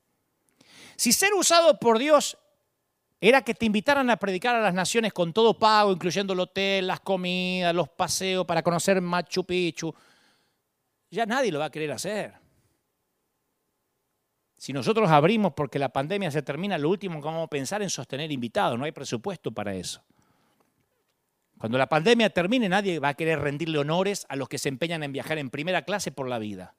Si 0.96 1.12
ser 1.12 1.34
usado 1.34 1.78
por 1.78 1.98
Dios 1.98 2.38
era 3.20 3.42
que 3.42 3.54
te 3.54 3.66
invitaran 3.66 4.10
a 4.10 4.16
predicar 4.16 4.54
a 4.54 4.60
las 4.60 4.74
naciones 4.74 5.12
con 5.12 5.32
todo 5.32 5.58
pago, 5.58 5.92
incluyendo 5.92 6.34
el 6.34 6.40
hotel, 6.40 6.86
las 6.86 7.00
comidas, 7.00 7.74
los 7.74 7.88
paseos 7.88 8.44
para 8.44 8.62
conocer 8.62 9.00
Machu 9.00 9.44
Picchu. 9.44 9.94
Ya 11.10 11.24
nadie 11.24 11.50
lo 11.50 11.58
va 11.58 11.66
a 11.66 11.70
querer 11.70 11.92
hacer. 11.92 12.34
Si 14.58 14.72
nosotros 14.72 15.10
abrimos 15.10 15.52
porque 15.54 15.78
la 15.78 15.88
pandemia 15.88 16.30
se 16.30 16.42
termina, 16.42 16.78
lo 16.78 16.90
último 16.90 17.20
que 17.20 17.26
vamos 17.26 17.44
a 17.44 17.50
pensar 17.50 17.82
en 17.82 17.90
sostener 17.90 18.30
invitados, 18.32 18.78
no 18.78 18.84
hay 18.84 18.92
presupuesto 18.92 19.52
para 19.52 19.74
eso. 19.74 20.02
Cuando 21.58 21.78
la 21.78 21.88
pandemia 21.88 22.30
termine, 22.30 22.68
nadie 22.68 22.98
va 22.98 23.08
a 23.08 23.14
querer 23.14 23.40
rendirle 23.40 23.78
honores 23.78 24.26
a 24.28 24.36
los 24.36 24.48
que 24.48 24.58
se 24.58 24.68
empeñan 24.68 25.02
en 25.02 25.12
viajar 25.12 25.38
en 25.38 25.50
primera 25.50 25.82
clase 25.82 26.12
por 26.12 26.28
la 26.28 26.38
vida. 26.38 26.74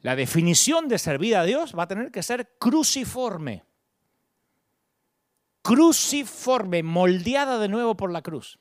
La 0.00 0.14
definición 0.14 0.88
de 0.88 0.98
servir 0.98 1.36
a 1.36 1.44
Dios 1.44 1.74
va 1.76 1.84
a 1.84 1.88
tener 1.88 2.12
que 2.12 2.22
ser 2.22 2.56
cruciforme. 2.58 3.64
Cruciforme, 5.62 6.82
moldeada 6.82 7.58
de 7.58 7.68
nuevo 7.68 7.96
por 7.96 8.12
la 8.12 8.22
cruz. 8.22 8.58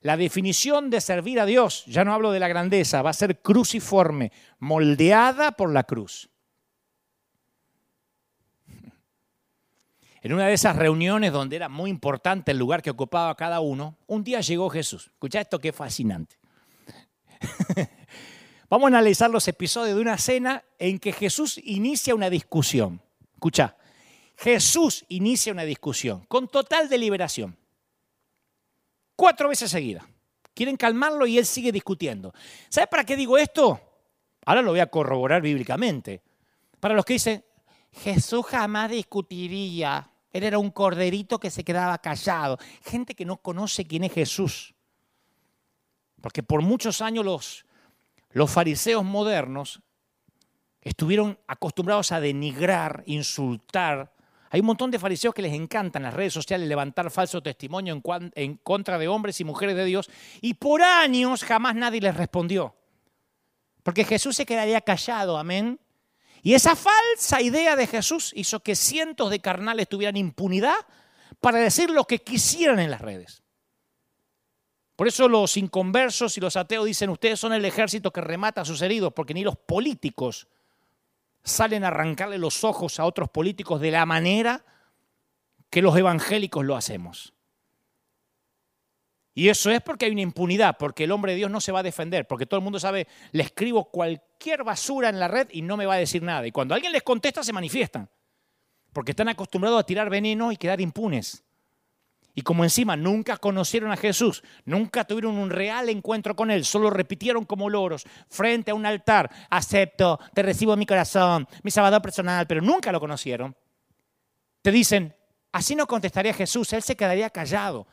La 0.00 0.16
definición 0.16 0.90
de 0.90 1.00
servir 1.00 1.40
a 1.40 1.46
Dios, 1.46 1.84
ya 1.86 2.04
no 2.04 2.14
hablo 2.14 2.30
de 2.30 2.40
la 2.40 2.48
grandeza, 2.48 3.02
va 3.02 3.10
a 3.10 3.14
ser 3.14 3.40
cruciforme, 3.42 4.32
moldeada 4.58 5.52
por 5.52 5.72
la 5.72 5.84
cruz. 5.84 6.30
En 10.26 10.32
una 10.32 10.48
de 10.48 10.54
esas 10.54 10.74
reuniones 10.74 11.32
donde 11.32 11.54
era 11.54 11.68
muy 11.68 11.88
importante 11.88 12.50
el 12.50 12.58
lugar 12.58 12.82
que 12.82 12.90
ocupaba 12.90 13.36
cada 13.36 13.60
uno, 13.60 13.96
un 14.08 14.24
día 14.24 14.40
llegó 14.40 14.68
Jesús. 14.68 15.06
Escucha 15.06 15.40
esto 15.40 15.60
que 15.60 15.68
es 15.68 15.76
fascinante. 15.76 16.36
Vamos 18.68 18.86
a 18.86 18.88
analizar 18.88 19.30
los 19.30 19.46
episodios 19.46 19.94
de 19.94 20.02
una 20.02 20.18
cena 20.18 20.64
en 20.80 20.98
que 20.98 21.12
Jesús 21.12 21.60
inicia 21.62 22.12
una 22.12 22.28
discusión. 22.28 23.00
Escucha, 23.34 23.76
Jesús 24.36 25.04
inicia 25.10 25.52
una 25.52 25.62
discusión 25.62 26.24
con 26.26 26.48
total 26.48 26.88
deliberación. 26.88 27.56
Cuatro 29.14 29.50
veces 29.50 29.70
seguidas. 29.70 30.04
Quieren 30.54 30.76
calmarlo 30.76 31.28
y 31.28 31.38
él 31.38 31.46
sigue 31.46 31.70
discutiendo. 31.70 32.34
¿Sabe 32.68 32.88
para 32.88 33.04
qué 33.04 33.14
digo 33.14 33.38
esto? 33.38 33.80
Ahora 34.44 34.62
lo 34.62 34.72
voy 34.72 34.80
a 34.80 34.90
corroborar 34.90 35.40
bíblicamente. 35.40 36.20
Para 36.80 36.96
los 36.96 37.04
que 37.04 37.12
dicen, 37.12 37.44
Jesús 37.92 38.44
jamás 38.44 38.90
discutiría. 38.90 40.10
Él 40.36 40.44
era 40.44 40.58
un 40.58 40.70
corderito 40.70 41.38
que 41.38 41.50
se 41.50 41.64
quedaba 41.64 41.98
callado. 41.98 42.58
Gente 42.84 43.14
que 43.14 43.24
no 43.24 43.38
conoce 43.38 43.86
quién 43.86 44.04
es 44.04 44.12
Jesús. 44.12 44.74
Porque 46.20 46.42
por 46.42 46.62
muchos 46.62 47.00
años 47.00 47.24
los, 47.24 47.66
los 48.30 48.50
fariseos 48.50 49.04
modernos 49.04 49.80
estuvieron 50.82 51.38
acostumbrados 51.46 52.12
a 52.12 52.20
denigrar, 52.20 53.02
insultar. 53.06 54.12
Hay 54.50 54.60
un 54.60 54.66
montón 54.66 54.90
de 54.90 54.98
fariseos 54.98 55.34
que 55.34 55.42
les 55.42 55.54
encantan 55.54 56.02
las 56.02 56.14
redes 56.14 56.32
sociales 56.32 56.68
levantar 56.68 57.10
falso 57.10 57.42
testimonio 57.42 57.94
en, 57.94 58.32
en 58.34 58.56
contra 58.58 58.98
de 58.98 59.08
hombres 59.08 59.40
y 59.40 59.44
mujeres 59.44 59.74
de 59.74 59.84
Dios 59.84 60.10
y 60.40 60.54
por 60.54 60.82
años 60.82 61.44
jamás 61.44 61.74
nadie 61.74 62.00
les 62.00 62.16
respondió. 62.16 62.76
Porque 63.82 64.04
Jesús 64.04 64.36
se 64.36 64.46
quedaría 64.46 64.80
callado, 64.80 65.38
amén. 65.38 65.80
Y 66.46 66.54
esa 66.54 66.76
falsa 66.76 67.42
idea 67.42 67.74
de 67.74 67.88
Jesús 67.88 68.32
hizo 68.36 68.60
que 68.60 68.76
cientos 68.76 69.30
de 69.30 69.40
carnales 69.40 69.88
tuvieran 69.88 70.16
impunidad 70.16 70.76
para 71.40 71.58
decir 71.58 71.90
lo 71.90 72.04
que 72.04 72.20
quisieran 72.20 72.78
en 72.78 72.92
las 72.92 73.00
redes. 73.00 73.42
Por 74.94 75.08
eso 75.08 75.28
los 75.28 75.56
inconversos 75.56 76.38
y 76.38 76.40
los 76.40 76.54
ateos 76.54 76.86
dicen, 76.86 77.10
ustedes 77.10 77.40
son 77.40 77.52
el 77.52 77.64
ejército 77.64 78.12
que 78.12 78.20
remata 78.20 78.60
a 78.60 78.64
sus 78.64 78.80
heridos, 78.80 79.12
porque 79.12 79.34
ni 79.34 79.42
los 79.42 79.56
políticos 79.56 80.46
salen 81.42 81.82
a 81.82 81.88
arrancarle 81.88 82.38
los 82.38 82.62
ojos 82.62 83.00
a 83.00 83.06
otros 83.06 83.28
políticos 83.28 83.80
de 83.80 83.90
la 83.90 84.06
manera 84.06 84.64
que 85.68 85.82
los 85.82 85.96
evangélicos 85.96 86.64
lo 86.64 86.76
hacemos. 86.76 87.34
Y 89.38 89.50
eso 89.50 89.70
es 89.70 89.82
porque 89.82 90.06
hay 90.06 90.12
una 90.12 90.22
impunidad, 90.22 90.78
porque 90.78 91.04
el 91.04 91.12
hombre 91.12 91.32
de 91.32 91.36
Dios 91.36 91.50
no 91.50 91.60
se 91.60 91.70
va 91.70 91.80
a 91.80 91.82
defender, 91.82 92.26
porque 92.26 92.46
todo 92.46 92.56
el 92.56 92.64
mundo 92.64 92.80
sabe, 92.80 93.06
le 93.32 93.42
escribo 93.42 93.84
cualquier 93.84 94.64
basura 94.64 95.10
en 95.10 95.20
la 95.20 95.28
red 95.28 95.48
y 95.52 95.60
no 95.60 95.76
me 95.76 95.84
va 95.84 95.92
a 95.92 95.98
decir 95.98 96.22
nada. 96.22 96.46
Y 96.46 96.52
cuando 96.52 96.74
alguien 96.74 96.90
les 96.90 97.02
contesta, 97.02 97.42
se 97.42 97.52
manifiestan, 97.52 98.08
porque 98.94 99.12
están 99.12 99.28
acostumbrados 99.28 99.78
a 99.78 99.84
tirar 99.84 100.08
veneno 100.08 100.52
y 100.52 100.56
quedar 100.56 100.80
impunes. 100.80 101.44
Y 102.34 102.40
como 102.40 102.64
encima 102.64 102.96
nunca 102.96 103.36
conocieron 103.36 103.92
a 103.92 103.98
Jesús, 103.98 104.42
nunca 104.64 105.04
tuvieron 105.04 105.36
un 105.36 105.50
real 105.50 105.90
encuentro 105.90 106.34
con 106.34 106.50
Él, 106.50 106.64
solo 106.64 106.88
repitieron 106.88 107.44
como 107.44 107.68
loros 107.68 108.06
frente 108.30 108.70
a 108.70 108.74
un 108.74 108.86
altar, 108.86 109.30
acepto, 109.50 110.18
te 110.32 110.42
recibo 110.44 110.72
en 110.72 110.78
mi 110.78 110.86
corazón, 110.86 111.46
mi 111.62 111.70
salvador 111.70 112.00
personal, 112.00 112.46
pero 112.46 112.62
nunca 112.62 112.90
lo 112.90 113.00
conocieron. 113.00 113.54
Te 114.62 114.72
dicen, 114.72 115.14
así 115.52 115.76
no 115.76 115.86
contestaría 115.86 116.32
Jesús, 116.32 116.72
Él 116.72 116.82
se 116.82 116.96
quedaría 116.96 117.28
callado. 117.28 117.86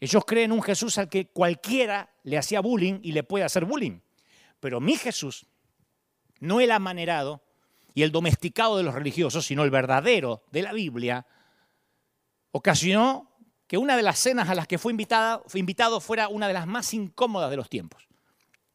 Ellos 0.00 0.24
creen 0.24 0.52
un 0.52 0.62
Jesús 0.62 0.98
al 0.98 1.08
que 1.08 1.28
cualquiera 1.28 2.14
le 2.24 2.38
hacía 2.38 2.60
bullying 2.60 3.00
y 3.02 3.12
le 3.12 3.22
puede 3.22 3.44
hacer 3.44 3.64
bullying. 3.64 4.00
Pero 4.60 4.80
mi 4.80 4.96
Jesús, 4.96 5.46
no 6.40 6.60
el 6.60 6.70
amanerado 6.70 7.42
y 7.94 8.02
el 8.02 8.12
domesticado 8.12 8.76
de 8.76 8.82
los 8.82 8.94
religiosos, 8.94 9.46
sino 9.46 9.62
el 9.64 9.70
verdadero 9.70 10.44
de 10.50 10.62
la 10.62 10.72
Biblia, 10.72 11.26
ocasionó 12.50 13.30
que 13.66 13.78
una 13.78 13.96
de 13.96 14.02
las 14.02 14.18
cenas 14.18 14.48
a 14.48 14.54
las 14.54 14.66
que 14.66 14.78
fue, 14.78 14.94
fue 15.46 15.60
invitado 15.60 16.00
fuera 16.00 16.28
una 16.28 16.48
de 16.48 16.54
las 16.54 16.66
más 16.66 16.92
incómodas 16.92 17.50
de 17.50 17.56
los 17.56 17.68
tiempos. 17.68 18.06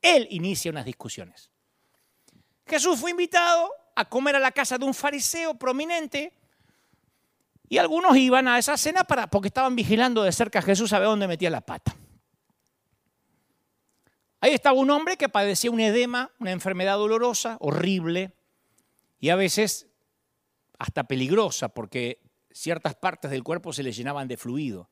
Él 0.01 0.27
inicia 0.31 0.71
unas 0.71 0.85
discusiones. 0.85 1.51
Jesús 2.65 2.99
fue 2.99 3.11
invitado 3.11 3.71
a 3.95 4.05
comer 4.05 4.35
a 4.35 4.39
la 4.39 4.51
casa 4.51 4.77
de 4.77 4.85
un 4.85 4.93
fariseo 4.93 5.55
prominente 5.55 6.33
y 7.69 7.77
algunos 7.77 8.17
iban 8.17 8.47
a 8.47 8.57
esa 8.57 8.75
cena 8.75 9.03
para, 9.03 9.29
porque 9.29 9.47
estaban 9.47 9.75
vigilando 9.75 10.23
de 10.23 10.31
cerca 10.31 10.59
a 10.59 10.63
Jesús 10.63 10.91
a 10.91 10.99
dónde 10.99 11.27
metía 11.27 11.51
la 11.51 11.61
pata. 11.61 11.95
Ahí 14.41 14.53
estaba 14.53 14.79
un 14.79 14.89
hombre 14.89 15.17
que 15.17 15.29
padecía 15.29 15.69
un 15.69 15.79
edema, 15.79 16.31
una 16.39 16.51
enfermedad 16.51 16.97
dolorosa, 16.97 17.57
horrible, 17.59 18.31
y 19.19 19.29
a 19.29 19.35
veces 19.35 19.87
hasta 20.79 21.03
peligrosa, 21.03 21.69
porque 21.69 22.21
ciertas 22.51 22.95
partes 22.95 23.29
del 23.29 23.43
cuerpo 23.43 23.71
se 23.71 23.83
le 23.83 23.91
llenaban 23.91 24.27
de 24.27 24.37
fluido. 24.37 24.89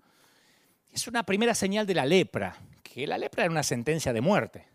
Es 0.91 1.07
una 1.07 1.23
primera 1.23 1.55
señal 1.55 1.88
de 1.88 1.95
la 1.95 2.05
lepra, 2.05 2.57
que 2.84 3.07
la 3.07 3.17
lepra 3.17 3.43
era 3.43 3.51
una 3.51 3.63
sentencia 3.63 4.13
de 4.13 4.21
muerte 4.21 4.67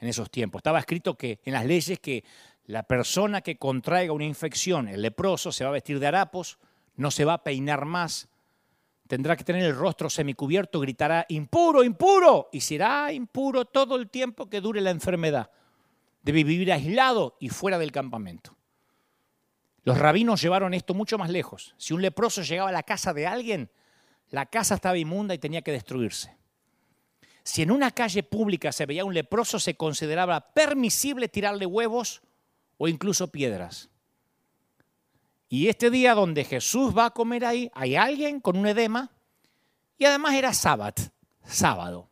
en 0.00 0.08
esos 0.08 0.30
tiempos. 0.30 0.60
Estaba 0.60 0.80
escrito 0.80 1.16
que 1.16 1.40
en 1.44 1.52
las 1.52 1.66
leyes 1.66 2.00
que 2.00 2.24
la 2.64 2.82
persona 2.84 3.42
que 3.42 3.56
contraiga 3.56 4.12
una 4.12 4.24
infección, 4.24 4.88
el 4.88 5.02
leproso, 5.02 5.52
se 5.52 5.62
va 5.62 5.70
a 5.70 5.74
vestir 5.74 6.00
de 6.00 6.06
harapos, 6.06 6.58
no 6.96 7.10
se 7.10 7.24
va 7.24 7.34
a 7.34 7.44
peinar 7.44 7.84
más, 7.84 8.28
tendrá 9.06 9.36
que 9.36 9.44
tener 9.44 9.64
el 9.64 9.76
rostro 9.76 10.08
semicubierto, 10.08 10.78
gritará, 10.80 11.26
impuro, 11.28 11.82
impuro, 11.82 12.48
y 12.52 12.60
será 12.60 13.12
impuro 13.12 13.64
todo 13.64 13.96
el 13.96 14.08
tiempo 14.08 14.48
que 14.48 14.60
dure 14.60 14.80
la 14.80 14.90
enfermedad. 14.90 15.50
Debe 16.22 16.44
vivir 16.44 16.72
aislado 16.72 17.36
y 17.40 17.48
fuera 17.48 17.78
del 17.78 17.92
campamento. 17.92 18.56
Los 19.82 19.98
rabinos 19.98 20.40
llevaron 20.40 20.74
esto 20.74 20.94
mucho 20.94 21.18
más 21.18 21.30
lejos. 21.30 21.74
Si 21.78 21.94
un 21.94 22.02
leproso 22.02 22.42
llegaba 22.42 22.68
a 22.68 22.72
la 22.72 22.82
casa 22.82 23.12
de 23.12 23.26
alguien, 23.26 23.70
la 24.28 24.46
casa 24.46 24.76
estaba 24.76 24.98
inmunda 24.98 25.34
y 25.34 25.38
tenía 25.38 25.62
que 25.62 25.72
destruirse. 25.72 26.36
Si 27.42 27.62
en 27.62 27.70
una 27.70 27.90
calle 27.90 28.22
pública 28.22 28.70
se 28.70 28.86
veía 28.86 29.04
un 29.04 29.14
leproso, 29.14 29.58
se 29.58 29.74
consideraba 29.74 30.52
permisible 30.52 31.28
tirarle 31.28 31.66
huevos 31.66 32.22
o 32.76 32.86
incluso 32.86 33.32
piedras. 33.32 33.90
Y 35.52 35.66
este 35.66 35.90
día 35.90 36.14
donde 36.14 36.44
Jesús 36.44 36.96
va 36.96 37.06
a 37.06 37.10
comer 37.10 37.44
ahí, 37.44 37.72
hay 37.74 37.96
alguien 37.96 38.40
con 38.40 38.56
un 38.56 38.68
edema 38.68 39.10
y 39.98 40.04
además 40.04 40.34
era 40.34 40.54
sábado, 40.54 41.02
sábado. 41.44 42.08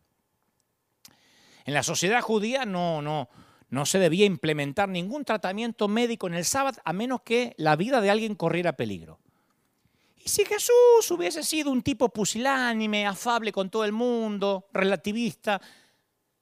En 1.64 1.72
la 1.72 1.84
sociedad 1.84 2.20
judía 2.20 2.64
no, 2.64 3.01
no, 3.01 3.28
no 3.70 3.86
se 3.86 4.01
debía 4.01 4.26
implementar 4.26 4.89
ningún 4.89 5.24
tratamiento 5.24 5.86
médico 5.86 6.26
en 6.26 6.34
el 6.34 6.45
sábado 6.45 6.80
a 6.84 6.93
menos 6.93 7.20
que 7.22 7.55
la 7.59 7.76
vida 7.76 8.01
de 8.01 8.11
alguien 8.11 8.34
corriera 8.34 8.72
peligro. 8.72 9.20
Y 10.16 10.28
si 10.28 10.45
Jesús 10.45 11.09
hubiese 11.09 11.45
sido 11.45 11.70
un 11.70 11.82
tipo 11.82 12.09
pusilánime, 12.09 13.07
afable 13.07 13.53
con 13.53 13.70
todo 13.70 13.84
el 13.84 13.93
mundo, 13.93 14.66
relativista, 14.72 15.61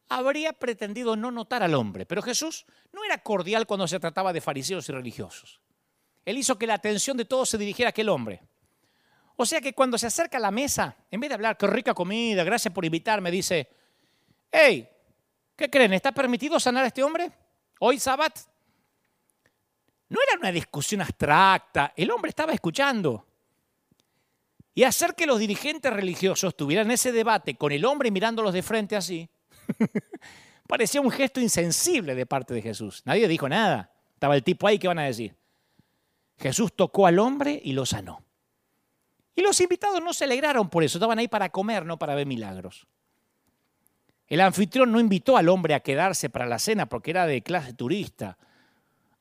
habría 0.08 0.54
pretendido 0.54 1.14
no 1.14 1.30
notar 1.30 1.62
al 1.62 1.74
hombre. 1.74 2.06
Pero 2.06 2.22
Jesús 2.22 2.64
no 2.90 3.04
era 3.04 3.22
cordial 3.22 3.66
cuando 3.66 3.86
se 3.86 4.00
trataba 4.00 4.32
de 4.32 4.40
fariseos 4.40 4.88
y 4.88 4.92
religiosos. 4.92 5.60
Él 6.26 6.36
hizo 6.38 6.58
que 6.58 6.66
la 6.66 6.74
atención 6.74 7.16
de 7.16 7.24
todos 7.24 7.48
se 7.48 7.56
dirigiera 7.56 7.88
a 7.88 7.90
aquel 7.90 8.08
hombre. 8.08 8.42
O 9.36 9.46
sea 9.46 9.60
que 9.60 9.72
cuando 9.72 9.96
se 9.96 10.08
acerca 10.08 10.38
a 10.38 10.40
la 10.40 10.50
mesa, 10.50 10.96
en 11.08 11.20
vez 11.20 11.30
de 11.30 11.34
hablar, 11.34 11.56
qué 11.56 11.68
rica 11.68 11.94
comida, 11.94 12.42
gracias 12.42 12.74
por 12.74 12.84
invitarme, 12.84 13.30
dice, 13.30 13.68
hey, 14.50 14.88
¿qué 15.54 15.70
creen? 15.70 15.92
¿Está 15.92 16.10
permitido 16.10 16.58
sanar 16.58 16.82
a 16.82 16.88
este 16.88 17.04
hombre? 17.04 17.30
Hoy 17.78 18.00
sábado. 18.00 18.34
No 20.08 20.18
era 20.28 20.40
una 20.40 20.50
discusión 20.50 21.00
abstracta, 21.00 21.92
el 21.96 22.10
hombre 22.10 22.30
estaba 22.30 22.52
escuchando. 22.52 23.24
Y 24.74 24.82
hacer 24.82 25.14
que 25.14 25.26
los 25.26 25.38
dirigentes 25.38 25.92
religiosos 25.92 26.56
tuvieran 26.56 26.90
ese 26.90 27.12
debate 27.12 27.56
con 27.56 27.70
el 27.70 27.84
hombre 27.84 28.10
mirándolos 28.10 28.52
de 28.52 28.62
frente 28.62 28.96
así, 28.96 29.28
parecía 30.66 31.00
un 31.00 31.10
gesto 31.10 31.40
insensible 31.40 32.16
de 32.16 32.26
parte 32.26 32.52
de 32.52 32.62
Jesús. 32.62 33.02
Nadie 33.04 33.28
dijo 33.28 33.48
nada. 33.48 33.92
Estaba 34.14 34.34
el 34.34 34.42
tipo 34.42 34.66
ahí, 34.66 34.78
¿qué 34.78 34.88
van 34.88 34.98
a 34.98 35.04
decir? 35.04 35.36
Jesús 36.38 36.72
tocó 36.74 37.06
al 37.06 37.18
hombre 37.18 37.60
y 37.62 37.72
lo 37.72 37.86
sanó. 37.86 38.22
Y 39.34 39.42
los 39.42 39.60
invitados 39.60 40.02
no 40.02 40.14
se 40.14 40.24
alegraron 40.24 40.68
por 40.68 40.82
eso, 40.82 40.98
estaban 40.98 41.18
ahí 41.18 41.28
para 41.28 41.50
comer, 41.50 41.84
no 41.84 41.98
para 41.98 42.14
ver 42.14 42.26
milagros. 42.26 42.86
El 44.28 44.40
anfitrión 44.40 44.90
no 44.90 44.98
invitó 44.98 45.36
al 45.36 45.48
hombre 45.48 45.74
a 45.74 45.80
quedarse 45.80 46.30
para 46.30 46.46
la 46.46 46.58
cena 46.58 46.86
porque 46.86 47.10
era 47.10 47.26
de 47.26 47.42
clase 47.42 47.74
turista. 47.74 48.38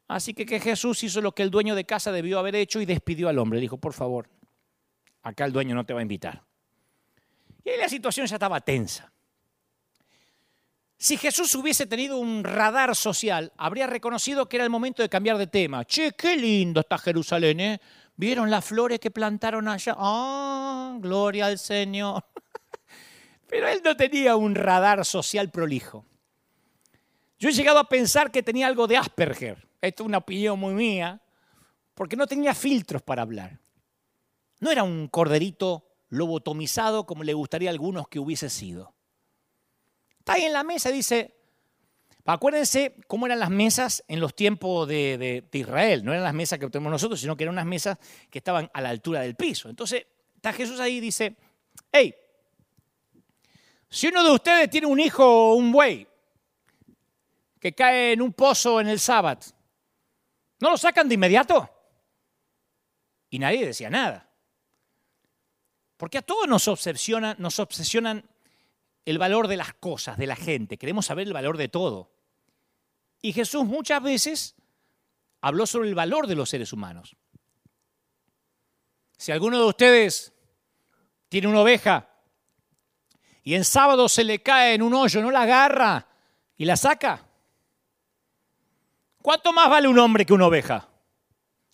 Así 0.08 0.34
que, 0.34 0.60
Jesús 0.60 1.04
hizo 1.04 1.22
lo 1.22 1.34
que 1.34 1.44
el 1.44 1.52
dueño 1.52 1.76
de 1.76 1.86
casa 1.86 2.12
debió 2.12 2.40
haber 2.40 2.56
hecho 2.56 2.80
y 2.80 2.86
despidió 2.86 3.28
al 3.28 3.40
hombre. 3.40 3.58
Le 3.58 3.62
dijo, 3.62 3.78
por 3.78 3.94
favor, 3.94 4.30
acá 5.22 5.46
el 5.46 5.52
dueño 5.52 5.76
no 5.76 5.86
te 5.86 5.94
va 5.94 6.00
a 6.00 6.04
invitar. 6.04 6.44
Y 7.64 7.70
ahí 7.70 7.78
la 7.78 7.90
situación 7.90 8.28
ya 8.28 8.36
estaba 8.36 8.62
tensa. 8.62 9.12
Si 11.06 11.18
Jesús 11.18 11.54
hubiese 11.54 11.86
tenido 11.86 12.18
un 12.18 12.44
radar 12.44 12.96
social, 12.96 13.54
habría 13.58 13.86
reconocido 13.86 14.50
que 14.50 14.58
era 14.58 14.64
el 14.64 14.72
momento 14.72 15.04
de 15.04 15.08
cambiar 15.08 15.38
de 15.38 15.46
tema. 15.46 15.86
Che, 15.86 16.14
qué 16.14 16.36
lindo 16.36 16.80
está 16.80 16.98
Jerusalén, 16.98 17.60
¿eh? 17.60 17.80
¿Vieron 18.16 18.50
las 18.50 18.66
flores 18.66 19.00
que 19.00 19.12
plantaron 19.12 19.68
allá? 19.68 19.94
¡Ah! 20.00 20.98
gloria 21.00 21.46
al 21.46 21.60
Señor. 21.60 22.26
Pero 23.48 23.68
él 23.68 23.82
no 23.86 23.96
tenía 23.96 24.36
un 24.36 24.56
radar 24.56 25.06
social 25.06 25.52
prolijo. 25.52 26.08
Yo 27.38 27.50
he 27.50 27.54
llegado 27.54 27.78
a 27.78 27.88
pensar 27.88 28.32
que 28.32 28.42
tenía 28.42 28.66
algo 28.66 28.88
de 28.88 28.98
Asperger. 28.98 29.68
Esto 29.82 30.02
es 30.02 30.08
una 30.08 30.18
opinión 30.18 30.58
muy 30.58 30.74
mía, 30.74 31.22
porque 31.94 32.16
no 32.16 32.26
tenía 32.26 32.56
filtros 32.56 33.04
para 33.04 33.22
hablar. 33.22 33.60
No 34.60 34.72
era 34.72 34.82
un 34.82 35.08
corderito 35.08 35.88
lobotomizado 36.10 37.06
como 37.06 37.24
le 37.24 37.36
gustaría 37.36 37.70
a 37.70 37.74
algunos 37.74 38.08
que 38.08 38.18
hubiese 38.18 38.50
sido. 38.50 38.95
Está 40.26 40.34
ahí 40.34 40.46
en 40.46 40.54
la 40.54 40.64
mesa, 40.64 40.90
dice, 40.90 41.36
acuérdense 42.26 42.96
cómo 43.06 43.28
eran 43.28 43.38
las 43.38 43.52
mesas 43.52 44.04
en 44.08 44.20
los 44.20 44.36
tiempos 44.36 44.88
de, 44.88 45.48
Israel. 45.54 46.04
No 46.04 46.14
eran 46.14 46.24
las 46.24 46.34
mesas 46.34 46.58
que 46.58 46.68
tenemos 46.68 46.90
nosotros, 46.90 47.22
sino 47.22 47.38
que 47.38 47.44
eran 47.44 47.54
unas 47.54 47.68
mesas 47.68 48.00
que 48.32 48.40
estaban 48.40 48.68
a 48.74 48.82
la 48.82 48.90
altura 48.90 49.22
del 49.22 49.36
piso. 49.36 49.70
Entonces 49.70 50.08
está 50.36 50.52
Jesús 50.52 50.80
ahí 50.80 50.96
y 50.96 51.00
dice, 51.00 51.36
hey, 51.92 52.16
si 53.88 54.08
uno 54.08 54.24
de 54.24 54.32
ustedes 54.32 54.68
tiene 54.68 54.88
un 54.88 55.00
hijo 55.00 55.24
o 55.24 55.54
un 55.54 55.72
buey 55.72 56.08
que 57.60 57.76
cae 57.76 58.14
en 58.14 58.24
un 58.24 58.34
pozo 58.34 58.82
en 58.82 58.88
el 58.88 59.00
sábado, 59.00 59.42
¿no 60.60 60.72
lo 60.72 60.78
sacan 60.80 61.08
de 61.08 61.14
inmediato? 61.14 61.70
Y 63.30 63.38
nadie 63.38 63.64
decía 63.64 63.92
nada. 63.92 64.28
Porque 65.98 66.18
a 66.18 66.24
todos 66.24 66.48
nos 66.48 66.68
obsesionan, 66.68 67.36
nos 67.38 67.60
obsesionan 67.60 68.28
el 69.06 69.20
valor 69.20 69.48
de 69.48 69.58
las 69.58 69.74
cosas, 69.76 70.18
de 70.18 70.28
la 70.28 70.36
gente. 70.36 70.78
Queremos 70.78 71.06
saber 71.06 71.28
el 71.28 71.34
valor 71.34 71.58
de 71.58 71.70
todo. 71.70 72.12
Y 73.22 73.34
Jesús 73.34 73.66
muchas 73.66 74.02
veces 74.02 74.56
habló 75.42 75.66
sobre 75.68 75.90
el 75.90 75.96
valor 75.96 76.28
de 76.28 76.36
los 76.36 76.50
seres 76.50 76.74
humanos. 76.74 77.16
Si 79.18 79.32
alguno 79.32 79.58
de 79.58 79.66
ustedes 79.66 80.34
tiene 81.30 81.48
una 81.48 81.62
oveja 81.62 82.10
y 83.44 83.54
en 83.54 83.64
sábado 83.64 84.10
se 84.10 84.24
le 84.24 84.42
cae 84.42 84.74
en 84.74 84.82
un 84.82 84.94
hoyo, 84.94 85.22
no 85.22 85.32
la 85.32 85.44
agarra 85.44 86.08
y 86.58 86.66
la 86.66 86.76
saca. 86.76 87.28
¿Cuánto 89.22 89.54
más 89.54 89.70
vale 89.70 89.88
un 89.88 90.00
hombre 90.00 90.26
que 90.26 90.34
una 90.34 90.48
oveja? 90.48 90.90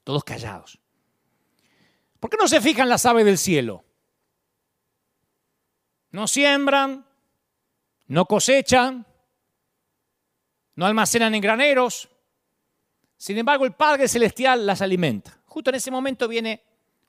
Todos 0.03 0.23
callados. 0.23 0.79
¿Por 2.19 2.29
qué 2.29 2.37
no 2.37 2.47
se 2.47 2.61
fijan 2.61 2.89
las 2.89 3.05
aves 3.05 3.25
del 3.25 3.37
cielo? 3.37 3.83
No 6.11 6.27
siembran, 6.27 7.05
no 8.11 8.25
cosechan, 8.25 9.05
no 10.75 10.85
almacenan 10.85 11.33
en 11.33 11.39
graneros. 11.39 12.09
Sin 13.15 13.37
embargo, 13.37 13.63
el 13.63 13.71
Padre 13.71 14.09
Celestial 14.09 14.65
las 14.65 14.81
alimenta. 14.81 15.39
Justo 15.45 15.69
en 15.69 15.77
ese 15.77 15.91
momento 15.91 16.27
viene 16.27 16.61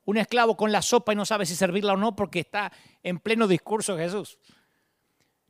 un 0.04 0.18
esclavo 0.18 0.56
con 0.56 0.70
la 0.70 0.80
sopa 0.80 1.12
y 1.12 1.16
no 1.16 1.26
sabe 1.26 1.44
si 1.44 1.56
servirla 1.56 1.94
o 1.94 1.96
no 1.96 2.14
porque 2.14 2.38
está 2.38 2.70
en 3.02 3.18
pleno 3.18 3.48
discurso 3.48 3.96
Jesús. 3.96 4.38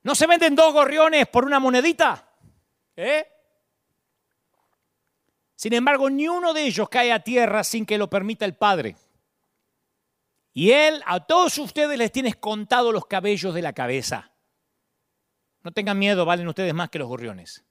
¿No 0.03 0.15
se 0.15 0.27
venden 0.27 0.57
dos 0.57 0.73
gorriones 0.73 1.29
por 1.29 1.45
una 1.45 1.61
monedita? 1.61 2.31
¿Eh? 2.97 3.27
Sin 5.55 5.75
embargo, 5.75 6.09
ni 6.09 6.29
uno 6.29 6.55
de 6.55 6.63
ellos 6.63 6.89
cae 6.89 7.13
a 7.13 7.23
tierra 7.23 7.63
sin 7.63 7.85
que 7.85 7.99
lo 7.99 8.09
permita 8.09 8.47
el 8.47 8.57
Padre. 8.57 8.97
Y 10.55 10.71
Él 10.71 11.03
a 11.05 11.27
todos 11.27 11.59
ustedes 11.59 11.99
les 11.99 12.11
tiene 12.11 12.33
contado 12.33 12.91
los 12.91 13.05
cabellos 13.05 13.53
de 13.53 13.61
la 13.61 13.75
cabeza. 13.75 14.32
No 15.63 15.73
tengan 15.73 15.99
miedo, 15.99 16.25
valen 16.25 16.49
ustedes 16.49 16.75
más 16.75 16.91
que 16.91 16.99
los 16.99 17.09
gorriones. 17.09 17.65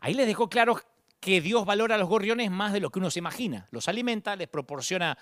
Ahí 0.00 0.14
les 0.14 0.26
dejó 0.26 0.48
claro 0.48 0.80
que 1.20 1.40
Dios 1.40 1.64
valora 1.64 1.96
a 1.96 1.98
los 1.98 2.08
gorriones 2.08 2.50
más 2.50 2.72
de 2.72 2.80
lo 2.80 2.90
que 2.90 2.98
uno 2.98 3.10
se 3.10 3.18
imagina. 3.18 3.68
Los 3.70 3.88
alimenta, 3.88 4.36
les 4.36 4.48
proporciona 4.48 5.18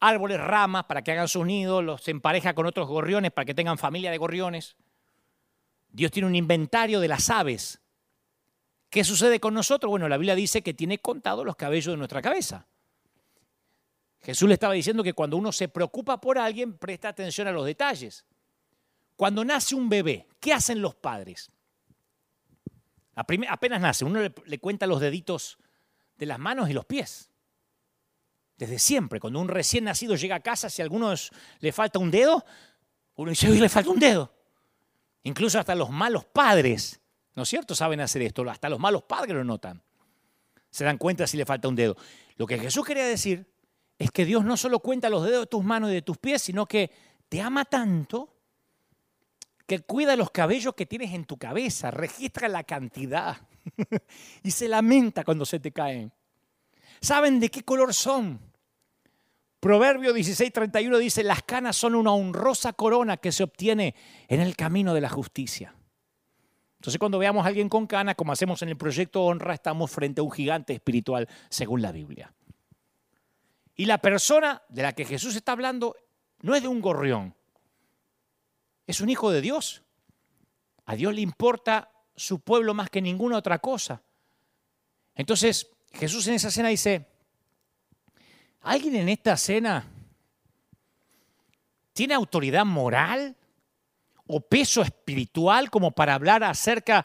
árboles, 0.00 0.40
ramas 0.40 0.84
para 0.84 1.02
que 1.02 1.12
hagan 1.12 1.28
sus 1.28 1.44
nidos, 1.44 1.84
los 1.84 2.06
empareja 2.08 2.54
con 2.54 2.66
otros 2.66 2.86
gorriones 2.86 3.32
para 3.32 3.44
que 3.44 3.54
tengan 3.54 3.78
familia 3.78 4.10
de 4.10 4.18
gorriones. 4.18 4.76
Dios 5.90 6.10
tiene 6.10 6.28
un 6.28 6.34
inventario 6.34 7.00
de 7.00 7.08
las 7.08 7.28
aves. 7.30 7.80
¿Qué 8.90 9.04
sucede 9.04 9.40
con 9.40 9.54
nosotros? 9.54 9.90
Bueno, 9.90 10.08
la 10.08 10.16
Biblia 10.16 10.34
dice 10.34 10.62
que 10.62 10.74
tiene 10.74 10.98
contado 10.98 11.44
los 11.44 11.56
cabellos 11.56 11.92
de 11.92 11.98
nuestra 11.98 12.22
cabeza. 12.22 12.66
Jesús 14.20 14.48
le 14.48 14.54
estaba 14.54 14.74
diciendo 14.74 15.02
que 15.02 15.12
cuando 15.12 15.36
uno 15.36 15.52
se 15.52 15.68
preocupa 15.68 16.20
por 16.20 16.38
alguien, 16.38 16.76
presta 16.78 17.08
atención 17.08 17.48
a 17.48 17.52
los 17.52 17.66
detalles. 17.66 18.24
Cuando 19.18 19.44
nace 19.44 19.74
un 19.74 19.88
bebé, 19.88 20.28
¿qué 20.38 20.52
hacen 20.52 20.80
los 20.80 20.94
padres? 20.94 21.50
Apenas 23.16 23.80
nace, 23.80 24.04
uno 24.04 24.20
le, 24.20 24.58
cuenta 24.60 24.86
los 24.86 25.00
deditos 25.00 25.58
de 26.16 26.24
las 26.24 26.38
manos 26.38 26.70
y 26.70 26.72
los 26.72 26.84
pies. 26.84 27.28
Desde 28.56 28.78
siempre, 28.78 29.18
cuando 29.18 29.40
un 29.40 29.48
recién 29.48 29.82
nacido 29.82 30.14
llega 30.14 30.36
a 30.36 30.40
casa, 30.40 30.70
si 30.70 30.82
a 30.82 30.84
alguno 30.84 31.12
le 31.58 31.72
falta 31.72 31.98
un 31.98 32.12
dedo, 32.12 32.44
uno 33.16 33.30
dice, 33.30 33.50
hoy 33.50 33.58
le 33.58 33.68
falta 33.68 33.90
un 33.90 33.98
dedo. 33.98 34.32
Incluso 35.24 35.58
hasta 35.58 35.74
los 35.74 35.90
malos 35.90 36.24
padres, 36.24 37.00
¿no 37.34 37.42
es 37.42 37.48
cierto?, 37.48 37.74
saben 37.74 38.00
hacer 38.00 38.22
esto. 38.22 38.48
Hasta 38.48 38.68
los 38.68 38.78
malos 38.78 39.02
padres 39.02 39.34
lo 39.34 39.42
notan. 39.42 39.82
Se 40.70 40.84
dan 40.84 40.96
cuenta 40.96 41.26
si 41.26 41.36
le 41.36 41.44
falta 41.44 41.66
un 41.66 41.74
dedo. 41.74 41.96
Lo 42.36 42.46
que 42.46 42.56
Jesús 42.56 42.86
quería 42.86 43.04
decir 43.04 43.52
es 43.98 44.12
que 44.12 44.24
Dios 44.24 44.44
no 44.44 44.56
solo 44.56 44.78
cuenta 44.78 45.10
los 45.10 45.24
dedos 45.24 45.40
de 45.40 45.46
tus 45.48 45.64
manos 45.64 45.90
y 45.90 45.94
de 45.94 46.02
tus 46.02 46.18
pies, 46.18 46.40
sino 46.40 46.66
que 46.66 46.92
te 47.28 47.42
ama 47.42 47.64
tanto 47.64 48.37
que 49.68 49.80
cuida 49.80 50.16
los 50.16 50.30
cabellos 50.30 50.74
que 50.74 50.86
tienes 50.86 51.12
en 51.12 51.26
tu 51.26 51.36
cabeza, 51.36 51.90
registra 51.90 52.48
la 52.48 52.64
cantidad 52.64 53.36
y 54.42 54.50
se 54.50 54.66
lamenta 54.66 55.24
cuando 55.24 55.44
se 55.44 55.60
te 55.60 55.72
caen. 55.72 56.10
¿Saben 57.02 57.38
de 57.38 57.50
qué 57.50 57.62
color 57.62 57.92
son? 57.92 58.40
Proverbio 59.60 60.14
16:31 60.14 60.96
dice, 60.96 61.22
las 61.22 61.42
canas 61.42 61.76
son 61.76 61.94
una 61.96 62.14
honrosa 62.14 62.72
corona 62.72 63.18
que 63.18 63.30
se 63.30 63.42
obtiene 63.42 63.94
en 64.28 64.40
el 64.40 64.56
camino 64.56 64.94
de 64.94 65.02
la 65.02 65.10
justicia. 65.10 65.74
Entonces 66.76 66.98
cuando 66.98 67.18
veamos 67.18 67.44
a 67.44 67.48
alguien 67.48 67.68
con 67.68 67.86
canas, 67.86 68.14
como 68.14 68.32
hacemos 68.32 68.62
en 68.62 68.70
el 68.70 68.78
proyecto 68.78 69.22
Honra, 69.22 69.52
estamos 69.52 69.90
frente 69.90 70.22
a 70.22 70.24
un 70.24 70.32
gigante 70.32 70.72
espiritual 70.72 71.28
según 71.50 71.82
la 71.82 71.92
Biblia. 71.92 72.32
Y 73.74 73.84
la 73.84 73.98
persona 73.98 74.62
de 74.70 74.82
la 74.82 74.94
que 74.94 75.04
Jesús 75.04 75.36
está 75.36 75.52
hablando 75.52 75.94
no 76.40 76.54
es 76.54 76.62
de 76.62 76.68
un 76.68 76.80
gorrión, 76.80 77.34
es 78.88 79.02
un 79.02 79.10
hijo 79.10 79.30
de 79.30 79.42
Dios. 79.42 79.82
A 80.86 80.96
Dios 80.96 81.14
le 81.14 81.20
importa 81.20 81.92
su 82.16 82.40
pueblo 82.40 82.72
más 82.72 82.88
que 82.88 83.02
ninguna 83.02 83.36
otra 83.36 83.58
cosa. 83.58 84.02
Entonces 85.14 85.70
Jesús 85.92 86.26
en 86.26 86.34
esa 86.34 86.50
cena 86.50 86.70
dice, 86.70 87.06
¿alguien 88.62 88.96
en 88.96 89.10
esta 89.10 89.36
cena 89.36 89.84
tiene 91.92 92.14
autoridad 92.14 92.64
moral 92.64 93.36
o 94.26 94.40
peso 94.40 94.80
espiritual 94.80 95.70
como 95.70 95.90
para 95.90 96.14
hablar 96.14 96.42
acerca 96.42 97.04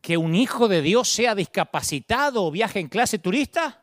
que 0.00 0.16
un 0.16 0.34
hijo 0.34 0.66
de 0.66 0.80
Dios 0.80 1.10
sea 1.10 1.34
discapacitado 1.34 2.46
o 2.46 2.50
viaje 2.50 2.80
en 2.80 2.88
clase 2.88 3.18
turista? 3.18 3.82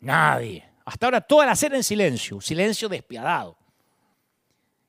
Nadie. 0.00 0.68
Hasta 0.84 1.06
ahora 1.06 1.22
toda 1.22 1.46
la 1.46 1.56
cena 1.56 1.76
en 1.76 1.82
silencio, 1.82 2.42
silencio 2.42 2.90
despiadado. 2.90 3.63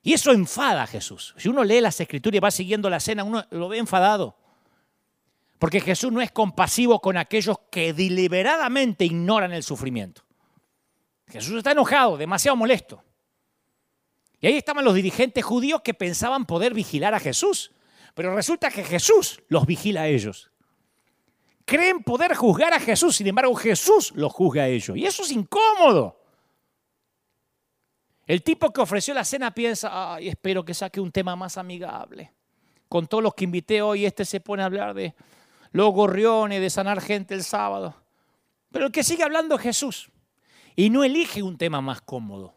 Y 0.06 0.12
eso 0.12 0.30
enfada 0.30 0.84
a 0.84 0.86
Jesús. 0.86 1.34
Si 1.36 1.48
uno 1.48 1.64
lee 1.64 1.80
las 1.80 1.98
escrituras 2.00 2.36
y 2.36 2.38
va 2.38 2.52
siguiendo 2.52 2.88
la 2.88 3.00
cena, 3.00 3.24
uno 3.24 3.44
lo 3.50 3.68
ve 3.68 3.78
enfadado. 3.78 4.36
Porque 5.58 5.80
Jesús 5.80 6.12
no 6.12 6.22
es 6.22 6.30
compasivo 6.30 7.00
con 7.00 7.16
aquellos 7.16 7.56
que 7.72 7.92
deliberadamente 7.92 9.04
ignoran 9.04 9.52
el 9.52 9.64
sufrimiento. 9.64 10.22
Jesús 11.26 11.56
está 11.56 11.72
enojado, 11.72 12.16
demasiado 12.16 12.54
molesto. 12.54 13.02
Y 14.38 14.46
ahí 14.46 14.56
estaban 14.56 14.84
los 14.84 14.94
dirigentes 14.94 15.44
judíos 15.44 15.80
que 15.82 15.92
pensaban 15.92 16.46
poder 16.46 16.72
vigilar 16.72 17.12
a 17.12 17.18
Jesús. 17.18 17.72
Pero 18.14 18.32
resulta 18.32 18.70
que 18.70 18.84
Jesús 18.84 19.42
los 19.48 19.66
vigila 19.66 20.02
a 20.02 20.06
ellos. 20.06 20.52
Creen 21.64 22.04
poder 22.04 22.32
juzgar 22.36 22.72
a 22.72 22.78
Jesús, 22.78 23.16
sin 23.16 23.26
embargo 23.26 23.56
Jesús 23.56 24.12
los 24.14 24.32
juzga 24.32 24.62
a 24.62 24.68
ellos. 24.68 24.96
Y 24.96 25.04
eso 25.04 25.24
es 25.24 25.32
incómodo. 25.32 26.25
El 28.26 28.42
tipo 28.42 28.72
que 28.72 28.80
ofreció 28.80 29.14
la 29.14 29.24
cena 29.24 29.54
piensa, 29.54 30.14
ay, 30.14 30.28
espero 30.28 30.64
que 30.64 30.74
saque 30.74 31.00
un 31.00 31.12
tema 31.12 31.36
más 31.36 31.56
amigable. 31.58 32.32
Con 32.88 33.06
todos 33.06 33.22
los 33.22 33.34
que 33.34 33.44
invité 33.44 33.82
hoy, 33.82 34.04
este 34.04 34.24
se 34.24 34.40
pone 34.40 34.62
a 34.62 34.66
hablar 34.66 34.94
de 34.94 35.14
los 35.70 35.92
gorriones, 35.92 36.60
de 36.60 36.70
sanar 36.70 37.00
gente 37.00 37.34
el 37.34 37.44
sábado. 37.44 37.94
Pero 38.72 38.86
el 38.86 38.92
que 38.92 39.04
sigue 39.04 39.22
hablando 39.22 39.54
es 39.54 39.62
Jesús. 39.62 40.10
Y 40.74 40.90
no 40.90 41.04
elige 41.04 41.42
un 41.42 41.56
tema 41.56 41.80
más 41.80 42.00
cómodo. 42.00 42.56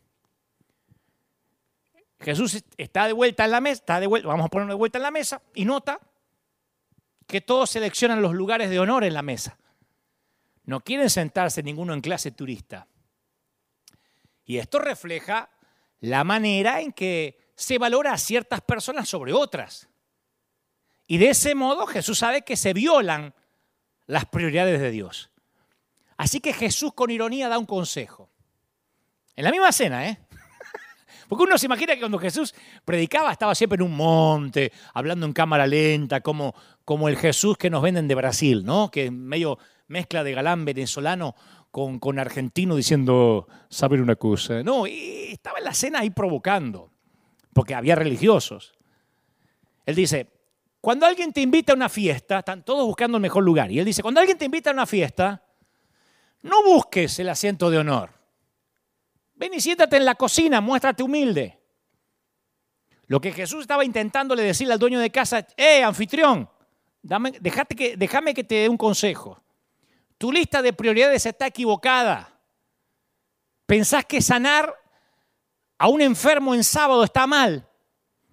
Jesús 2.19 2.63
está 2.77 3.07
de 3.07 3.13
vuelta 3.13 3.45
en 3.45 3.51
la 3.51 3.61
mesa, 3.61 3.83
vamos 3.87 4.45
a 4.45 4.49
ponerlo 4.49 4.73
de 4.73 4.77
vuelta 4.77 4.97
en 4.97 5.03
la 5.03 5.11
mesa, 5.11 5.41
y 5.53 5.63
nota 5.63 6.01
que 7.25 7.39
todos 7.39 7.69
seleccionan 7.69 8.21
los 8.21 8.33
lugares 8.33 8.69
de 8.69 8.79
honor 8.79 9.05
en 9.05 9.13
la 9.13 9.21
mesa. 9.21 9.57
No 10.65 10.81
quieren 10.81 11.09
sentarse 11.09 11.63
ninguno 11.63 11.93
en 11.93 12.01
clase 12.01 12.31
turista. 12.31 12.87
Y 14.43 14.57
esto 14.57 14.79
refleja 14.79 15.49
la 16.01 16.23
manera 16.23 16.81
en 16.81 16.93
que 16.93 17.37
se 17.55 17.77
valora 17.77 18.13
a 18.13 18.17
ciertas 18.17 18.61
personas 18.61 19.09
sobre 19.09 19.33
otras. 19.33 19.89
Y 21.07 21.17
de 21.17 21.29
ese 21.29 21.55
modo 21.55 21.87
Jesús 21.87 22.19
sabe 22.19 22.43
que 22.43 22.55
se 22.55 22.73
violan 22.73 23.33
las 24.05 24.25
prioridades 24.25 24.79
de 24.79 24.91
Dios. 24.91 25.29
Así 26.17 26.39
que 26.39 26.53
Jesús 26.53 26.93
con 26.93 27.11
ironía 27.11 27.49
da 27.49 27.57
un 27.57 27.65
consejo. 27.65 28.29
En 29.35 29.43
la 29.43 29.51
misma 29.51 29.71
cena, 29.71 30.07
¿eh? 30.07 30.19
Porque 31.29 31.43
uno 31.43 31.57
se 31.57 31.65
imagina 31.65 31.93
que 31.93 32.01
cuando 32.01 32.19
Jesús 32.19 32.53
predicaba 32.85 33.31
estaba 33.31 33.55
siempre 33.55 33.77
en 33.77 33.83
un 33.83 33.95
monte, 33.95 34.71
hablando 34.93 35.25
en 35.25 35.33
cámara 35.33 35.65
lenta, 35.65 36.21
como, 36.21 36.53
como 36.85 37.07
el 37.07 37.17
Jesús 37.17 37.57
que 37.57 37.69
nos 37.69 37.81
venden 37.81 38.07
de 38.07 38.15
Brasil, 38.15 38.63
¿no? 38.65 38.91
Que 38.91 39.11
medio 39.11 39.59
mezcla 39.87 40.23
de 40.23 40.33
galán 40.33 40.65
venezolano 40.65 41.35
con, 41.71 41.99
con 41.99 42.19
argentino 42.19 42.75
diciendo, 42.75 43.47
saber 43.69 44.01
una 44.01 44.15
cosa. 44.15 44.63
No, 44.63 44.87
y 44.87 45.29
estaba 45.31 45.59
en 45.59 45.65
la 45.65 45.73
cena 45.73 45.99
ahí 45.99 46.09
provocando, 46.09 46.91
porque 47.53 47.75
había 47.75 47.95
religiosos. 47.95 48.73
Él 49.85 49.95
dice, 49.95 50.27
cuando 50.81 51.05
alguien 51.05 51.33
te 51.33 51.41
invita 51.41 51.73
a 51.73 51.75
una 51.75 51.89
fiesta, 51.89 52.39
están 52.39 52.63
todos 52.63 52.85
buscando 52.85 53.17
el 53.17 53.21
mejor 53.21 53.43
lugar, 53.43 53.71
y 53.71 53.79
él 53.79 53.85
dice, 53.85 54.01
cuando 54.01 54.19
alguien 54.19 54.37
te 54.37 54.45
invita 54.45 54.69
a 54.69 54.73
una 54.73 54.85
fiesta, 54.85 55.43
no 56.41 56.63
busques 56.63 57.19
el 57.19 57.29
asiento 57.29 57.69
de 57.69 57.79
honor. 57.79 58.11
Ven 59.35 59.53
y 59.53 59.61
siéntate 59.61 59.97
en 59.97 60.05
la 60.05 60.15
cocina, 60.15 60.61
muéstrate 60.61 61.03
humilde. 61.03 61.59
Lo 63.07 63.19
que 63.19 63.31
Jesús 63.31 63.61
estaba 63.61 63.83
intentándole 63.83 64.43
decirle 64.43 64.73
al 64.73 64.79
dueño 64.79 64.99
de 64.99 65.09
casa, 65.09 65.45
eh, 65.57 65.83
anfitrión, 65.83 66.49
dame, 67.01 67.31
que, 67.31 67.97
déjame 67.97 68.33
que 68.33 68.43
te 68.43 68.55
dé 68.55 68.69
un 68.69 68.77
consejo. 68.77 69.41
Tu 70.19 70.33
lista 70.33 70.61
de 70.61 70.73
prioridades 70.73 71.25
está 71.25 71.47
equivocada. 71.47 72.37
Pensás 73.65 74.05
que 74.05 74.21
sanar 74.21 74.75
a 75.77 75.87
un 75.87 76.01
enfermo 76.01 76.53
en 76.53 76.63
sábado 76.63 77.05
está 77.05 77.25
mal 77.25 77.65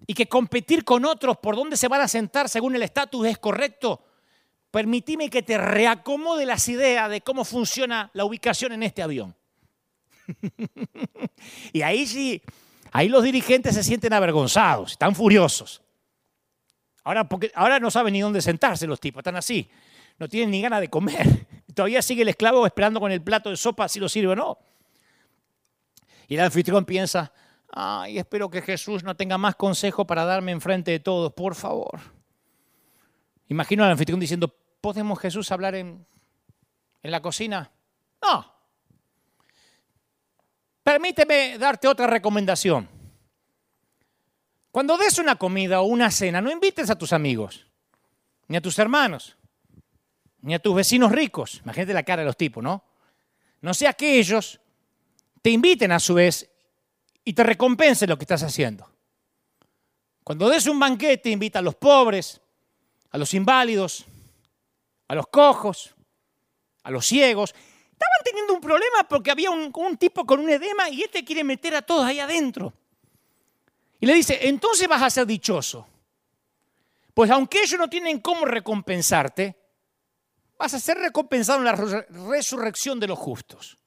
y 0.05 0.13
que 0.13 0.27
competir 0.27 0.83
con 0.83 1.05
otros 1.05 1.37
por 1.37 1.55
dónde 1.55 1.77
se 1.77 1.87
van 1.87 2.01
a 2.01 2.09
sentar 2.09 2.49
según 2.49 2.75
el 2.75 2.83
estatus 2.83 3.25
es 3.25 3.37
correcto. 3.37 4.03
Permitime 4.69 5.29
que 5.29 5.41
te 5.43 5.57
reacomode 5.57 6.45
las 6.45 6.67
ideas 6.67 7.09
de 7.09 7.21
cómo 7.21 7.45
funciona 7.45 8.11
la 8.13 8.25
ubicación 8.25 8.73
en 8.73 8.83
este 8.83 9.01
avión. 9.01 9.33
y 11.71 11.83
ahí 11.83 12.05
sí, 12.05 12.41
ahí 12.91 13.07
los 13.07 13.23
dirigentes 13.23 13.75
se 13.75 13.83
sienten 13.83 14.11
avergonzados, 14.11 14.91
están 14.91 15.15
furiosos. 15.15 15.81
Ahora, 17.05 17.25
ahora 17.55 17.79
no 17.79 17.89
saben 17.89 18.11
ni 18.11 18.19
dónde 18.19 18.41
sentarse 18.41 18.85
los 18.87 18.99
tipos, 18.99 19.21
están 19.21 19.37
así, 19.37 19.69
no 20.19 20.27
tienen 20.27 20.51
ni 20.51 20.61
ganas 20.61 20.81
de 20.81 20.89
comer. 20.89 21.47
Todavía 21.77 22.01
sigue 22.01 22.23
el 22.23 22.29
esclavo 22.29 22.65
esperando 22.65 22.99
con 22.99 23.11
el 23.11 23.21
plato 23.21 23.51
de 23.51 23.55
sopa 23.55 23.87
si 23.87 23.99
lo 23.99 24.09
sirve 24.09 24.33
o 24.33 24.35
no. 24.35 24.57
Y 26.27 26.33
el 26.33 26.41
anfitrión 26.41 26.85
piensa, 26.85 27.31
ay, 27.71 28.17
espero 28.17 28.49
que 28.49 28.63
Jesús 28.63 29.03
no 29.03 29.15
tenga 29.15 29.37
más 29.37 29.55
consejo 29.55 30.07
para 30.07 30.25
darme 30.25 30.51
enfrente 30.51 30.89
de 30.89 30.99
todos, 30.99 31.31
por 31.33 31.53
favor. 31.53 31.99
Imagino 33.49 33.83
al 33.83 33.91
anfitrión 33.91 34.19
diciendo, 34.19 34.51
¿podemos 34.81 35.19
Jesús 35.19 35.51
hablar 35.51 35.75
en, 35.75 36.03
en 37.03 37.11
la 37.11 37.21
cocina? 37.21 37.71
No, 38.23 38.57
Permíteme 40.81 41.57
darte 41.59 41.87
otra 41.87 42.07
recomendación. 42.07 42.89
Cuando 44.71 44.97
des 44.97 45.19
una 45.19 45.35
comida 45.35 45.81
o 45.81 45.83
una 45.83 46.09
cena, 46.09 46.41
no 46.41 46.49
invites 46.49 46.89
a 46.89 46.97
tus 46.97 47.13
amigos, 47.13 47.67
ni 48.47 48.55
a 48.55 48.61
tus 48.61 48.79
hermanos, 48.79 49.37
ni 50.47 50.55
a 50.55 50.59
tus 50.59 50.73
vecinos 50.73 51.11
ricos. 51.11 51.61
Imagínate 51.63 51.93
la 51.93 52.03
cara 52.03 52.21
de 52.21 52.25
los 52.25 52.37
tipos, 52.37 52.63
¿no? 52.63 52.83
No 53.61 53.73
sea 53.73 53.93
que 53.93 54.17
ellos 54.17 54.59
te 55.41 55.49
inviten 55.51 55.91
a 55.91 55.99
su 55.99 56.13
vez 56.13 56.49
y 57.23 57.33
te 57.33 57.43
recompensen 57.43 58.09
lo 58.09 58.17
que 58.17 58.23
estás 58.23 58.43
haciendo. 58.43 58.89
Cuando 60.23 60.49
des 60.49 60.65
un 60.67 60.79
banquete, 60.79 61.29
invita 61.29 61.59
a 61.59 61.61
los 61.61 61.75
pobres, 61.75 62.41
a 63.11 63.17
los 63.17 63.33
inválidos, 63.33 64.05
a 65.07 65.15
los 65.15 65.27
cojos, 65.27 65.93
a 66.83 66.91
los 66.91 67.05
ciegos 67.05 67.53
Estaban 67.97 68.23
teniendo 68.23 68.53
un 68.53 68.61
problema 68.61 69.07
porque 69.09 69.31
había 69.31 69.49
un, 69.49 69.97
tipo 69.97 70.23
con 70.23 70.39
un 70.39 70.51
edema 70.51 70.87
y 70.87 71.01
este 71.01 71.25
quiere 71.25 71.43
meter 71.43 71.73
a 71.73 71.81
todos 71.81 72.05
ahí 72.05 72.19
adentro. 72.19 72.71
Y 73.99 74.05
le 74.05 74.13
dice, 74.13 74.47
entonces 74.47 74.87
vas 74.87 75.01
a 75.01 75.09
ser 75.09 75.25
dichoso. 75.25 75.87
Pues 77.15 77.31
aunque 77.31 77.63
ellos 77.63 77.79
no 77.79 77.89
tienen 77.89 78.19
cómo 78.19 78.45
recompensarte, 78.45 79.55
vas 80.57 80.73
a 80.73 80.79
ser 80.79 80.97
recompensado 80.97 81.59
en 81.59 81.65
la 81.65 81.75
resurrección 82.29 82.99
de 82.99 83.07
los 83.07 83.17
justos. 83.17 83.77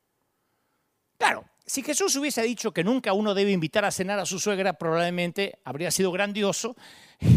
Claro, 1.19 1.45
si 1.67 1.83
Jesús 1.83 2.17
hubiese 2.17 2.43
dicho 2.43 2.73
que 2.73 2.83
nunca 2.83 3.13
uno 3.13 3.35
debe 3.35 3.53
invitar 3.53 3.85
a 3.85 3.91
cenar 3.91 4.19
a 4.19 4.27
su 4.27 4.39
suegra, 4.39 4.73
probablemente 4.73 5.61
habría 5.65 5.91
sido 5.91 6.11
grandioso. 6.11 6.75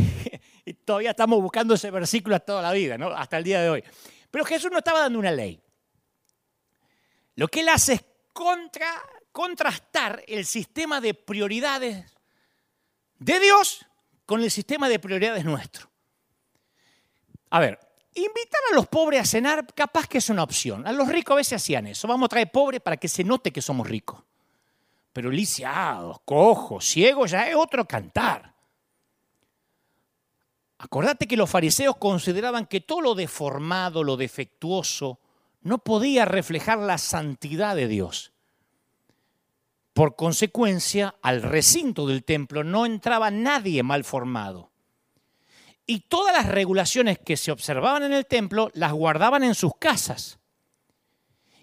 y 0.65 0.73
todavía 0.73 1.11
estamos 1.11 1.41
buscando 1.41 1.73
ese 1.73 1.91
versículo 1.91 2.39
toda 2.39 2.61
la 2.61 2.71
vida, 2.71 2.97
¿no? 2.97 3.09
hasta 3.09 3.37
el 3.37 3.43
día 3.43 3.61
de 3.61 3.69
hoy. 3.69 3.83
Pero 4.31 4.45
Jesús 4.45 4.71
no 4.71 4.79
estaba 4.79 5.01
dando 5.01 5.19
una 5.19 5.31
ley. 5.31 5.61
Lo 7.35 7.47
que 7.47 7.59
él 7.59 7.69
hace 7.69 7.93
es 7.93 8.05
contrastar 9.31 10.23
el 10.27 10.45
sistema 10.45 11.01
de 11.01 11.13
prioridades 11.13 12.11
de 13.19 13.39
Dios 13.39 13.85
con 14.25 14.41
el 14.41 14.49
sistema 14.49 14.89
de 14.89 14.99
prioridades 14.99 15.45
nuestro. 15.45 15.89
A 17.49 17.59
ver, 17.59 17.79
invitar 18.15 18.61
a 18.71 18.75
los 18.75 18.87
pobres 18.87 19.21
a 19.21 19.25
cenar 19.25 19.65
capaz 19.73 20.07
que 20.07 20.17
es 20.17 20.29
una 20.29 20.43
opción. 20.43 20.85
A 20.87 20.91
los 20.91 21.07
ricos 21.07 21.33
a 21.33 21.37
veces 21.37 21.61
hacían 21.61 21.87
eso. 21.87 22.07
Vamos 22.07 22.27
a 22.27 22.29
traer 22.29 22.51
pobres 22.51 22.81
para 22.81 22.97
que 22.97 23.07
se 23.07 23.23
note 23.23 23.51
que 23.51 23.61
somos 23.61 23.87
ricos. 23.87 24.21
Pero 25.11 25.29
lisiados, 25.29 26.17
cojos, 26.25 26.85
ciegos, 26.85 27.31
ya 27.31 27.47
es 27.47 27.55
otro 27.55 27.85
cantar. 27.85 28.53
Acordate 30.79 31.27
que 31.27 31.37
los 31.37 31.49
fariseos 31.49 31.95
consideraban 31.97 32.65
que 32.65 32.81
todo 32.81 32.99
lo 32.99 33.15
deformado, 33.15 34.03
lo 34.03 34.17
defectuoso, 34.17 35.19
no 35.61 35.77
podía 35.77 36.25
reflejar 36.25 36.79
la 36.79 36.97
santidad 36.97 37.75
de 37.75 37.87
Dios. 37.87 38.33
Por 39.93 40.15
consecuencia, 40.15 41.15
al 41.21 41.41
recinto 41.41 42.07
del 42.07 42.25
templo 42.25 42.63
no 42.63 42.85
entraba 42.85 43.31
nadie 43.31 43.81
mal 43.81 44.03
formado. 44.03 44.72
Y 45.85 46.01
todas 46.01 46.33
las 46.33 46.47
regulaciones 46.47 47.19
que 47.19 47.37
se 47.37 47.51
observaban 47.51 48.03
en 48.03 48.13
el 48.13 48.25
templo 48.25 48.69
las 48.73 48.93
guardaban 48.93 49.43
en 49.43 49.55
sus 49.55 49.73
casas. 49.77 50.39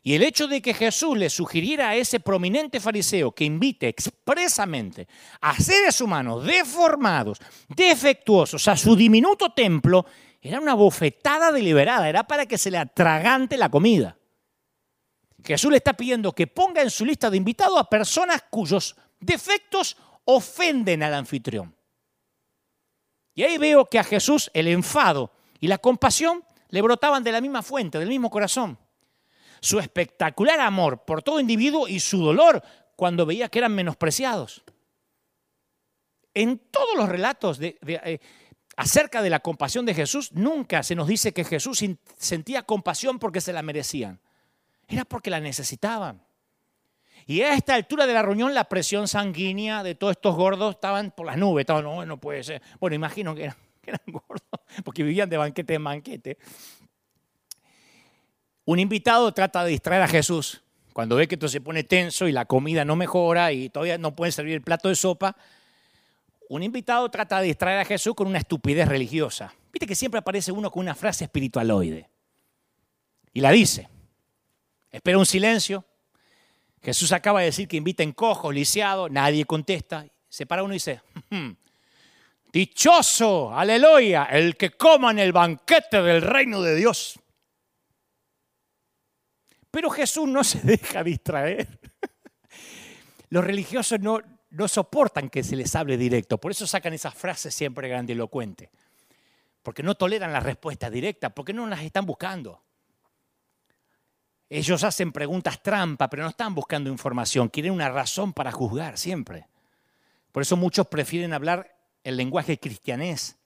Y 0.03 0.15
el 0.15 0.23
hecho 0.23 0.49
de 0.49 0.63
que 0.63 0.73
Jesús 0.73 1.17
le 1.17 1.29
sugiriera 1.29 1.91
a 1.91 1.97
ese 1.97 2.21
prominente 2.21 2.81
fariseo 2.81 3.33
que 3.33 3.45
invite 3.45 3.89
expresamente 3.89 5.07
a 5.41 5.55
seres 5.57 6.01
humanos 6.01 6.45
deformados, 6.45 7.39
defectuosos, 7.69 8.67
a 8.69 8.77
su 8.77 8.97
diminuto 8.97 9.53
templo, 9.53 10.07
era 10.41 10.59
una 10.59 10.75
bofetada 10.75 11.53
deliberada, 11.53 12.09
era 12.09 12.25
para 12.25 12.47
que 12.47 12.57
se 12.57 12.71
le 12.71 12.79
atragante 12.79 13.59
la 13.59 13.69
comida. 13.69 14.17
Jesús 15.45 15.71
le 15.71 15.77
está 15.79 15.93
pidiendo 15.93 16.33
que 16.33 16.47
ponga 16.47 16.83
en 16.83 16.91
su 16.91 17.05
lista 17.05 17.31
de 17.31 17.37
invitados 17.37 17.79
a 17.79 17.89
personas 17.89 18.45
cuyos 18.51 18.97
defectos 19.19 19.97
ofenden 20.25 21.03
al 21.03 21.15
anfitrión. 21.15 21.75
Y 23.41 23.43
ahí 23.43 23.57
veo 23.57 23.87
que 23.87 23.99
a 23.99 24.05
Jesús 24.05 24.51
el 24.53 24.69
enfado 24.69 25.33
y 25.61 25.67
la 25.67 25.79
compasión 25.79 26.45
le 26.69 26.83
brotaban 26.83 27.25
de 27.25 27.33
la 27.33 27.41
misma 27.41 27.63
fuente, 27.63 27.99
del 27.99 28.11
mismo 28.11 28.29
corazón. 28.29 28.77
Su 29.63 29.79
espectacular 29.79 30.61
amor 30.61 31.07
por 31.07 31.23
todo 31.23 31.41
individuo 31.41 31.89
y 31.89 32.01
su 32.01 32.23
dolor 32.23 32.63
cuando 32.97 33.25
veía 33.25 33.49
que 33.49 33.61
eran 33.61 33.75
menospreciados. 33.75 34.63
En 36.35 36.59
todos 36.71 36.95
los 36.99 37.09
relatos 37.09 37.59
eh, 37.63 38.21
acerca 38.77 39.23
de 39.23 39.31
la 39.31 39.41
compasión 39.41 39.87
de 39.87 39.95
Jesús, 39.95 40.33
nunca 40.33 40.83
se 40.83 40.95
nos 40.95 41.09
dice 41.09 41.33
que 41.33 41.45
Jesús 41.45 41.83
sentía 42.19 42.65
compasión 42.65 43.19
porque 43.19 43.41
se 43.41 43.55
la 43.55 43.63
merecían. 43.63 44.21
Era 44.87 45.07
porque 45.07 45.31
la 45.31 45.41
necesitaban. 45.41 46.23
Y 47.31 47.43
a 47.43 47.55
esta 47.55 47.77
altura 47.77 48.09
de 48.09 48.13
la 48.13 48.23
reunión 48.23 48.55
la 48.55 48.65
presión 48.65 49.07
sanguínea 49.07 49.85
de 49.85 49.95
todos 49.95 50.11
estos 50.17 50.35
gordos 50.35 50.75
estaban 50.75 51.13
por 51.13 51.27
las 51.27 51.37
nubes. 51.37 51.63
Estaban, 51.63 51.85
no, 51.85 52.05
no 52.05 52.17
puede 52.21 52.43
ser. 52.43 52.61
Bueno, 52.81 52.97
imagino 52.97 53.37
que 53.37 53.53
eran, 53.85 54.01
gordos 54.09 54.43
porque 54.83 55.05
vivían 55.05 55.31
de 55.31 55.37
banquete 55.37 55.75
en 55.75 55.85
banquete. 55.85 56.39
Un 58.65 58.81
invitado 58.81 59.33
trata 59.33 59.63
de 59.63 59.71
distraer 59.71 60.03
a 60.03 60.09
Jesús. 60.09 60.61
Cuando 60.93 61.15
ve 61.15 61.29
que 61.29 61.37
esto 61.37 61.47
se 61.47 61.61
pone 61.61 61.85
tenso 61.85 62.27
y 62.27 62.33
la 62.33 62.47
comida 62.47 62.85
no 62.85 62.97
mejora 62.97 63.53
y 63.53 63.69
todavía 63.69 63.97
no 63.97 64.17
puede 64.17 64.33
servir 64.33 64.55
el 64.55 64.63
plato 64.63 64.89
de 64.89 64.97
sopa, 64.97 65.37
un 66.49 66.65
invitado 66.65 67.09
trata 67.13 67.41
de 67.41 67.47
distraer 67.47 67.79
a 67.79 67.85
Jesús 67.85 68.17
con 68.17 68.27
una 68.27 68.39
estupidez 68.39 68.89
religiosa. 68.89 69.55
Viste 69.73 69.87
que 69.87 69.95
siempre 69.95 70.19
aparece 70.19 70.51
uno 70.51 70.69
con 70.69 70.81
una 70.81 70.97
frase 70.97 71.23
espiritualoide. 71.23 72.11
Y 73.33 73.41
la 73.41 73.53
dice. 73.53 73.89
Espera 74.91 75.17
un 75.17 75.27
silencio. 75.27 75.85
Jesús 76.83 77.13
acaba 77.13 77.41
de 77.41 77.47
decir 77.47 77.69
que 77.69 77.77
invita 77.77 78.03
en 78.03 78.13
cojo, 78.13 78.51
lisiado, 78.51 79.09
nadie 79.09 79.45
contesta. 79.45 80.07
Se 80.29 80.47
para 80.47 80.63
uno 80.63 80.73
y 80.73 80.77
dice, 80.77 81.03
hmm, 81.29 81.51
dichoso, 82.53 83.53
aleluya, 83.53 84.25
el 84.25 84.57
que 84.57 84.71
coma 84.71 85.11
en 85.11 85.19
el 85.19 85.33
banquete 85.33 86.01
del 86.03 86.23
reino 86.23 86.63
de 86.63 86.77
Dios. 86.77 87.19
Pero 89.71 89.91
Jesús 89.91 90.27
no 90.29 90.43
se 90.43 90.61
deja 90.63 91.05
distraer. 91.05 91.81
Los 93.29 93.45
religiosos 93.45 94.01
no, 94.01 94.21
no 94.51 94.69
soportan 94.69 95.29
que 95.29 95.43
se 95.43 95.57
les 95.57 95.75
hable 95.77 95.97
directo, 95.97 96.39
por 96.39 96.51
eso 96.51 96.67
sacan 96.67 96.93
esas 96.93 97.15
frases 97.15 97.55
siempre 97.55 97.89
grandilocuentes, 97.89 98.71
porque 99.63 99.83
no 99.83 99.95
toleran 99.95 100.33
la 100.33 100.41
respuesta 100.41 100.91
directa, 100.91 101.31
porque 101.31 101.53
no 101.53 101.67
las 101.67 101.83
están 101.83 102.07
buscando. 102.07 102.63
Ellos 104.53 104.83
hacen 104.83 105.13
preguntas 105.13 105.63
trampa, 105.63 106.11
pero 106.11 106.25
no 106.25 106.31
están 106.31 106.57
buscando 106.57 106.91
información, 106.91 107.49
quieren 107.49 107.73
una 107.73 107.89
razón 107.89 108.33
para 108.33 108.51
juzgar 108.51 108.99
siempre. 108.99 109.47
Por 110.33 110.43
eso 110.43 110.57
muchos 110.57 110.89
prefieren 110.89 111.33
hablar 111.33 111.77
el 112.03 112.17
lenguaje 112.17 112.59
cristianés, 112.59 113.39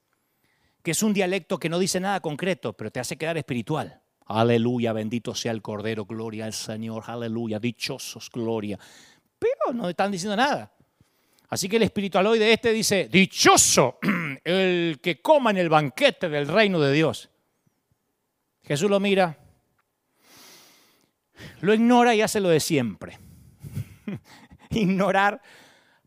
que 0.81 0.91
es 0.91 1.03
un 1.03 1.13
dialecto 1.13 1.59
que 1.59 1.69
no 1.69 1.77
dice 1.77 1.99
nada 1.99 2.21
concreto, 2.21 2.73
pero 2.73 2.89
te 2.89 2.99
hace 2.99 3.17
quedar 3.17 3.37
espiritual. 3.37 4.01
Aleluya, 4.25 4.93
bendito 4.93 5.35
sea 5.35 5.51
el 5.51 5.61
Cordero, 5.61 6.05
gloria 6.05 6.45
al 6.45 6.53
Señor, 6.53 7.03
aleluya, 7.05 7.59
dichosos, 7.59 8.31
gloria. 8.31 8.79
Pero 9.37 9.73
no 9.73 9.87
están 9.87 10.11
diciendo 10.11 10.35
nada. 10.35 10.71
Así 11.49 11.69
que 11.69 11.75
el 11.75 11.83
espiritualoide 11.83 12.51
este 12.51 12.71
dice, 12.73 13.09
dichoso 13.09 13.99
el 14.43 14.99
que 15.03 15.21
coma 15.21 15.51
en 15.51 15.57
el 15.57 15.69
banquete 15.69 16.29
del 16.29 16.47
reino 16.47 16.79
de 16.79 16.91
Dios. 16.91 17.29
Jesús 18.63 18.89
lo 18.89 18.99
mira, 18.99 19.37
lo 21.61 21.73
ignora 21.73 22.15
y 22.15 22.21
hace 22.21 22.39
lo 22.39 22.49
de 22.49 22.59
siempre. 22.59 23.19
Ignorar 24.69 25.41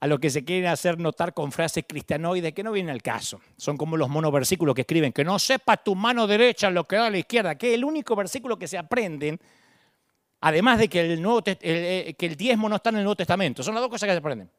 a 0.00 0.06
lo 0.06 0.18
que 0.20 0.30
se 0.30 0.44
quieren 0.44 0.70
hacer 0.70 0.98
notar 0.98 1.34
con 1.34 1.50
frases 1.50 1.84
cristianoides 1.86 2.52
que 2.52 2.62
no 2.62 2.72
vienen 2.72 2.92
al 2.92 3.02
caso. 3.02 3.40
Son 3.56 3.76
como 3.76 3.96
los 3.96 4.08
monoversículos 4.08 4.74
que 4.74 4.82
escriben, 4.82 5.12
que 5.12 5.24
no 5.24 5.38
sepa 5.38 5.76
tu 5.76 5.94
mano 5.94 6.26
derecha 6.26 6.70
lo 6.70 6.86
que 6.86 6.96
da 6.96 7.06
a 7.06 7.10
la 7.10 7.18
izquierda, 7.18 7.56
que 7.56 7.70
es 7.70 7.74
el 7.74 7.84
único 7.84 8.14
versículo 8.14 8.58
que 8.58 8.68
se 8.68 8.78
aprenden, 8.78 9.40
además 10.40 10.78
de 10.78 10.88
que 10.88 11.00
el, 11.00 11.20
nuevo, 11.20 11.42
eh, 11.44 12.14
que 12.16 12.26
el 12.26 12.36
diezmo 12.36 12.68
no 12.68 12.76
está 12.76 12.90
en 12.90 12.96
el 12.96 13.02
Nuevo 13.02 13.16
Testamento. 13.16 13.62
Son 13.62 13.74
las 13.74 13.82
dos 13.82 13.90
cosas 13.90 14.06
que 14.06 14.12
se 14.12 14.18
aprenden. 14.18 14.50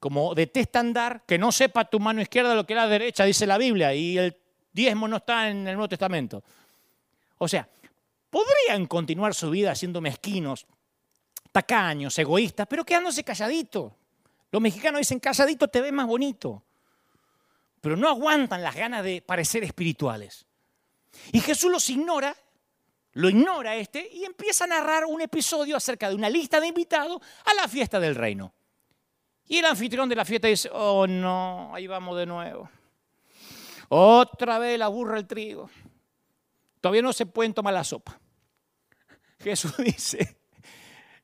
Como 0.00 0.34
detestan 0.34 0.92
dar, 0.92 1.22
que 1.24 1.38
no 1.38 1.52
sepa 1.52 1.84
tu 1.84 2.00
mano 2.00 2.20
izquierda 2.20 2.56
lo 2.56 2.66
que 2.66 2.74
da 2.74 2.84
la 2.84 2.88
derecha, 2.90 3.24
dice 3.24 3.46
la 3.46 3.58
Biblia, 3.58 3.94
y 3.94 4.18
el 4.18 4.36
diezmo 4.72 5.06
no 5.06 5.18
está 5.18 5.48
en 5.48 5.68
el 5.68 5.74
Nuevo 5.74 5.88
Testamento. 5.88 6.42
O 7.38 7.46
sea, 7.46 7.68
podrían 8.32 8.86
continuar 8.86 9.34
su 9.34 9.50
vida 9.50 9.74
siendo 9.74 10.00
mezquinos, 10.00 10.66
tacaños, 11.52 12.18
egoístas, 12.18 12.66
pero 12.66 12.82
quedándose 12.82 13.22
calladitos. 13.22 13.92
Los 14.50 14.62
mexicanos 14.62 15.00
dicen, 15.00 15.20
calladito 15.20 15.68
te 15.68 15.82
ve 15.82 15.92
más 15.92 16.06
bonito, 16.06 16.62
pero 17.82 17.94
no 17.94 18.08
aguantan 18.08 18.62
las 18.62 18.74
ganas 18.74 19.04
de 19.04 19.20
parecer 19.20 19.64
espirituales. 19.64 20.46
Y 21.30 21.40
Jesús 21.40 21.70
los 21.70 21.90
ignora, 21.90 22.34
lo 23.12 23.28
ignora 23.28 23.76
este, 23.76 24.08
y 24.10 24.24
empieza 24.24 24.64
a 24.64 24.68
narrar 24.68 25.04
un 25.04 25.20
episodio 25.20 25.76
acerca 25.76 26.08
de 26.08 26.14
una 26.14 26.30
lista 26.30 26.58
de 26.58 26.68
invitados 26.68 27.20
a 27.44 27.52
la 27.52 27.68
fiesta 27.68 28.00
del 28.00 28.14
reino. 28.14 28.54
Y 29.46 29.58
el 29.58 29.66
anfitrión 29.66 30.08
de 30.08 30.16
la 30.16 30.24
fiesta 30.24 30.48
dice, 30.48 30.70
oh 30.72 31.06
no, 31.06 31.70
ahí 31.74 31.86
vamos 31.86 32.16
de 32.16 32.24
nuevo. 32.24 32.70
Otra 33.90 34.58
vez 34.58 34.78
la 34.78 34.88
burra 34.88 35.18
el 35.18 35.26
trigo. 35.26 35.68
Todavía 36.80 37.02
no 37.02 37.12
se 37.12 37.26
pueden 37.26 37.52
tomar 37.52 37.74
la 37.74 37.84
sopa. 37.84 38.21
Jesús 39.42 39.76
dice, 39.78 40.36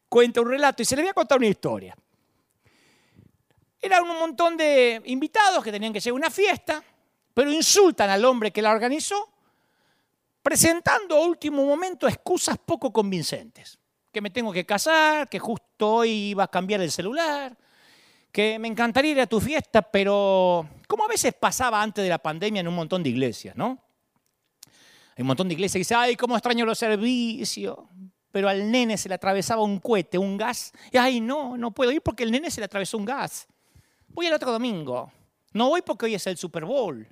cuenta 0.09 0.41
un 0.41 0.49
relato 0.49 0.83
y 0.83 0.85
se 0.85 0.97
le 0.97 1.03
voy 1.03 1.11
a 1.11 1.15
contar 1.15 1.39
una 1.39 1.47
historia. 1.47 1.97
Eran 3.81 4.03
un 4.03 4.19
montón 4.19 4.57
de 4.57 5.01
invitados 5.05 5.63
que 5.63 5.71
tenían 5.71 5.93
que 5.93 6.01
llegar 6.01 6.15
a 6.15 6.27
una 6.27 6.31
fiesta, 6.31 6.83
pero 7.33 7.51
insultan 7.51 8.11
al 8.11 8.25
hombre 8.25 8.51
que 8.51 8.61
la 8.61 8.73
organizó, 8.73 9.33
presentando 10.43 11.17
a 11.17 11.27
último 11.27 11.65
momento 11.65 12.09
excusas 12.09 12.59
poco 12.59 12.93
convincentes. 12.93 13.79
Que 14.11 14.21
me 14.21 14.31
tengo 14.31 14.53
que 14.53 14.67
casar, 14.67 15.29
que 15.29 15.39
justo 15.39 15.89
hoy 15.89 16.31
iba 16.31 16.45
a 16.45 16.49
cambiar 16.49 16.81
el 16.81 16.91
celular, 16.91 17.57
que 18.33 18.59
me 18.59 18.67
encantaría 18.67 19.13
ir 19.13 19.21
a 19.21 19.27
tu 19.27 19.41
fiesta, 19.41 19.83
pero 19.83 20.69
como 20.89 21.05
a 21.05 21.09
veces 21.09 21.35
pasaba 21.35 21.81
antes 21.81 22.03
de 22.03 22.09
la 22.09 22.19
pandemia 22.19 22.61
en 22.61 22.69
un 22.69 22.75
montón 22.75 23.03
de 23.03 23.11
iglesias, 23.11 23.55
¿no? 23.55 23.79
Hay 25.19 25.23
un 25.23 25.27
montón 25.27 25.49
de 25.49 25.55
iglesias 25.55 25.73
que 25.73 25.79
dicen, 25.81 25.97
ay, 25.99 26.15
cómo 26.15 26.37
extraño 26.37 26.65
los 26.65 26.79
servicios, 26.79 27.77
pero 28.31 28.49
al 28.49 28.71
nene 28.71 28.97
se 28.97 29.09
le 29.09 29.17
atravesaba 29.17 29.65
un 29.65 29.81
cohete, 29.81 30.17
un 30.17 30.37
gas, 30.37 30.73
y 30.93 30.97
ay, 30.97 31.21
no, 31.21 31.57
no 31.57 31.73
puedo 31.73 31.91
ir 31.91 32.01
porque 32.03 32.23
el 32.23 32.31
nene 32.31 32.53
se 32.53 32.61
le 32.61 32.67
atravesó 32.67 32.97
un 32.97 33.05
gas. 33.05 33.49
Voy 34.11 34.27
el 34.27 34.33
otro 34.33 34.53
domingo. 34.53 35.11
No 35.55 35.71
voy 35.71 35.83
porque 35.83 36.07
hoy 36.07 36.15
es 36.15 36.25
el 36.29 36.37
Super 36.37 36.65
Bowl. 36.65 37.05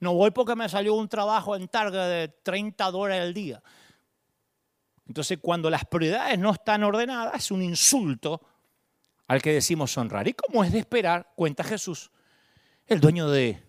No 0.00 0.14
voy 0.14 0.32
porque 0.32 0.56
me 0.56 0.68
salió 0.68 0.94
un 0.94 1.08
trabajo 1.08 1.54
en 1.54 1.68
Targa 1.68 2.08
de 2.08 2.26
30 2.26 2.90
dólares 2.90 3.22
al 3.22 3.32
día. 3.32 3.62
Entonces, 5.06 5.38
cuando 5.40 5.70
las 5.70 5.84
prioridades 5.84 6.40
no 6.40 6.50
están 6.50 6.82
ordenadas, 6.82 7.36
es 7.36 7.52
un 7.52 7.62
insulto 7.62 8.40
al 9.28 9.40
que 9.40 9.52
decimos 9.52 9.96
honrar. 9.96 10.26
Y 10.26 10.32
como 10.32 10.64
es 10.64 10.72
de 10.72 10.80
esperar, 10.80 11.34
cuenta 11.36 11.62
Jesús, 11.62 12.10
el 12.84 12.98
dueño 12.98 13.30
de, 13.30 13.62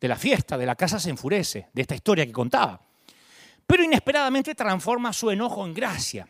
de 0.00 0.08
la 0.08 0.16
fiesta, 0.16 0.58
de 0.58 0.66
la 0.66 0.74
casa, 0.74 0.98
se 0.98 1.10
enfurece 1.10 1.68
de 1.72 1.82
esta 1.82 1.94
historia 1.94 2.26
que 2.26 2.32
contaba. 2.32 2.87
Pero 3.68 3.84
inesperadamente 3.84 4.54
transforma 4.54 5.12
su 5.12 5.30
enojo 5.30 5.66
en 5.66 5.74
gracia. 5.74 6.26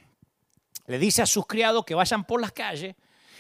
Le 0.89 0.99
dice 0.99 1.22
a 1.22 1.26
sus 1.26 1.47
criados 1.47 1.84
que 1.84 1.95
vayan 1.95 2.24
por 2.24 2.41
las 2.41 2.51
calles 2.51 2.97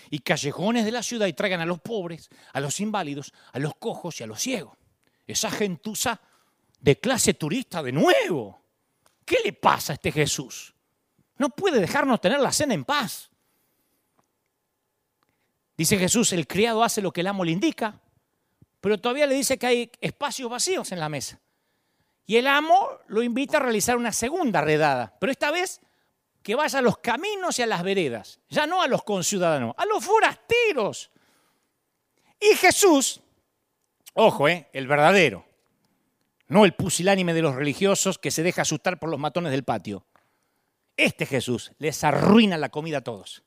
y 0.08 0.20
callejones 0.20 0.84
de 0.84 0.92
la 0.92 1.02
ciudad 1.02 1.26
y 1.26 1.32
traigan 1.32 1.60
a 1.60 1.66
los 1.66 1.80
pobres, 1.80 2.30
a 2.52 2.60
los 2.60 2.78
inválidos, 2.78 3.34
a 3.52 3.58
los 3.58 3.74
cojos 3.74 4.20
y 4.20 4.22
a 4.22 4.28
los 4.28 4.40
ciegos. 4.40 4.78
Esa 5.26 5.50
gentuza 5.50 6.20
de 6.78 7.00
clase 7.00 7.34
turista 7.34 7.82
de 7.82 7.90
nuevo. 7.90 8.62
¿Qué 9.24 9.38
le 9.44 9.52
pasa 9.52 9.92
a 9.92 9.94
este 9.94 10.12
Jesús? 10.12 10.72
No 11.36 11.50
puede 11.50 11.80
dejarnos 11.80 12.20
tener 12.20 12.38
la 12.38 12.52
cena 12.52 12.74
en 12.74 12.84
paz. 12.84 13.30
Dice 15.76 15.98
Jesús, 15.98 16.32
el 16.32 16.46
criado 16.46 16.84
hace 16.84 17.02
lo 17.02 17.12
que 17.12 17.22
el 17.22 17.26
amo 17.26 17.44
le 17.44 17.50
indica, 17.50 18.00
pero 18.80 18.96
todavía 19.00 19.26
le 19.26 19.34
dice 19.34 19.58
que 19.58 19.66
hay 19.66 19.90
espacios 20.00 20.48
vacíos 20.48 20.92
en 20.92 21.00
la 21.00 21.08
mesa. 21.08 21.40
Y 22.28 22.36
el 22.36 22.46
amo 22.46 22.90
lo 23.06 23.22
invita 23.22 23.56
a 23.56 23.60
realizar 23.60 23.96
una 23.96 24.12
segunda 24.12 24.60
redada, 24.60 25.16
pero 25.18 25.32
esta 25.32 25.50
vez 25.50 25.80
que 26.42 26.54
vaya 26.54 26.80
a 26.80 26.82
los 26.82 26.98
caminos 26.98 27.58
y 27.58 27.62
a 27.62 27.66
las 27.66 27.82
veredas, 27.82 28.38
ya 28.50 28.66
no 28.66 28.82
a 28.82 28.86
los 28.86 29.02
conciudadanos, 29.02 29.74
a 29.78 29.86
los 29.86 30.04
forasteros. 30.04 31.10
Y 32.38 32.54
Jesús, 32.54 33.22
ojo, 34.12 34.46
eh, 34.46 34.68
el 34.74 34.86
verdadero, 34.86 35.46
no 36.48 36.66
el 36.66 36.74
pusilánime 36.74 37.32
de 37.32 37.40
los 37.40 37.54
religiosos 37.54 38.18
que 38.18 38.30
se 38.30 38.42
deja 38.42 38.60
asustar 38.60 38.98
por 38.98 39.08
los 39.08 39.18
matones 39.18 39.50
del 39.50 39.64
patio. 39.64 40.04
Este 40.98 41.24
Jesús 41.24 41.72
les 41.78 42.04
arruina 42.04 42.58
la 42.58 42.68
comida 42.68 42.98
a 42.98 43.04
todos. 43.04 43.42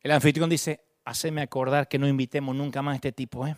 El 0.00 0.10
anfitrión 0.10 0.50
dice, 0.50 0.84
haceme 1.06 1.40
acordar 1.40 1.88
que 1.88 1.98
no 1.98 2.06
invitemos 2.06 2.54
nunca 2.54 2.82
más 2.82 2.92
a 2.92 2.96
este 2.96 3.12
tipo. 3.12 3.46
¿eh? 3.46 3.56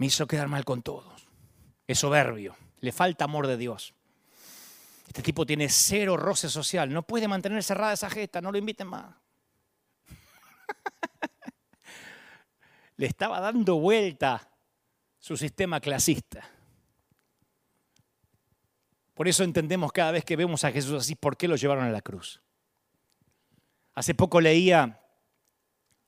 Me 0.00 0.06
hizo 0.06 0.26
quedar 0.26 0.48
mal 0.48 0.64
con 0.64 0.80
todos. 0.80 1.28
Es 1.86 1.98
soberbio, 1.98 2.56
le 2.80 2.90
falta 2.90 3.26
amor 3.26 3.46
de 3.46 3.58
Dios. 3.58 3.92
Este 5.06 5.20
tipo 5.20 5.44
tiene 5.44 5.68
cero 5.68 6.16
roce 6.16 6.48
social, 6.48 6.90
no 6.90 7.02
puede 7.02 7.28
mantener 7.28 7.62
cerrada 7.62 7.92
esa 7.92 8.08
gesta, 8.08 8.40
no 8.40 8.50
lo 8.50 8.56
inviten 8.56 8.86
más. 8.86 9.14
Le 12.96 13.04
estaba 13.04 13.40
dando 13.40 13.78
vuelta 13.78 14.48
su 15.18 15.36
sistema 15.36 15.80
clasista. 15.80 16.48
Por 19.12 19.28
eso 19.28 19.44
entendemos 19.44 19.92
cada 19.92 20.12
vez 20.12 20.24
que 20.24 20.34
vemos 20.34 20.64
a 20.64 20.72
Jesús 20.72 21.02
así, 21.02 21.14
por 21.14 21.36
qué 21.36 21.46
lo 21.46 21.56
llevaron 21.56 21.84
a 21.84 21.90
la 21.90 22.00
cruz. 22.00 22.40
Hace 23.92 24.14
poco 24.14 24.40
leía, 24.40 24.98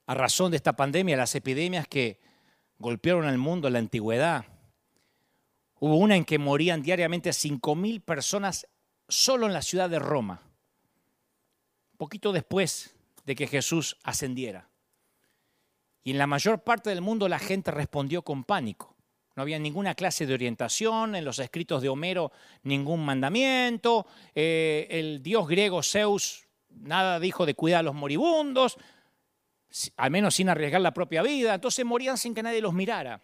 a 0.07 0.15
razón 0.15 0.51
de 0.51 0.57
esta 0.57 0.73
pandemia, 0.73 1.19
las 1.19 1.35
epidemias 1.35 1.87
que 1.87 2.32
golpearon 2.83 3.25
al 3.25 3.39
mundo 3.39 3.69
en 3.69 3.75
la 3.75 3.79
antigüedad. 3.79 4.45
Hubo 5.79 5.97
una 5.97 6.17
en 6.17 6.25
que 6.25 6.39
morían 6.39 6.83
diariamente 6.83 7.31
5.000 7.31 8.03
personas 8.03 8.67
solo 9.09 9.47
en 9.47 9.53
la 9.53 9.63
ciudad 9.63 9.89
de 9.89 9.99
Roma, 9.99 10.43
poquito 11.97 12.33
después 12.33 12.95
de 13.25 13.35
que 13.37 13.47
Jesús 13.47 13.97
ascendiera. 14.03 14.69
Y 16.05 16.11
en 16.11 16.19
la 16.19 16.27
mayor 16.27 16.63
parte 16.63 16.91
del 16.91 17.01
mundo 17.01 17.29
la 17.29 17.39
gente 17.39 17.71
respondió 17.71 18.23
con 18.23 18.43
pánico. 18.43 18.97
No 19.37 19.43
había 19.43 19.59
ninguna 19.59 19.95
clase 19.95 20.27
de 20.27 20.35
orientación, 20.35 21.15
en 21.15 21.25
los 21.25 21.39
escritos 21.39 21.81
de 21.83 21.89
Homero 21.89 22.33
ningún 22.65 23.05
mandamiento, 23.05 24.07
eh, 24.35 24.89
el 24.91 25.23
dios 25.23 25.49
griego 25.49 25.83
Zeus 25.83 26.47
nada 26.69 27.21
dijo 27.21 27.47
de 27.47 27.55
cuidar 27.55 27.81
a 27.81 27.85
los 27.85 27.95
moribundos, 27.95 28.77
al 29.97 30.11
menos 30.11 30.35
sin 30.35 30.49
arriesgar 30.49 30.81
la 30.81 30.95
propia 30.95 31.23
vida, 31.23 31.55
entonces 31.55 31.85
morían 31.85 32.19
sin 32.19 32.35
que 32.35 32.43
nadie 32.43 32.61
los 32.61 32.75
mirara. 32.75 33.21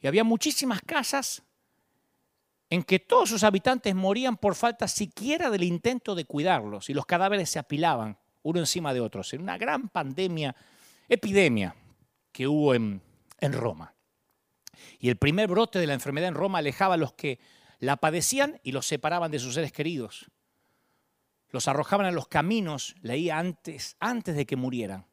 Y 0.00 0.06
había 0.06 0.24
muchísimas 0.24 0.80
casas 0.82 1.42
en 2.70 2.84
que 2.84 3.00
todos 3.00 3.28
sus 3.28 3.42
habitantes 3.42 3.94
morían 3.94 4.36
por 4.36 4.54
falta 4.54 4.86
siquiera 4.88 5.50
del 5.50 5.64
intento 5.64 6.14
de 6.14 6.24
cuidarlos 6.24 6.88
y 6.88 6.94
los 6.94 7.04
cadáveres 7.04 7.50
se 7.50 7.58
apilaban 7.58 8.18
uno 8.42 8.60
encima 8.60 8.94
de 8.94 9.00
otro. 9.00 9.22
En 9.32 9.42
una 9.42 9.58
gran 9.58 9.88
pandemia, 9.88 10.54
epidemia 11.08 11.74
que 12.32 12.46
hubo 12.46 12.74
en, 12.74 13.02
en 13.40 13.52
Roma. 13.52 13.94
Y 14.98 15.08
el 15.08 15.16
primer 15.16 15.48
brote 15.48 15.78
de 15.78 15.86
la 15.86 15.94
enfermedad 15.94 16.28
en 16.28 16.34
Roma 16.34 16.58
alejaba 16.58 16.94
a 16.94 16.98
los 16.98 17.12
que 17.12 17.40
la 17.80 17.96
padecían 17.96 18.60
y 18.62 18.72
los 18.72 18.86
separaban 18.86 19.30
de 19.30 19.40
sus 19.40 19.54
seres 19.54 19.72
queridos. 19.72 20.30
Los 21.50 21.68
arrojaban 21.68 22.06
a 22.06 22.10
los 22.10 22.28
caminos, 22.28 22.94
leía 23.02 23.38
antes, 23.38 23.96
antes 24.00 24.36
de 24.36 24.46
que 24.46 24.56
murieran. 24.56 25.06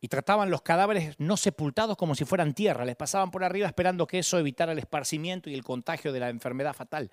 Y 0.00 0.08
trataban 0.08 0.50
los 0.50 0.62
cadáveres 0.62 1.14
no 1.18 1.36
sepultados 1.36 1.96
como 1.96 2.14
si 2.14 2.24
fueran 2.24 2.54
tierra, 2.54 2.84
les 2.84 2.96
pasaban 2.96 3.30
por 3.30 3.44
arriba 3.44 3.66
esperando 3.66 4.06
que 4.06 4.20
eso 4.20 4.38
evitara 4.38 4.72
el 4.72 4.78
esparcimiento 4.78 5.50
y 5.50 5.54
el 5.54 5.62
contagio 5.62 6.12
de 6.12 6.20
la 6.20 6.30
enfermedad 6.30 6.74
fatal. 6.74 7.10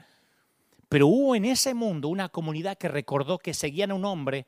Pero 0.89 1.07
hubo 1.07 1.35
en 1.35 1.45
ese 1.45 1.73
mundo 1.73 2.07
una 2.07 2.29
comunidad 2.29 2.77
que 2.77 2.87
recordó 2.87 3.39
que 3.39 3.53
seguían 3.53 3.91
a 3.91 3.95
un 3.95 4.05
hombre 4.05 4.47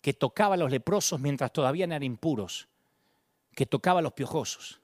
que 0.00 0.12
tocaba 0.12 0.54
a 0.54 0.58
los 0.58 0.70
leprosos 0.70 1.20
mientras 1.20 1.52
todavía 1.52 1.84
eran 1.84 2.02
impuros, 2.02 2.68
que 3.54 3.66
tocaba 3.66 3.98
a 3.98 4.02
los 4.02 4.12
piojosos, 4.12 4.80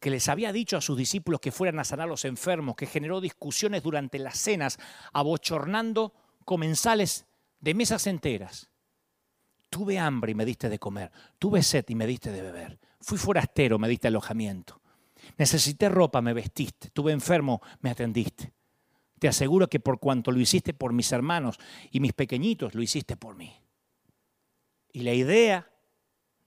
que 0.00 0.10
les 0.10 0.28
había 0.28 0.52
dicho 0.52 0.76
a 0.76 0.80
sus 0.80 0.96
discípulos 0.96 1.40
que 1.40 1.52
fueran 1.52 1.78
a 1.78 1.84
sanar 1.84 2.08
a 2.08 2.10
los 2.10 2.24
enfermos, 2.24 2.74
que 2.74 2.86
generó 2.86 3.20
discusiones 3.20 3.82
durante 3.82 4.18
las 4.18 4.36
cenas, 4.36 4.78
abochornando 5.12 6.12
comensales 6.44 7.26
de 7.60 7.74
mesas 7.74 8.06
enteras. 8.06 8.70
Tuve 9.68 9.98
hambre 9.98 10.32
y 10.32 10.34
me 10.34 10.44
diste 10.44 10.68
de 10.68 10.78
comer, 10.78 11.12
tuve 11.38 11.62
sed 11.62 11.84
y 11.88 11.94
me 11.94 12.06
diste 12.06 12.32
de 12.32 12.42
beber, 12.42 12.78
fui 13.00 13.18
forastero, 13.18 13.78
me 13.78 13.88
diste 13.88 14.08
alojamiento, 14.08 14.80
necesité 15.38 15.88
ropa, 15.88 16.20
me 16.20 16.32
vestiste, 16.32 16.90
tuve 16.90 17.12
enfermo, 17.12 17.62
me 17.80 17.90
atendiste. 17.90 18.52
Te 19.20 19.28
aseguro 19.28 19.68
que 19.68 19.80
por 19.80 20.00
cuanto 20.00 20.32
lo 20.32 20.40
hiciste 20.40 20.72
por 20.72 20.94
mis 20.94 21.12
hermanos 21.12 21.58
y 21.90 22.00
mis 22.00 22.14
pequeñitos, 22.14 22.74
lo 22.74 22.82
hiciste 22.82 23.16
por 23.16 23.36
mí. 23.36 23.54
Y 24.92 25.00
la 25.00 25.12
idea 25.12 25.70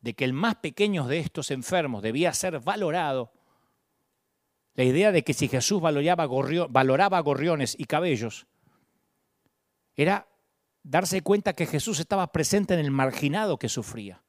de 0.01 0.15
que 0.15 0.25
el 0.25 0.33
más 0.33 0.55
pequeño 0.55 1.05
de 1.05 1.19
estos 1.19 1.51
enfermos 1.51 2.01
debía 2.01 2.33
ser 2.33 2.59
valorado, 2.59 3.31
la 4.75 4.83
idea 4.83 5.11
de 5.11 5.23
que 5.23 5.33
si 5.33 5.47
Jesús 5.47 5.81
valoraba, 5.81 6.25
gorriones 7.21 7.75
y 7.77 7.85
cabellos, 7.85 8.47
era 9.95 10.27
darse 10.83 11.21
cuenta 11.21 11.53
que 11.53 11.65
Jesús 11.65 11.99
estaba 11.99 12.31
presente 12.31 12.73
en 12.73 12.79
el 12.79 12.91
marginado 12.91 13.57
que 13.57 13.69
sufría. 13.69 14.21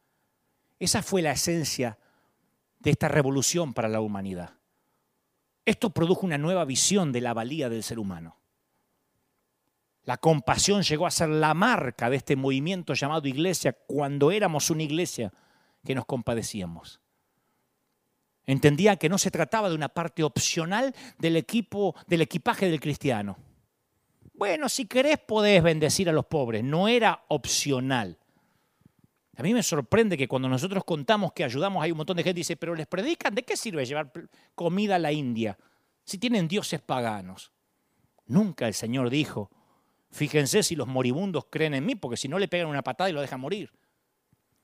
Esa 0.79 1.03
fue 1.03 1.23
la 1.23 1.33
esencia 1.33 1.99
de 2.79 2.91
esta 2.91 3.09
revolución 3.09 3.75
para 3.75 3.89
la 3.89 4.01
humanidad. 4.01 4.55
Esto 5.65 5.91
produjo 5.91 6.27
una 6.27 6.39
nueva 6.39 6.65
visión 6.65 7.13
de 7.13 7.21
la 7.21 7.35
valía 7.35 7.69
del 7.69 7.83
ser 7.83 7.99
humano. 7.99 8.37
La 10.05 10.19
compasión 10.19 10.83
llegó 10.83 11.07
a 11.07 11.11
ser 11.11 11.31
la 11.31 11.55
marca 11.55 12.11
de 12.11 12.17
este 12.17 12.37
movimiento 12.37 12.93
llamado 12.93 13.27
iglesia 13.27 13.73
cuando 13.73 14.31
éramos 14.31 14.69
una 14.69 14.83
iglesia 14.83 15.33
que 15.85 15.95
nos 15.95 16.05
compadecíamos. 16.05 17.01
Entendía 18.47 18.97
que 18.97 19.09
no 19.09 19.17
se 19.17 19.31
trataba 19.31 19.71
de 19.71 19.75
una 19.75 19.89
parte 19.89 20.23
opcional 20.23 20.95
del 21.19 21.37
equipo, 21.37 21.95
del 22.07 22.21
equipaje 22.21 22.69
del 22.69 22.81
cristiano. 22.81 23.39
Bueno, 24.35 24.69
si 24.69 24.87
querés 24.87 25.19
podés 25.19 25.63
bendecir 25.63 26.09
a 26.09 26.13
los 26.13 26.27
pobres, 26.27 26.65
no 26.65 26.89
era 26.89 27.25
opcional. 27.29 28.19
A 29.37 29.43
mí 29.43 29.55
me 29.55 29.63
sorprende 29.63 30.17
que 30.17 30.29
cuando 30.29 30.49
nosotros 30.49 30.85
contamos 30.85 31.33
que 31.33 31.45
ayudamos, 31.45 31.83
hay 31.83 31.93
un 31.93 31.97
montón 31.97 32.17
de 32.17 32.25
gente 32.25 32.39
dice, 32.39 32.57
pero 32.57 32.75
les 32.75 32.87
predican, 32.87 33.35
¿de 33.35 33.45
qué 33.45 33.57
sirve 33.57 33.87
llevar 33.87 34.13
comida 34.55 34.97
a 34.97 34.99
la 34.99 35.13
India 35.13 35.57
si 36.05 36.19
tienen 36.19 36.49
dioses 36.49 36.81
paganos? 36.81 37.53
Nunca 38.27 38.67
el 38.67 38.75
Señor 38.75 39.09
dijo, 39.09 39.51
fíjense 40.11 40.63
si 40.63 40.75
los 40.75 40.89
moribundos 40.89 41.47
creen 41.49 41.75
en 41.75 41.87
mí, 41.87 41.95
porque 41.95 42.17
si 42.17 42.29
no 42.29 42.39
le 42.39 42.49
pegan 42.49 42.69
una 42.69 42.83
patada 42.83 43.11
y 43.11 43.13
lo 43.13 43.21
dejan 43.21 43.41
morir. 43.41 43.73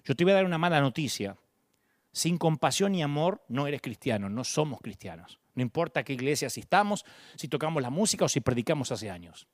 Yo 0.05 0.17
te 0.17 0.25
voy 0.25 0.33
a 0.33 0.37
dar 0.37 0.45
una 0.45 0.59
mala 0.59 0.81
noticia. 0.81 1.37
Sin 2.13 2.39
compasión 2.39 2.95
y 2.97 3.03
amor 3.03 3.45
no 3.49 3.69
eres 3.69 3.81
cristiano, 3.81 4.29
no 4.29 4.43
somos 4.43 4.81
cristianos. 4.81 5.39
No 5.55 5.63
importa 5.63 6.03
qué 6.03 6.13
iglesia 6.13 6.49
asistamos, 6.49 7.05
si 7.37 7.47
tocamos 7.47 7.83
la 7.83 7.91
música 7.91 8.25
o 8.25 8.29
si 8.29 8.41
predicamos 8.41 8.91
hace 8.91 9.11
años. 9.11 9.47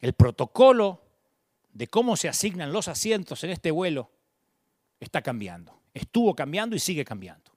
El 0.00 0.12
protocolo 0.12 1.02
de 1.72 1.88
cómo 1.88 2.16
se 2.16 2.28
asignan 2.28 2.72
los 2.72 2.88
asientos 2.88 3.42
en 3.44 3.50
este 3.50 3.70
vuelo 3.70 4.10
está 5.00 5.22
cambiando. 5.22 5.80
Estuvo 5.92 6.34
cambiando 6.34 6.76
y 6.76 6.78
sigue 6.78 7.04
cambiando. 7.04 7.52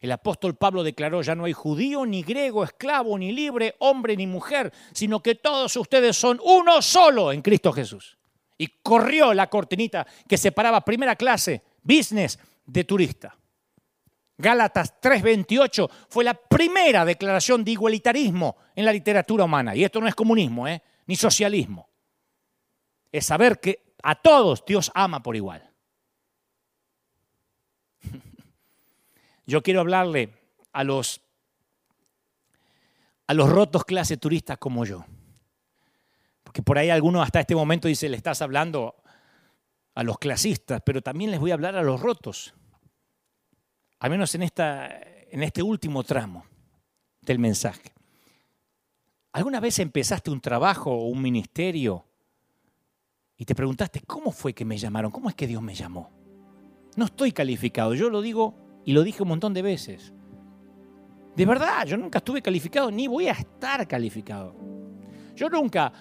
El 0.00 0.12
apóstol 0.12 0.54
Pablo 0.54 0.82
declaró, 0.82 1.22
ya 1.22 1.34
no 1.34 1.44
hay 1.44 1.54
judío, 1.54 2.04
ni 2.04 2.22
griego, 2.22 2.62
esclavo, 2.62 3.16
ni 3.18 3.32
libre, 3.32 3.74
hombre, 3.78 4.16
ni 4.16 4.26
mujer, 4.26 4.70
sino 4.92 5.20
que 5.20 5.34
todos 5.34 5.74
ustedes 5.76 6.16
son 6.16 6.38
uno 6.44 6.82
solo 6.82 7.32
en 7.32 7.40
Cristo 7.40 7.72
Jesús. 7.72 8.18
Y 8.58 8.66
corrió 8.82 9.32
la 9.32 9.48
cortinita 9.48 10.06
que 10.28 10.36
separaba 10.36 10.82
primera 10.82 11.16
clase, 11.16 11.62
business, 11.82 12.38
de 12.66 12.84
turista. 12.84 13.36
Gálatas 14.36 15.00
3:28 15.00 15.88
fue 16.08 16.24
la 16.24 16.34
primera 16.34 17.04
declaración 17.04 17.64
de 17.64 17.70
igualitarismo 17.70 18.56
en 18.74 18.84
la 18.84 18.92
literatura 18.92 19.44
humana. 19.44 19.74
Y 19.76 19.84
esto 19.84 20.00
no 20.00 20.08
es 20.08 20.14
comunismo, 20.14 20.66
¿eh? 20.66 20.82
Ni 21.06 21.16
socialismo 21.16 21.88
es 23.12 23.26
saber 23.26 23.60
que 23.60 23.94
a 24.02 24.14
todos 24.16 24.64
Dios 24.66 24.90
ama 24.94 25.22
por 25.22 25.36
igual. 25.36 25.70
Yo 29.46 29.62
quiero 29.62 29.80
hablarle 29.80 30.34
a 30.72 30.84
los, 30.84 31.20
a 33.26 33.34
los 33.34 33.48
rotos 33.48 33.84
clase 33.84 34.16
turistas 34.16 34.58
como 34.58 34.84
yo. 34.84 35.06
Porque 36.42 36.62
por 36.62 36.76
ahí 36.76 36.90
algunos 36.90 37.22
hasta 37.22 37.40
este 37.40 37.54
momento 37.54 37.88
dice, 37.88 38.08
le 38.08 38.16
estás 38.16 38.42
hablando 38.42 38.96
a 39.94 40.02
los 40.02 40.18
clasistas, 40.18 40.82
pero 40.84 41.00
también 41.00 41.30
les 41.30 41.38
voy 41.38 41.52
a 41.52 41.54
hablar 41.54 41.76
a 41.76 41.82
los 41.82 42.00
rotos. 42.00 42.54
Al 44.00 44.10
menos 44.10 44.34
en, 44.34 44.42
esta, 44.42 44.88
en 45.30 45.42
este 45.42 45.62
último 45.62 46.02
tramo 46.02 46.44
del 47.22 47.38
mensaje. 47.38 47.93
¿Alguna 49.34 49.58
vez 49.58 49.80
empezaste 49.80 50.30
un 50.30 50.40
trabajo 50.40 50.92
o 50.92 51.08
un 51.08 51.20
ministerio 51.20 52.04
y 53.36 53.44
te 53.44 53.56
preguntaste, 53.56 54.00
¿cómo 54.06 54.30
fue 54.30 54.54
que 54.54 54.64
me 54.64 54.78
llamaron? 54.78 55.10
¿Cómo 55.10 55.28
es 55.28 55.34
que 55.34 55.48
Dios 55.48 55.60
me 55.60 55.74
llamó? 55.74 56.08
No 56.94 57.06
estoy 57.06 57.32
calificado, 57.32 57.94
yo 57.94 58.10
lo 58.10 58.22
digo 58.22 58.54
y 58.84 58.92
lo 58.92 59.02
dije 59.02 59.24
un 59.24 59.30
montón 59.30 59.52
de 59.52 59.62
veces. 59.62 60.14
De 61.34 61.46
verdad, 61.46 61.84
yo 61.84 61.96
nunca 61.96 62.18
estuve 62.18 62.42
calificado 62.42 62.92
ni 62.92 63.08
voy 63.08 63.26
a 63.26 63.32
estar 63.32 63.88
calificado. 63.88 64.54
Yo 65.34 65.50
nunca 65.50 65.92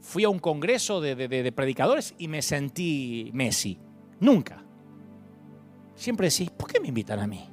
fui 0.00 0.24
a 0.24 0.30
un 0.30 0.38
congreso 0.38 1.02
de, 1.02 1.52
predicadores 1.54 2.14
y 2.16 2.28
me 2.28 2.40
sentí 2.40 3.30
Messi. 3.34 3.78
Nunca. 4.20 4.64
Siempre 5.94 6.30
decís, 6.30 6.48
¿por 6.48 6.72
qué 6.72 6.80
me 6.80 6.88
invitan 6.88 7.18
a 7.18 7.26
mí? 7.26 7.46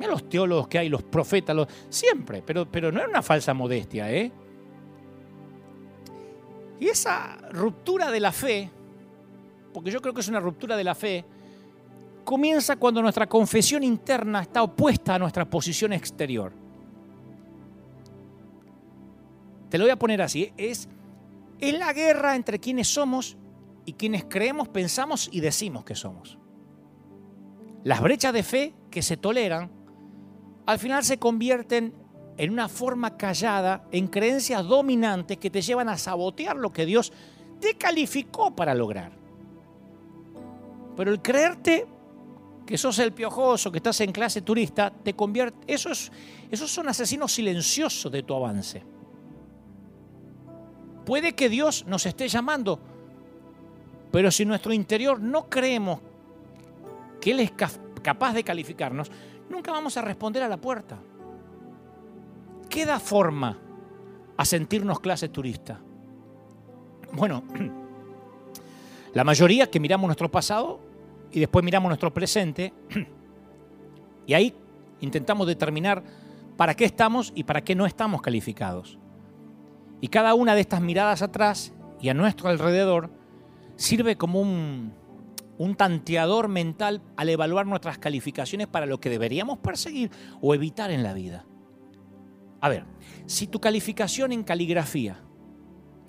Mira 0.00 0.12
los 0.12 0.30
teólogos 0.30 0.66
que 0.66 0.78
hay, 0.78 0.88
los 0.88 1.02
profetas, 1.02 1.54
los... 1.54 1.68
siempre, 1.90 2.40
pero, 2.40 2.64
pero 2.64 2.90
no 2.90 3.00
era 3.00 3.08
una 3.10 3.20
falsa 3.20 3.52
modestia, 3.52 4.10
¿eh? 4.10 4.32
Y 6.80 6.88
esa 6.88 7.36
ruptura 7.50 8.10
de 8.10 8.18
la 8.18 8.32
fe, 8.32 8.70
porque 9.74 9.90
yo 9.90 10.00
creo 10.00 10.14
que 10.14 10.22
es 10.22 10.28
una 10.28 10.40
ruptura 10.40 10.74
de 10.74 10.84
la 10.84 10.94
fe, 10.94 11.22
comienza 12.24 12.76
cuando 12.76 13.02
nuestra 13.02 13.28
confesión 13.28 13.84
interna 13.84 14.40
está 14.40 14.62
opuesta 14.62 15.16
a 15.16 15.18
nuestra 15.18 15.44
posición 15.44 15.92
exterior. 15.92 16.50
Te 19.68 19.76
lo 19.76 19.84
voy 19.84 19.90
a 19.90 19.98
poner 19.98 20.22
así, 20.22 20.50
es, 20.56 20.88
es 21.58 21.78
la 21.78 21.92
guerra 21.92 22.36
entre 22.36 22.58
quienes 22.58 22.88
somos 22.88 23.36
y 23.84 23.92
quienes 23.92 24.24
creemos, 24.24 24.66
pensamos 24.70 25.28
y 25.30 25.40
decimos 25.40 25.84
que 25.84 25.94
somos. 25.94 26.38
Las 27.84 28.00
brechas 28.00 28.32
de 28.32 28.42
fe 28.42 28.74
que 28.90 29.02
se 29.02 29.18
toleran 29.18 29.79
al 30.66 30.78
final 30.78 31.04
se 31.04 31.18
convierten 31.18 31.94
en 32.36 32.50
una 32.50 32.68
forma 32.68 33.16
callada, 33.16 33.84
en 33.92 34.06
creencias 34.06 34.64
dominantes 34.64 35.36
que 35.36 35.50
te 35.50 35.60
llevan 35.60 35.88
a 35.88 35.98
sabotear 35.98 36.56
lo 36.56 36.72
que 36.72 36.86
Dios 36.86 37.12
te 37.60 37.74
calificó 37.74 38.54
para 38.54 38.74
lograr. 38.74 39.12
Pero 40.96 41.10
el 41.12 41.20
creerte 41.20 41.86
que 42.64 42.78
sos 42.78 42.98
el 42.98 43.12
piojoso, 43.12 43.72
que 43.72 43.78
estás 43.78 44.00
en 44.00 44.12
clase 44.12 44.42
turista, 44.42 44.90
te 44.90 45.14
convierte. 45.14 45.58
Eso 45.66 45.90
es, 45.90 46.10
esos 46.50 46.70
son 46.70 46.88
asesinos 46.88 47.32
silenciosos 47.32 48.10
de 48.10 48.22
tu 48.22 48.34
avance. 48.34 48.82
Puede 51.04 51.34
que 51.34 51.48
Dios 51.48 51.84
nos 51.86 52.06
esté 52.06 52.28
llamando, 52.28 52.78
pero 54.12 54.30
si 54.30 54.44
en 54.44 54.50
nuestro 54.50 54.72
interior 54.72 55.20
no 55.20 55.48
creemos 55.48 56.00
que 57.20 57.32
Él 57.32 57.40
es 57.40 57.50
capaz 57.50 58.32
de 58.32 58.44
calificarnos, 58.44 59.10
nunca 59.50 59.72
vamos 59.72 59.96
a 59.96 60.02
responder 60.02 60.42
a 60.42 60.48
la 60.48 60.56
puerta. 60.56 60.98
¿Qué 62.70 62.86
da 62.86 62.98
forma 62.98 63.58
a 64.36 64.44
sentirnos 64.44 65.00
clase 65.00 65.28
turista? 65.28 65.80
Bueno, 67.12 67.42
la 69.12 69.24
mayoría 69.24 69.68
que 69.68 69.80
miramos 69.80 70.06
nuestro 70.06 70.30
pasado 70.30 70.80
y 71.32 71.40
después 71.40 71.64
miramos 71.64 71.90
nuestro 71.90 72.14
presente 72.14 72.72
y 74.26 74.34
ahí 74.34 74.54
intentamos 75.00 75.46
determinar 75.46 76.02
para 76.56 76.74
qué 76.74 76.84
estamos 76.84 77.32
y 77.34 77.44
para 77.44 77.62
qué 77.62 77.74
no 77.74 77.86
estamos 77.86 78.22
calificados. 78.22 78.98
Y 80.00 80.08
cada 80.08 80.34
una 80.34 80.54
de 80.54 80.60
estas 80.60 80.80
miradas 80.80 81.22
atrás 81.22 81.72
y 82.00 82.08
a 82.08 82.14
nuestro 82.14 82.48
alrededor 82.48 83.10
sirve 83.76 84.16
como 84.16 84.40
un, 84.40 84.92
un 85.60 85.74
tanteador 85.74 86.48
mental 86.48 87.02
al 87.16 87.28
evaluar 87.28 87.66
nuestras 87.66 87.98
calificaciones 87.98 88.66
para 88.66 88.86
lo 88.86 88.98
que 88.98 89.10
deberíamos 89.10 89.58
perseguir 89.58 90.10
o 90.40 90.54
evitar 90.54 90.90
en 90.90 91.02
la 91.02 91.12
vida. 91.12 91.44
A 92.60 92.68
ver, 92.68 92.84
si 93.26 93.46
tu 93.46 93.60
calificación 93.60 94.32
en 94.32 94.42
caligrafía 94.42 95.22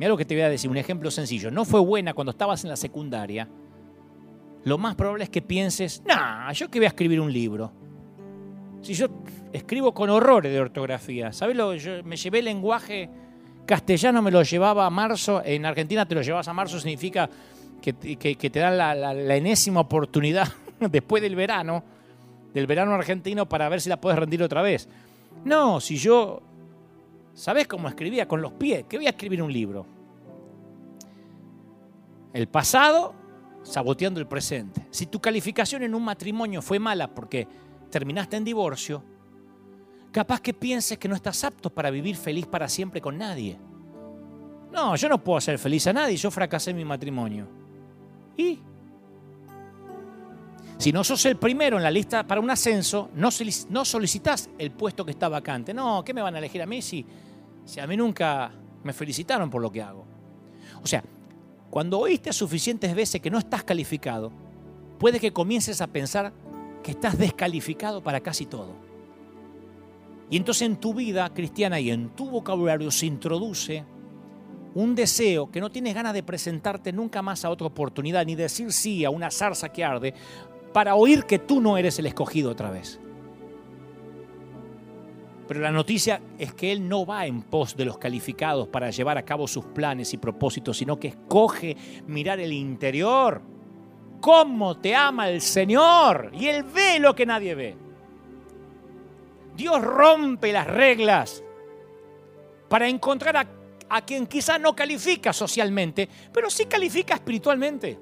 Mira 0.02 0.10
lo 0.10 0.18
que 0.18 0.26
te 0.26 0.34
voy 0.34 0.42
a 0.42 0.50
decir, 0.50 0.68
un 0.68 0.78
ejemplo 0.78 1.12
sencillo. 1.12 1.52
No 1.52 1.64
fue 1.64 1.80
buena 1.80 2.16
cuando 2.16 2.32
estabas 2.32 2.64
en 2.64 2.72
la 2.72 2.76
secundaria. 2.76 3.48
Lo 4.64 4.80
más 4.80 4.96
probable 4.96 5.26
es 5.26 5.30
que 5.30 5.44
pienses, 5.44 6.02
nah, 6.08 6.52
yo 6.54 6.72
que 6.72 6.80
voy 6.80 6.86
a 6.86 6.88
escribir 6.88 7.22
un 7.22 7.32
libro. 7.32 7.72
Si 8.82 8.96
yo 8.96 9.06
escribo 9.54 9.94
con 9.94 10.10
horrores 10.10 10.52
de 10.52 10.60
ortografía, 10.60 11.32
¿sabes 11.32 11.56
lo 11.56 11.76
yo 11.76 12.04
me 12.04 12.16
llevé 12.16 12.40
el 12.40 12.46
lenguaje 12.46 13.12
castellano, 13.68 14.24
me 14.24 14.32
lo 14.32 14.42
llevaba 14.42 14.88
a 14.88 14.90
marzo, 14.90 15.44
en 15.46 15.68
Argentina 15.68 16.08
te 16.08 16.16
lo 16.16 16.24
llevas 16.24 16.48
a 16.48 16.54
marzo, 16.54 16.80
significa 16.80 17.30
que, 17.82 17.94
te 17.94 18.60
dan 18.60 18.78
la, 18.78 19.36
enésima 19.36 19.82
oportunidad 19.82 20.48
después 20.80 21.22
del 21.22 21.36
verano, 21.36 21.84
del 22.54 22.68
verano 22.68 22.94
argentino, 22.94 23.48
para 23.48 23.68
ver 23.70 23.82
si 23.82 23.90
la 23.90 24.00
puedes 24.00 24.18
rendir 24.18 24.42
otra 24.44 24.62
vez. 24.62 24.88
No, 25.44 25.80
si 25.80 25.98
yo, 25.98 26.42
¿sabes 27.34 27.68
cómo 27.68 27.88
escribía? 27.88 28.28
Con 28.28 28.42
los 28.42 28.54
pies, 28.54 28.86
que 28.88 28.98
voy 28.98 29.08
a 29.08 29.12
escribir 29.12 29.42
un 29.42 29.52
libro. 29.52 29.86
El 32.34 32.48
pasado 32.48 33.16
saboteando 33.64 34.20
el 34.20 34.28
presente. 34.28 34.88
Si 34.92 35.08
tu 35.08 35.20
calificación 35.20 35.84
en 35.84 35.94
un 35.94 36.04
matrimonio 36.04 36.62
fue 36.62 36.80
mala 36.80 37.14
porque 37.14 37.48
terminaste 37.90 38.38
en 38.38 38.44
divorcio, 38.44 39.04
capaz 40.12 40.40
que 40.42 40.54
pienses 40.54 40.98
que 40.98 41.08
no 41.08 41.16
estás 41.16 41.44
apto 41.44 41.70
para 41.70 41.90
vivir 41.90 42.16
feliz 42.16 42.46
para 42.46 42.68
siempre 42.68 43.02
con 43.02 43.18
nadie. 43.18 43.60
No, 44.72 44.96
yo 44.96 45.10
no 45.10 45.22
puedo 45.22 45.38
hacer 45.38 45.60
feliz 45.60 45.86
a 45.88 45.94
nadie, 45.94 46.16
yo 46.16 46.32
fracasé 46.32 46.72
en 46.72 46.78
mi 46.78 46.86
matrimonio. 46.86 47.61
¿Y? 48.38 48.60
Si 50.78 50.92
no 50.92 51.04
sos 51.04 51.24
el 51.28 51.38
primero 51.38 51.78
en 51.78 51.84
la 51.84 51.92
lista 51.92 52.26
para 52.26 52.42
un 52.42 52.50
ascenso, 52.50 53.12
no, 53.14 53.30
solicitas 53.86 54.50
el 54.58 54.72
puesto 54.72 55.06
que 55.06 55.12
está 55.12 55.30
vacante. 55.30 55.76
No, 55.76 56.04
¿qué 56.04 56.12
me 56.12 56.24
van 56.24 56.34
a 56.34 56.40
elegir 56.40 56.62
a 56.62 56.66
mí 56.66 56.82
si, 56.82 57.06
si 57.66 57.80
a 57.80 57.86
mí 57.86 57.96
nunca 57.96 58.52
me 58.84 58.92
felicitaron 58.92 59.50
por 59.50 59.62
lo 59.62 59.72
que 59.72 59.82
hago? 59.82 60.06
O 60.84 60.88
sea, 60.88 61.04
cuando 61.70 62.00
oíste 62.00 62.34
suficientes 62.34 62.96
veces 62.96 63.22
que 63.22 63.30
no 63.30 63.38
estás 63.38 63.64
calificado, 63.64 64.32
puede 64.98 65.20
que 65.20 65.32
comiences 65.32 65.82
a 65.82 65.88
pensar 65.88 66.34
que 66.82 66.92
estás 66.92 67.16
descalificado 67.18 68.02
para 68.02 68.20
casi 68.22 68.48
todo. 68.48 68.74
Y 70.32 70.38
entonces 70.38 70.64
en 70.64 70.78
tu 70.78 70.96
vida 70.96 71.32
cristiana 71.32 71.80
y 71.80 71.92
en 71.92 72.10
tu 72.16 72.30
vocabulario 72.30 72.90
se 72.90 73.06
introduce 73.06 73.84
un 74.74 74.96
deseo 74.96 75.52
que 75.52 75.60
no 75.60 75.70
tienes 75.70 75.94
ganas 75.94 76.14
de 76.14 76.24
presentarte 76.24 76.94
nunca 76.94 77.22
más 77.22 77.44
a 77.44 77.50
otra 77.50 77.68
oportunidad, 77.68 78.26
ni 78.26 78.36
decir 78.36 78.72
sí 78.72 79.06
a 79.06 79.10
una 79.10 79.32
zarza 79.32 79.70
que 79.70 79.84
arde, 79.84 80.14
para 80.74 80.96
oír 80.96 81.26
que 81.26 81.40
tú 81.40 81.62
no 81.62 81.78
eres 81.78 82.00
el 82.00 82.06
escogido 82.06 82.52
otra 82.52 82.72
vez. 82.72 83.00
Pero 85.48 85.60
la 85.60 85.72
noticia 85.72 86.22
es 86.38 86.54
que 86.54 86.72
Él 86.72 86.88
no 86.88 87.06
va 87.06 87.26
en 87.26 87.42
pos 87.42 87.76
de 87.76 87.84
los 87.84 87.98
calificados 87.98 88.70
para 88.70 88.90
llevar 88.90 89.18
a 89.18 89.26
cabo 89.26 89.48
sus 89.48 89.66
planes 89.66 90.14
y 90.14 90.18
propósitos, 90.18 90.78
sino 90.78 90.98
que 90.98 91.10
escoge 91.10 91.76
mirar 92.08 92.40
el 92.40 92.54
interior. 92.54 93.42
¿Cómo 94.22 94.78
te 94.78 94.96
ama 94.96 95.30
el 95.30 95.42
Señor? 95.42 96.32
Y 96.34 96.48
Él 96.48 96.64
ve 96.64 97.00
lo 97.00 97.14
que 97.14 97.26
nadie 97.26 97.56
ve. 97.56 97.76
Dios 99.58 99.82
rompe 99.82 100.54
las 100.54 100.68
reglas 100.68 101.44
para 102.70 102.88
encontrar 102.88 103.36
a, 103.36 103.48
a 103.94 104.02
quien 104.06 104.26
quizá 104.26 104.58
no 104.58 104.74
califica 104.74 105.34
socialmente, 105.34 106.08
pero 106.32 106.50
sí 106.50 106.66
califica 106.66 107.16
espiritualmente. 107.16 108.00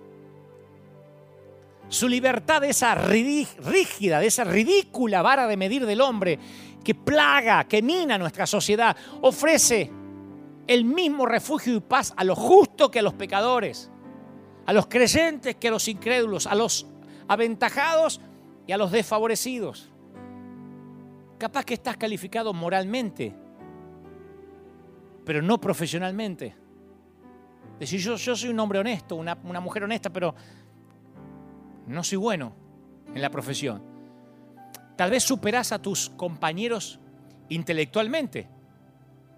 Su 1.88 2.08
libertad 2.08 2.62
de 2.62 2.70
esa 2.70 2.94
rígida, 2.94 4.20
de 4.20 4.28
esa 4.28 4.44
ridícula 4.44 5.24
vara 5.24 5.48
de 5.48 5.58
medir 5.58 5.88
del 5.88 6.02
hombre 6.02 6.38
que 6.84 6.94
plaga, 6.94 7.68
que 7.68 7.82
mina 7.82 8.20
nuestra 8.20 8.46
sociedad, 8.46 8.96
ofrece 9.22 9.92
el 10.68 10.86
mismo 10.86 11.26
refugio 11.26 11.76
y 11.76 11.80
paz 11.80 12.14
a 12.16 12.24
los 12.24 12.38
justos 12.38 12.92
que 12.92 13.00
a 13.00 13.02
los 13.02 13.16
pecadores, 13.16 13.90
a 14.68 14.74
los 14.74 14.86
creyentes 14.86 15.56
que 15.56 15.70
a 15.70 15.72
los 15.72 15.88
incrédulos, 15.88 16.46
a 16.46 16.54
los 16.54 16.86
aventajados 17.28 18.22
y 18.68 18.74
a 18.74 18.78
los 18.78 18.92
desfavorecidos. 18.92 19.90
Capaz 21.40 21.66
que 21.66 21.74
estás 21.74 21.98
calificado 21.98 22.54
moralmente, 22.54 23.34
pero 25.30 25.43
no 25.43 25.61
profesionalmente. 25.61 26.55
Decir, 27.77 27.99
yo, 27.99 28.15
yo 28.15 28.36
soy 28.36 28.49
un 28.49 28.59
hombre 28.59 28.80
honesto, 28.80 29.15
una, 29.15 29.38
una 29.43 29.59
mujer 29.59 29.84
honesta, 29.84 30.09
pero 30.09 30.34
no 31.86 32.03
soy 32.03 32.17
bueno 32.17 32.51
en 33.13 33.21
la 33.21 33.30
profesión. 33.30 33.80
Tal 34.95 35.11
vez 35.11 35.21
superás 35.21 35.71
a 35.71 35.80
tus 35.80 36.09
compañeros 36.09 36.99
intelectualmente, 37.49 38.49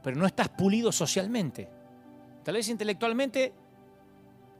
pero 0.02 0.16
no 0.16 0.26
estás 0.26 0.48
pulido 0.48 0.94
socialmente. 0.94 1.68
Tal 2.42 2.54
vez 2.54 2.70
intelectualmente 2.70 3.54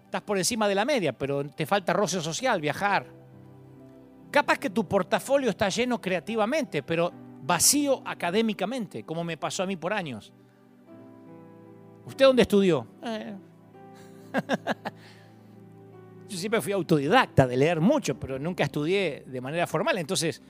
estás 0.04 0.24
por 0.24 0.38
encima 0.38 0.68
de 0.68 0.76
la 0.76 0.84
media, 0.84 1.14
pero 1.14 1.50
te 1.50 1.66
falta 1.66 1.94
roce 1.94 2.20
social, 2.20 2.60
viajar. 2.60 3.06
Capaz 4.30 4.60
que 4.60 4.70
tu 4.70 4.86
portafolio 4.86 5.52
está 5.52 5.70
lleno 5.70 6.02
creativamente, 6.02 6.84
pero 6.84 7.10
vacío 7.42 8.02
académicamente, 8.04 9.06
como 9.06 9.24
me 9.24 9.38
pasó 9.38 9.64
a 9.64 9.66
mí 9.66 9.78
por 9.78 9.94
años. 9.94 10.34
¿Usted 12.06 12.26
dónde 12.26 12.42
estudió? 12.44 12.88
Eh. 13.04 13.36
Yo 16.30 16.38
siempre 16.38 16.62
fui 16.62 16.72
autodidacta 16.72 17.46
de 17.46 17.58
leer 17.58 17.82
mucho, 17.82 18.18
pero 18.20 18.40
nunca 18.40 18.64
estudié 18.64 19.26
de 19.28 19.42
manera 19.42 19.68
formal. 19.68 19.98
Entonces, 19.98 20.42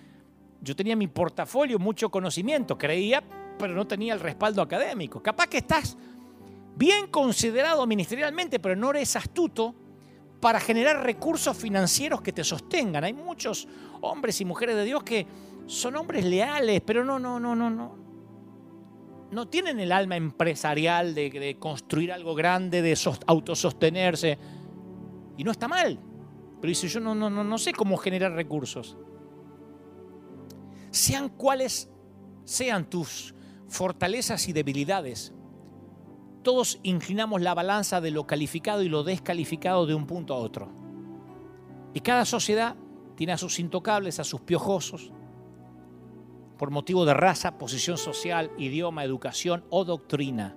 yo 0.61 0.75
tenía 0.75 0.95
mi 0.95 1.07
portafolio, 1.07 1.79
mucho 1.79 2.11
conocimiento, 2.11 2.77
creía, 2.77 3.23
pero 3.57 3.73
no 3.73 3.87
tenía 3.87 4.13
el 4.13 4.19
respaldo 4.19 4.61
académico. 4.61 5.23
Capaz 5.23 5.47
que 5.47 5.57
estás 5.57 5.97
bien 6.75 7.07
considerado 7.07 7.87
ministerialmente, 7.87 8.59
pero 8.59 8.75
no 8.75 8.91
eres 8.91 9.15
astuto 9.15 9.73
para 10.39 10.59
generar 10.59 11.03
recursos 11.03 11.57
financieros 11.57 12.21
que 12.21 12.31
te 12.31 12.43
sostengan. 12.43 13.03
Hay 13.03 13.13
muchos 13.13 13.67
hombres 14.01 14.39
y 14.41 14.45
mujeres 14.45 14.75
de 14.75 14.83
Dios 14.83 15.03
que 15.03 15.25
son 15.65 15.95
hombres 15.95 16.25
leales, 16.25 16.81
pero 16.85 17.03
no, 17.03 17.17
no, 17.17 17.39
no, 17.39 17.55
no, 17.55 17.69
no. 17.69 18.00
No 19.31 19.47
tienen 19.47 19.79
el 19.79 19.91
alma 19.91 20.17
empresarial 20.17 21.15
de, 21.15 21.57
construir 21.59 22.11
algo 22.11 22.35
grande, 22.35 22.81
de 22.81 22.97
autosostenerse. 23.25 24.37
Y 25.37 25.43
no 25.43 25.51
está 25.51 25.67
mal. 25.67 25.99
Pero 26.59 26.69
dice, 26.69 26.87
yo 26.87 26.99
no, 26.99 27.15
no, 27.15 27.57
sé 27.57 27.73
cómo 27.73 27.97
generar 27.97 28.33
recursos 28.33 28.97
sean 30.91 31.29
cuales 31.29 31.89
sean 32.43 32.89
tus 32.89 33.33
fortalezas 33.67 34.47
y 34.49 34.53
debilidades, 34.53 35.33
todos 36.43 36.79
inclinamos 36.83 37.41
la 37.41 37.53
balanza 37.53 38.01
de 38.01 38.11
lo 38.11 38.27
calificado 38.27 38.83
y 38.83 38.89
lo 38.89 39.03
descalificado 39.03 39.85
de 39.85 39.95
un 39.95 40.05
punto 40.05 40.33
a 40.33 40.37
otro. 40.37 40.69
Y 41.93 42.01
cada 42.01 42.25
sociedad 42.25 42.75
tiene 43.15 43.33
a 43.33 43.37
sus 43.37 43.59
intocables, 43.59 44.19
a 44.19 44.23
sus 44.23 44.41
piojosos, 44.41 45.11
por 46.61 46.69
motivo 46.69 47.05
de 47.05 47.15
raza, 47.15 47.57
posición 47.57 47.97
social, 47.97 48.51
idioma, 48.55 49.03
educación 49.03 49.65
o 49.71 49.83
doctrina. 49.83 50.55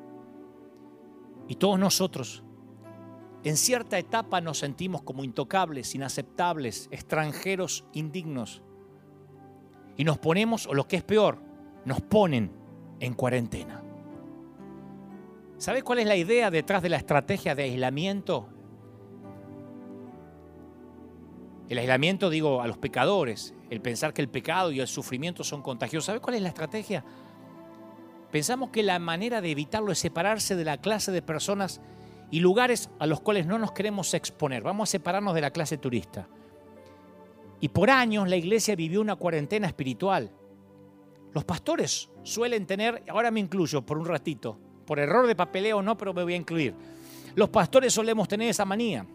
Y 1.48 1.54
todos 1.54 1.78
nosotros, 1.78 2.44
en 3.42 3.56
cierta 3.56 3.98
etapa 3.98 4.42
nos 4.42 4.58
sentimos 4.58 5.00
como 5.00 5.24
intocables, 5.24 5.94
inaceptables, 5.94 6.88
extranjeros, 6.90 7.86
indignos 7.94 8.60
y 9.96 10.04
nos 10.04 10.18
ponemos, 10.18 10.66
o 10.66 10.74
lo 10.74 10.86
que 10.86 10.96
es 10.96 11.02
peor, 11.02 11.40
nos 11.86 12.02
ponen 12.02 12.52
en 13.00 13.14
cuarentena. 13.14 13.82
¿Sabes 15.56 15.84
cuál 15.84 16.00
es 16.00 16.06
la 16.06 16.16
idea 16.16 16.50
detrás 16.50 16.82
de 16.82 16.90
la 16.90 16.98
estrategia 16.98 17.54
de 17.54 17.62
aislamiento? 17.62 18.50
El 21.68 21.78
aislamiento, 21.78 22.28
digo, 22.28 22.60
a 22.60 22.66
los 22.66 22.76
pecadores, 22.76 23.54
el 23.70 23.80
pensar 23.80 24.12
que 24.12 24.22
el 24.22 24.28
pecado 24.28 24.70
y 24.70 24.80
el 24.80 24.86
sufrimiento 24.86 25.44
son 25.44 25.62
contagiosos. 25.62 26.06
¿Sabes 26.06 26.20
cuál 26.20 26.36
es 26.36 26.42
la 26.42 26.48
estrategia? 26.48 27.04
Pensamos 28.30 28.70
que 28.70 28.82
la 28.82 28.98
manera 28.98 29.40
de 29.40 29.50
evitarlo 29.50 29.92
es 29.92 29.98
separarse 29.98 30.56
de 30.56 30.64
la 30.64 30.78
clase 30.78 31.12
de 31.12 31.22
personas 31.22 31.80
y 32.30 32.40
lugares 32.40 32.90
a 32.98 33.06
los 33.06 33.20
cuales 33.20 33.46
no 33.46 33.58
nos 33.58 33.72
queremos 33.72 34.12
exponer. 34.12 34.62
Vamos 34.62 34.90
a 34.90 34.92
separarnos 34.92 35.34
de 35.34 35.40
la 35.40 35.52
clase 35.52 35.78
turista. 35.78 36.28
Y 37.60 37.68
por 37.68 37.90
años 37.90 38.28
la 38.28 38.36
iglesia 38.36 38.76
vivió 38.76 39.00
una 39.00 39.16
cuarentena 39.16 39.66
espiritual. 39.66 40.30
Los 41.32 41.44
pastores 41.44 42.10
suelen 42.24 42.66
tener, 42.66 43.02
ahora 43.08 43.30
me 43.30 43.40
incluyo 43.40 43.82
por 43.82 43.98
un 43.98 44.06
ratito, 44.06 44.58
por 44.84 44.98
error 44.98 45.26
de 45.26 45.34
papeleo 45.34 45.80
no, 45.80 45.96
pero 45.96 46.12
me 46.12 46.24
voy 46.24 46.34
a 46.34 46.36
incluir. 46.36 46.74
Los 47.34 47.48
pastores 47.48 47.92
solemos 47.92 48.28
tener 48.28 48.50
esa 48.50 48.64
manía. 48.64 49.06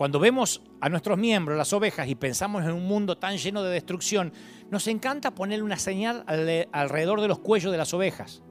Cuando 0.00 0.18
vemos 0.18 0.62
a 0.80 0.88
nuestros 0.88 1.18
miembros, 1.18 1.58
las 1.58 1.74
ovejas, 1.74 2.08
y 2.08 2.14
pensamos 2.14 2.64
en 2.64 2.70
un 2.70 2.86
mundo 2.86 3.18
tan 3.18 3.36
lleno 3.36 3.62
de 3.62 3.70
destrucción, 3.70 4.32
nos 4.70 4.86
encanta 4.86 5.34
poner 5.34 5.62
una 5.62 5.76
señal 5.76 6.24
alrededor 6.72 7.20
de 7.20 7.28
los 7.28 7.40
cuellos 7.40 7.70
de 7.70 7.76
las 7.76 7.92
ovejas 7.92 8.42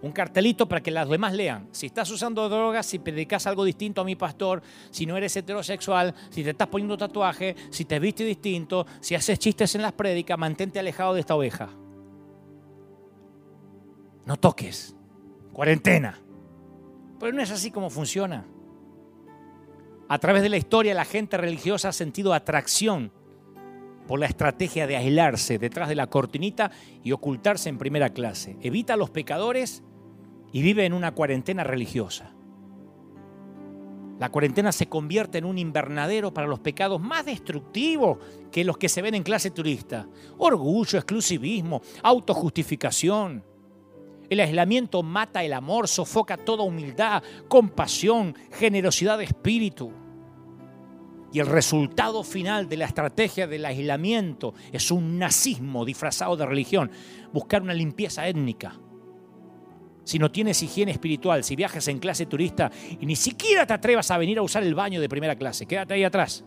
un 0.00 0.12
cartelito 0.12 0.68
para 0.68 0.80
que 0.82 0.92
las 0.92 1.08
demás 1.08 1.34
lean. 1.34 1.66
Si 1.72 1.86
estás 1.86 2.08
usando 2.12 2.48
drogas, 2.48 2.86
si 2.86 3.00
predicas 3.00 3.48
algo 3.48 3.64
distinto 3.64 4.00
a 4.00 4.04
mi 4.04 4.14
pastor, 4.14 4.62
si 4.92 5.06
no 5.06 5.16
eres 5.16 5.36
heterosexual, 5.36 6.14
si 6.30 6.44
te 6.44 6.50
estás 6.50 6.68
poniendo 6.68 6.96
tatuaje, 6.96 7.56
si 7.70 7.84
te 7.84 7.98
viste 7.98 8.22
distinto, 8.22 8.86
si 9.00 9.16
haces 9.16 9.40
chistes 9.40 9.74
en 9.74 9.82
las 9.82 9.92
prédicas, 9.92 10.38
mantente 10.38 10.78
alejado 10.78 11.14
de 11.14 11.20
esta 11.20 11.34
oveja. 11.34 11.70
No 14.24 14.36
toques. 14.36 14.94
Cuarentena. 15.52 16.20
Pero 17.18 17.32
no 17.32 17.42
es 17.42 17.50
así 17.50 17.72
como 17.72 17.90
funciona. 17.90 18.46
A 20.08 20.18
través 20.18 20.42
de 20.42 20.48
la 20.48 20.56
historia 20.56 20.94
la 20.94 21.04
gente 21.04 21.36
religiosa 21.36 21.88
ha 21.88 21.92
sentido 21.92 22.32
atracción 22.32 23.12
por 24.06 24.20
la 24.20 24.26
estrategia 24.26 24.86
de 24.86 24.96
aislarse 24.96 25.58
detrás 25.58 25.88
de 25.88 25.96
la 25.96 26.06
cortinita 26.06 26.70
y 27.02 27.10
ocultarse 27.10 27.68
en 27.68 27.78
primera 27.78 28.10
clase. 28.10 28.56
Evita 28.62 28.94
a 28.94 28.96
los 28.96 29.10
pecadores 29.10 29.82
y 30.52 30.62
vive 30.62 30.86
en 30.86 30.92
una 30.92 31.12
cuarentena 31.12 31.64
religiosa. 31.64 32.32
La 34.20 34.30
cuarentena 34.30 34.72
se 34.72 34.88
convierte 34.88 35.38
en 35.38 35.44
un 35.44 35.58
invernadero 35.58 36.32
para 36.32 36.46
los 36.46 36.60
pecados 36.60 37.00
más 37.00 37.26
destructivos 37.26 38.18
que 38.50 38.64
los 38.64 38.78
que 38.78 38.88
se 38.88 39.02
ven 39.02 39.14
en 39.14 39.22
clase 39.22 39.50
turista. 39.50 40.08
Orgullo, 40.38 40.98
exclusivismo, 40.98 41.82
autojustificación. 42.02 43.44
El 44.28 44.40
aislamiento 44.40 45.02
mata 45.02 45.44
el 45.44 45.52
amor, 45.52 45.88
sofoca 45.88 46.36
toda 46.36 46.64
humildad, 46.64 47.22
compasión, 47.48 48.34
generosidad 48.52 49.18
de 49.18 49.24
espíritu. 49.24 49.92
Y 51.32 51.40
el 51.40 51.46
resultado 51.46 52.22
final 52.24 52.68
de 52.68 52.76
la 52.76 52.86
estrategia 52.86 53.46
del 53.46 53.64
aislamiento 53.64 54.54
es 54.72 54.90
un 54.90 55.18
nazismo 55.18 55.84
disfrazado 55.84 56.36
de 56.36 56.46
religión, 56.46 56.90
buscar 57.32 57.62
una 57.62 57.74
limpieza 57.74 58.26
étnica. 58.26 58.80
Si 60.04 60.18
no 60.18 60.30
tienes 60.30 60.62
higiene 60.62 60.92
espiritual, 60.92 61.42
si 61.42 61.56
viajas 61.56 61.88
en 61.88 61.98
clase 61.98 62.26
turista 62.26 62.70
y 63.00 63.04
ni 63.06 63.16
siquiera 63.16 63.66
te 63.66 63.74
atrevas 63.74 64.10
a 64.10 64.18
venir 64.18 64.38
a 64.38 64.42
usar 64.42 64.62
el 64.62 64.74
baño 64.74 65.00
de 65.00 65.08
primera 65.08 65.36
clase, 65.36 65.66
quédate 65.66 65.94
ahí 65.94 66.04
atrás. 66.04 66.44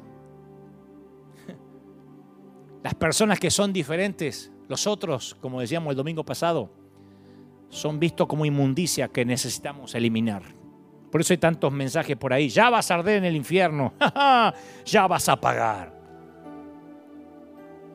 Las 2.83 2.95
personas 2.95 3.37
que 3.37 3.51
son 3.51 3.73
diferentes, 3.73 4.51
los 4.69 4.87
otros, 4.87 5.35
como 5.41 5.59
decíamos 5.59 5.91
el 5.91 5.97
domingo 5.97 6.23
pasado, 6.23 6.71
son 7.69 7.99
vistos 7.99 8.27
como 8.27 8.45
inmundicia 8.45 9.07
que 9.09 9.25
necesitamos 9.25 9.95
eliminar. 9.95 10.43
Por 11.11 11.21
eso 11.21 11.33
hay 11.33 11.37
tantos 11.37 11.71
mensajes 11.71 12.15
por 12.17 12.33
ahí. 12.33 12.49
Ya 12.49 12.69
vas 12.69 12.91
a 12.91 12.95
arder 12.95 13.17
en 13.17 13.25
el 13.25 13.35
infierno. 13.35 13.93
ya 14.85 15.07
vas 15.07 15.29
a 15.29 15.39
pagar. 15.39 15.97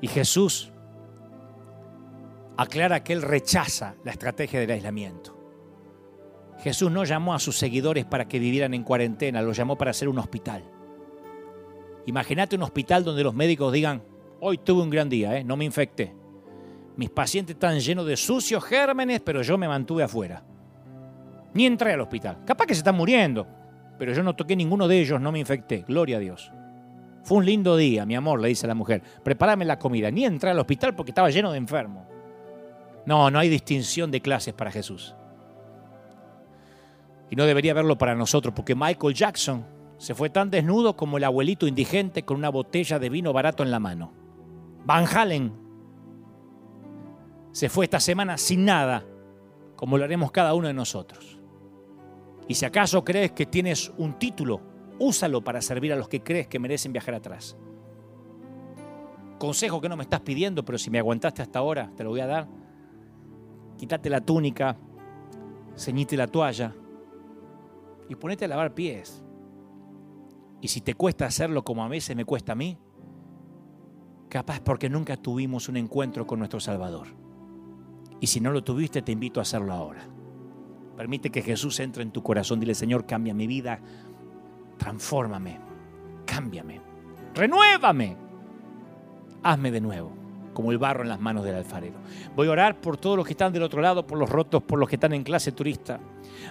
Y 0.01 0.09
Jesús 0.09 0.71
aclara 2.57 3.03
que 3.03 3.13
Él 3.13 3.23
rechaza 3.23 3.95
la 4.05 4.11
estrategia 4.11 4.61
del 4.61 4.71
aislamiento. 4.71 5.35
Jesús 6.59 6.91
no 6.91 7.05
llamó 7.05 7.35
a 7.35 7.39
sus 7.39 7.57
seguidores 7.57 8.05
para 8.05 8.27
que 8.27 8.39
vivieran 8.39 8.75
en 8.75 8.85
cuarentena, 8.85 9.43
lo 9.43 9.53
llamó 9.53 9.77
para 9.77 9.91
hacer 9.91 10.09
un 10.09 10.19
hospital. 10.19 10.65
Imagínate 12.07 12.57
un 12.57 12.63
hospital 12.63 13.05
donde 13.05 13.25
los 13.25 13.35
médicos 13.35 13.73
digan, 13.73 14.03
hoy 14.41 14.59
tuve 14.59 14.83
un 14.83 14.91
gran 14.91 15.09
día, 15.09 15.39
¿eh? 15.39 15.45
no 15.45 15.57
me 15.57 15.65
infecté. 15.65 16.15
Mis 16.97 17.11
pacientes 17.11 17.55
están 17.55 17.81
llenos 17.81 18.07
de 18.07 18.17
sucios 18.17 18.65
gérmenes, 18.65 19.21
pero 19.21 19.43
yo 19.43 19.59
me 19.59 19.69
mantuve 19.69 20.05
afuera. 20.05 20.45
Ni 21.53 21.67
entré 21.67 21.93
al 21.93 22.01
hospital. 22.01 22.39
Capaz 22.45 22.67
que 22.67 22.75
se 22.75 22.79
están 22.79 22.97
muriendo, 22.97 23.47
pero 23.99 24.13
yo 24.13 24.23
no 24.23 24.35
toqué 24.35 24.55
ninguno 24.55 24.87
de 24.87 25.01
ellos, 25.01 25.21
no 25.21 25.33
me 25.33 25.41
infecté. 25.41 25.85
Gloria 25.87 26.19
a 26.19 26.21
Dios. 26.21 26.53
Fue 27.25 27.39
un 27.39 27.47
lindo 27.47 27.77
día, 27.77 28.05
mi 28.05 28.15
amor, 28.15 28.41
le 28.41 28.49
dice 28.49 28.67
la 28.67 28.75
mujer. 28.75 29.03
Prepárame 29.23 29.65
la 29.65 29.79
comida. 29.79 30.11
Ni 30.11 30.25
entré 30.25 30.51
al 30.51 30.59
hospital 30.59 30.95
porque 30.95 31.11
estaba 31.11 31.31
lleno 31.31 31.51
de 31.53 31.59
enfermos. 31.59 32.07
No, 33.07 33.31
no 33.31 33.39
hay 33.39 33.49
distinción 33.49 34.11
de 34.11 34.21
clases 34.21 34.55
para 34.55 34.71
Jesús. 34.71 35.15
Y 37.31 37.37
no 37.37 37.45
debería 37.45 37.73
haberlo 37.73 37.99
para 37.99 38.15
nosotros, 38.15 38.55
porque 38.55 38.75
Michael 38.75 39.15
Jackson 39.15 39.65
se 39.97 40.15
fue 40.15 40.31
tan 40.31 40.51
desnudo 40.51 40.97
como 40.97 41.17
el 41.17 41.25
abuelito 41.25 41.67
indigente 41.67 42.25
con 42.25 42.37
una 42.37 42.51
botella 42.51 42.99
de 42.99 43.09
vino 43.09 43.33
barato 43.33 43.63
en 43.63 43.71
la 43.71 43.81
mano. 43.81 44.13
Van 44.85 45.07
Halen 45.07 45.64
se 47.55 47.69
fue 47.69 47.85
esta 47.85 48.01
semana 48.01 48.37
sin 48.37 48.65
nada, 48.65 49.07
como 49.77 49.97
lo 49.97 50.03
haremos 50.03 50.33
cada 50.33 50.55
uno 50.55 50.67
de 50.67 50.75
nosotros. 50.75 51.39
Y 52.49 52.55
si 52.55 52.65
acaso 52.65 53.05
crees 53.05 53.31
que 53.31 53.47
tienes 53.47 53.93
un 53.97 54.19
título, 54.19 54.61
úsalo 54.99 55.41
para 55.41 55.63
servir 55.63 55.93
a 55.93 55.97
los 55.97 56.09
que 56.09 56.21
crees 56.21 56.49
que 56.49 56.59
merecen 56.59 56.93
viajar 56.93 57.15
atrás. 57.15 57.57
Consejo 59.39 59.81
que 59.81 59.89
no 59.89 59.97
me 59.97 60.03
estás 60.03 60.23
pidiendo, 60.23 60.65
pero 60.65 60.79
si 60.79 60.91
me 60.91 60.99
aguantaste 60.99 61.43
hasta 61.43 61.61
ahora, 61.61 61.93
te 61.97 62.03
lo 62.03 62.11
voy 62.11 62.21
a 62.21 62.27
dar. 62.27 62.49
Quítate 63.79 64.11
la 64.11 64.21
túnica, 64.21 64.77
ceñite 65.77 66.17
la 66.17 66.27
toalla 66.27 66.75
y 68.09 68.17
ponete 68.17 68.47
a 68.47 68.49
lavar 68.49 68.75
pies. 68.75 69.23
Y 70.61 70.67
si 70.67 70.81
te 70.81 70.95
cuesta 70.95 71.27
hacerlo 71.27 71.63
como 71.63 71.85
a 71.85 71.89
veces 71.89 72.17
me 72.17 72.25
cuesta 72.25 72.51
a 72.51 72.57
mí, 72.57 72.77
capaz 74.29 74.59
porque 74.59 74.91
nunca 74.91 75.17
tuvimos 75.17 75.69
un 75.69 75.77
encuentro 75.77 76.27
con 76.27 76.41
nuestro 76.41 76.59
Salvador. 76.59 77.24
Y 78.21 78.27
si 78.27 78.41
no 78.41 78.51
lo 78.51 78.65
tuviste, 78.65 79.03
te 79.03 79.13
invito 79.13 79.41
a 79.41 79.43
hacerlo 79.43 79.73
ahora. 79.73 80.09
Permite 80.97 81.31
que 81.31 81.43
Jesús 81.43 81.81
entre 81.81 82.03
en 82.03 82.13
tu 82.13 82.23
corazón. 82.23 82.61
Dile, 82.61 82.75
Señor, 82.75 83.07
cambia 83.07 83.35
mi 83.35 83.47
vida, 83.47 83.81
transfórmame, 84.79 85.59
cámbiame, 86.25 86.81
renuévame, 87.35 88.17
hazme 89.43 89.71
de 89.71 89.81
nuevo, 89.81 90.13
como 90.55 90.73
el 90.73 90.79
barro 90.79 91.03
en 91.03 91.09
las 91.11 91.21
manos 91.21 91.45
del 91.45 91.57
alfarero. 91.57 91.97
Voy 92.35 92.49
a 92.49 92.53
orar 92.53 92.81
por 92.81 92.97
todos 92.97 93.17
los 93.17 93.27
que 93.27 93.33
están 93.33 93.53
del 93.53 93.63
otro 93.63 93.83
lado, 93.83 94.07
por 94.07 94.19
los 94.19 94.31
rotos, 94.31 94.63
por 94.63 94.79
los 94.79 94.89
que 94.89 94.97
están 94.97 95.13
en 95.13 95.23
clase 95.23 95.53
turista. 95.53 96.01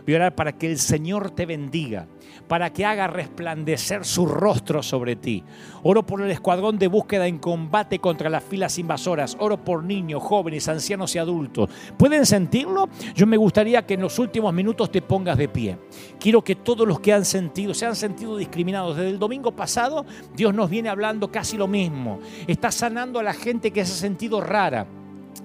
Voy 0.06 0.14
a 0.14 0.18
orar 0.18 0.36
para 0.36 0.52
que 0.54 0.70
el 0.70 0.78
Señor 0.78 1.32
te 1.32 1.46
bendiga, 1.46 2.08
para 2.48 2.72
que 2.72 2.86
haga 2.86 3.08
resplandecer 3.08 4.06
su 4.06 4.26
rostro 4.26 4.84
sobre 4.84 5.16
ti. 5.16 5.44
Oro 5.84 6.06
por 6.06 6.22
el 6.22 6.32
escuadrón 6.32 6.78
de 6.78 6.88
búsqueda 6.88 7.28
en 7.28 7.40
combate 7.40 8.00
contra 8.00 8.30
las 8.30 8.44
filas 8.44 8.78
invasoras. 8.78 9.38
Oro 9.40 9.64
por 9.64 9.84
niños, 9.84 10.22
jóvenes, 10.22 10.68
ancianos 10.68 11.16
y 11.16 11.20
adultos. 11.20 11.70
¿Pueden 11.98 12.26
sentirlo? 12.26 12.90
Yo 13.16 13.28
me 13.28 13.38
gustaría 13.38 13.86
que 13.86 13.94
en 13.94 14.02
los 14.02 14.20
últimos 14.20 14.54
minutos 14.54 14.92
te 14.92 15.02
pongas 15.02 15.38
de 15.38 15.48
pie. 15.48 15.78
Quiero 16.20 16.44
que 16.44 16.56
todos 16.56 16.88
los 16.88 17.00
que 17.00 17.14
han 17.14 17.26
sentido, 17.26 17.74
se 17.74 17.86
han 17.86 17.96
sentido 17.96 18.38
discriminados 18.38 18.98
desde 18.98 19.10
el 19.10 19.20
domingo 19.20 19.52
pasado, 19.56 20.06
Dios 20.36 20.54
nos 20.54 20.70
viene 20.70 20.90
hablando 20.90 21.32
casi 21.32 21.58
lo 21.58 21.68
mismo. 21.68 22.20
Está 22.48 22.72
sanando 22.72 23.20
a 23.20 23.24
la 23.24 23.34
gente 23.34 23.72
que 23.72 23.86
se 23.86 23.93
sentido 23.94 24.42
rara. 24.42 24.86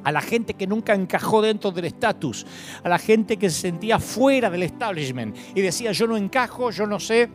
A 0.04 0.12
la 0.12 0.20
gente 0.20 0.54
que 0.54 0.66
nunca 0.66 0.94
encajó 0.94 1.42
dentro 1.42 1.70
del 1.70 1.86
estatus, 1.86 2.46
a 2.82 2.88
la 2.88 2.98
gente 2.98 3.36
que 3.36 3.50
se 3.50 3.60
sentía 3.62 3.98
fuera 3.98 4.48
del 4.48 4.62
establishment. 4.62 5.36
Y 5.54 5.60
decía 5.60 5.92
yo 5.92 6.06
no 6.06 6.16
encajo, 6.16 6.70
yo 6.70 6.86
no 6.86 7.00
sé 7.00 7.28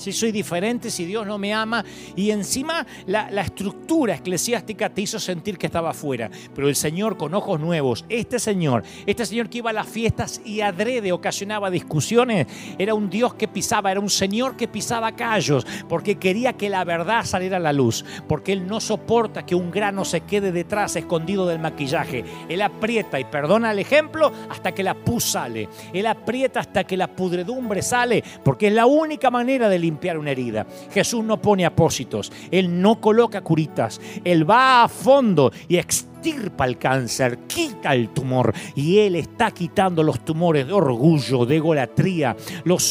si 0.00 0.12
soy 0.12 0.32
diferente, 0.32 0.90
si 0.90 1.04
Dios 1.04 1.26
no 1.26 1.38
me 1.38 1.52
ama. 1.54 1.84
Y 2.16 2.30
encima 2.30 2.86
la, 3.06 3.28
estructura 3.40 4.14
eclesiástica 4.14 4.90
te 4.90 5.02
hizo 5.02 5.18
sentir 5.18 5.58
que 5.58 5.66
estaba 5.66 5.90
afuera. 5.90 6.30
Pero 6.54 6.68
el 6.68 6.76
Señor 6.76 7.16
con 7.16 7.34
ojos 7.34 7.60
nuevos, 7.60 8.04
este 8.08 8.38
Señor, 8.38 8.82
este 9.06 9.26
Señor 9.26 9.48
que 9.48 9.58
iba 9.58 9.70
a 9.70 9.74
las 9.74 9.88
fiestas 9.88 10.40
y 10.44 10.60
adrede 10.60 11.12
ocasionaba 11.12 11.70
discusiones, 11.70 12.46
era 12.78 12.94
un 12.94 13.10
Dios 13.10 13.34
que 13.34 13.48
pisaba, 13.48 13.90
era 13.90 14.00
un 14.00 14.10
Señor 14.10 14.56
que 14.56 14.68
pisaba 14.68 15.12
callos, 15.12 15.66
porque 15.88 16.16
quería 16.16 16.54
que 16.54 16.68
la 16.68 16.84
verdad 16.84 17.24
saliera 17.24 17.58
a 17.58 17.60
la 17.60 17.72
luz, 17.72 18.04
porque 18.28 18.52
Él 18.52 18.66
no 18.66 18.80
soporta 18.80 19.44
que 19.44 19.54
un 19.54 19.70
grano 19.70 20.04
se 20.04 20.22
quede 20.22 20.52
detrás, 20.52 20.96
escondido 20.96 21.46
del 21.46 21.58
maquillaje. 21.58 22.24
Él 22.48 22.62
aprieta, 22.62 23.20
y 23.20 23.24
perdona 23.24 23.72
el 23.72 23.78
ejemplo, 23.78 24.32
hasta 24.48 24.72
que 24.72 24.82
la 24.82 24.94
pus 24.94 25.24
sale. 25.24 25.68
Él 25.92 26.06
aprieta 26.06 26.60
hasta 26.60 26.84
que 26.84 26.96
la 26.96 27.08
pudredumbre 27.08 27.82
sale, 27.82 28.22
porque 28.44 28.68
es 28.68 28.72
la 28.72 28.86
única 28.86 29.30
manera 29.30 29.68
de 29.68 29.78
limpiar 29.90 30.18
una 30.18 30.30
herida. 30.30 30.66
Jesús 30.92 31.24
no 31.24 31.40
pone 31.40 31.66
apósitos, 31.66 32.32
Él 32.50 32.80
no 32.80 33.00
coloca 33.00 33.42
curitas, 33.42 34.00
Él 34.24 34.48
va 34.48 34.84
a 34.84 34.88
fondo 34.88 35.52
y 35.68 35.76
extirpa 36.20 36.66
el 36.66 36.76
cáncer, 36.76 37.38
quita 37.46 37.94
el 37.94 38.10
tumor 38.10 38.52
y 38.74 38.98
Él 38.98 39.16
está 39.16 39.50
quitando 39.52 40.02
los 40.02 40.22
tumores 40.22 40.66
de 40.66 40.72
orgullo, 40.74 41.46
de 41.46 41.56
egolatría, 41.56 42.36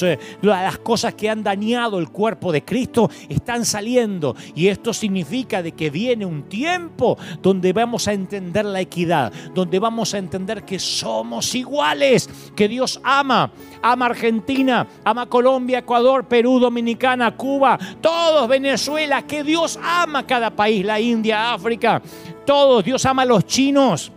eh, 0.02 0.20
las 0.42 0.78
cosas 0.80 1.14
que 1.14 1.30
han 1.30 1.44
dañado 1.44 2.00
el 2.00 2.10
cuerpo 2.10 2.52
de 2.52 2.66
Cristo 2.66 3.10
están 3.30 3.66
saliendo 3.66 4.36
y 4.56 4.68
esto 4.68 4.94
significa 4.94 5.62
de 5.62 5.74
que 5.74 5.92
viene 5.92 6.26
un 6.26 6.50
tiempo 6.50 7.20
donde 7.40 7.72
vamos 7.72 8.08
a 8.08 8.14
entender 8.14 8.66
la 8.66 8.82
equidad, 8.82 9.32
donde 9.54 9.78
vamos 9.78 10.16
a 10.16 10.18
entender 10.18 10.64
que 10.64 10.80
somos 10.80 11.54
iguales, 11.54 12.28
que 12.56 12.68
Dios 12.68 13.00
ama, 13.04 13.52
ama 13.84 14.08
Argentina, 14.08 14.88
ama 15.04 15.28
Colombia, 15.28 15.80
Ecuador, 15.80 16.28
Perú, 16.28 16.60
Dominicana, 16.60 17.36
Cuba, 17.38 17.78
todos 18.02 18.48
Venezuela, 18.48 19.22
que 19.22 19.44
Dios 19.44 19.80
ama 19.84 20.26
cada 20.26 20.50
país, 20.50 20.84
la 20.84 21.00
India, 21.00 21.54
África, 21.54 22.02
todos, 22.50 22.84
Dios 22.84 23.06
ama 23.06 23.22
a 23.22 23.26
los 23.26 23.46
chinos, 23.46 24.12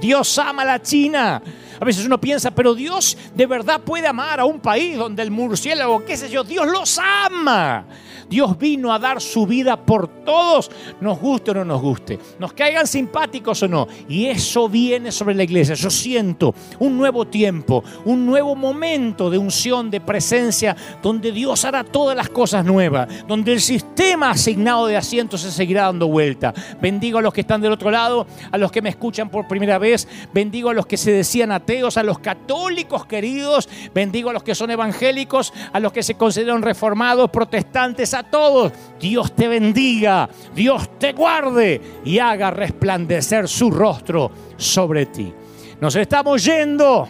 Dios 0.00 0.38
ama 0.38 0.62
a 0.62 0.64
la 0.66 0.80
China. 0.80 1.42
A 1.80 1.84
veces 1.84 2.06
uno 2.06 2.20
piensa, 2.20 2.52
pero 2.52 2.76
Dios 2.76 3.18
de 3.34 3.44
verdad 3.44 3.80
puede 3.80 4.06
amar 4.06 4.38
a 4.38 4.44
un 4.44 4.60
país 4.60 4.96
donde 4.96 5.20
el 5.24 5.32
murciélago, 5.32 6.04
qué 6.04 6.16
sé 6.16 6.30
yo, 6.30 6.44
Dios 6.44 6.64
los 6.68 6.96
ama. 7.00 7.84
Dios 8.28 8.58
vino 8.58 8.92
a 8.92 8.98
dar 8.98 9.20
su 9.20 9.46
vida 9.46 9.76
por 9.76 10.08
todos, 10.24 10.70
nos 11.00 11.18
guste 11.18 11.52
o 11.52 11.54
no 11.54 11.64
nos 11.64 11.80
guste, 11.80 12.18
nos 12.38 12.52
caigan 12.52 12.86
simpáticos 12.86 13.62
o 13.62 13.68
no. 13.68 13.86
Y 14.08 14.26
eso 14.26 14.68
viene 14.68 15.12
sobre 15.12 15.34
la 15.34 15.44
iglesia. 15.44 15.74
Yo 15.74 15.90
siento 15.90 16.54
un 16.78 16.96
nuevo 16.96 17.26
tiempo, 17.26 17.82
un 18.04 18.26
nuevo 18.26 18.54
momento 18.54 19.30
de 19.30 19.38
unción, 19.38 19.90
de 19.90 20.00
presencia, 20.00 20.76
donde 21.02 21.32
Dios 21.32 21.64
hará 21.64 21.84
todas 21.84 22.16
las 22.16 22.28
cosas 22.28 22.64
nuevas, 22.64 23.08
donde 23.26 23.52
el 23.52 23.60
sistema 23.60 24.30
asignado 24.30 24.86
de 24.86 24.96
asientos 24.96 25.40
se 25.40 25.50
seguirá 25.50 25.82
dando 25.82 26.08
vuelta. 26.08 26.52
Bendigo 26.80 27.18
a 27.18 27.22
los 27.22 27.32
que 27.32 27.42
están 27.42 27.60
del 27.60 27.72
otro 27.72 27.90
lado, 27.90 28.26
a 28.50 28.58
los 28.58 28.72
que 28.72 28.82
me 28.82 28.88
escuchan 28.88 29.28
por 29.28 29.46
primera 29.46 29.78
vez, 29.78 30.08
bendigo 30.32 30.70
a 30.70 30.74
los 30.74 30.86
que 30.86 30.96
se 30.96 31.12
decían 31.12 31.52
ateos, 31.52 31.96
a 31.96 32.02
los 32.02 32.18
católicos 32.18 33.06
queridos, 33.06 33.68
bendigo 33.94 34.30
a 34.30 34.32
los 34.32 34.42
que 34.42 34.54
son 34.54 34.70
evangélicos, 34.70 35.52
a 35.72 35.80
los 35.80 35.92
que 35.92 36.02
se 36.02 36.14
consideran 36.14 36.62
reformados, 36.62 37.30
protestantes, 37.30 38.14
a 38.16 38.22
todos. 38.24 38.72
Dios 38.98 39.34
te 39.34 39.46
bendiga, 39.48 40.28
Dios 40.54 40.98
te 40.98 41.12
guarde 41.12 41.80
y 42.04 42.18
haga 42.18 42.50
resplandecer 42.50 43.48
su 43.48 43.70
rostro 43.70 44.30
sobre 44.56 45.06
ti. 45.06 45.32
Nos 45.80 45.94
estamos 45.96 46.44
yendo. 46.44 47.08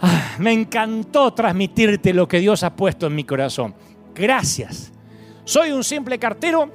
Ah, 0.00 0.34
me 0.38 0.52
encantó 0.52 1.32
transmitirte 1.32 2.12
lo 2.12 2.26
que 2.26 2.40
Dios 2.40 2.62
ha 2.64 2.74
puesto 2.74 3.06
en 3.06 3.14
mi 3.14 3.24
corazón. 3.24 3.74
Gracias. 4.14 4.92
Soy 5.44 5.70
un 5.70 5.84
simple 5.84 6.18
cartero 6.18 6.70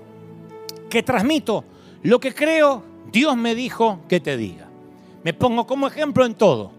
que 0.89 1.03
transmito 1.03 1.63
lo 2.03 2.19
que 2.19 2.33
creo 2.33 2.83
Dios 3.11 3.35
me 3.35 3.55
dijo 3.55 4.01
que 4.07 4.19
te 4.19 4.37
diga. 4.37 4.67
Me 5.23 5.33
pongo 5.33 5.65
como 5.65 5.87
ejemplo 5.87 6.25
en 6.25 6.35
todo. 6.35 6.71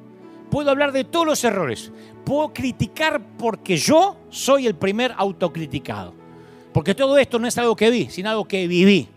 Puedo 0.51 0.71
hablar 0.71 0.93
de 0.93 1.05
todos 1.05 1.27
los 1.27 1.45
errores. 1.45 1.93
Puedo 2.25 2.53
criticar 2.53 3.21
porque 3.37 3.77
yo 3.77 4.17
soy 4.31 4.67
el 4.67 4.75
primer 4.75 5.15
autocriticado. 5.17 6.15
Porque 6.79 6.95
todo 6.95 7.19
esto 7.19 7.41
no 7.41 7.49
es 7.49 7.59
algo 7.59 7.75
que 7.75 7.91
vi, 7.91 8.09
sino 8.09 8.31
algo 8.31 8.47
que 8.47 8.69
viví. 8.69 9.09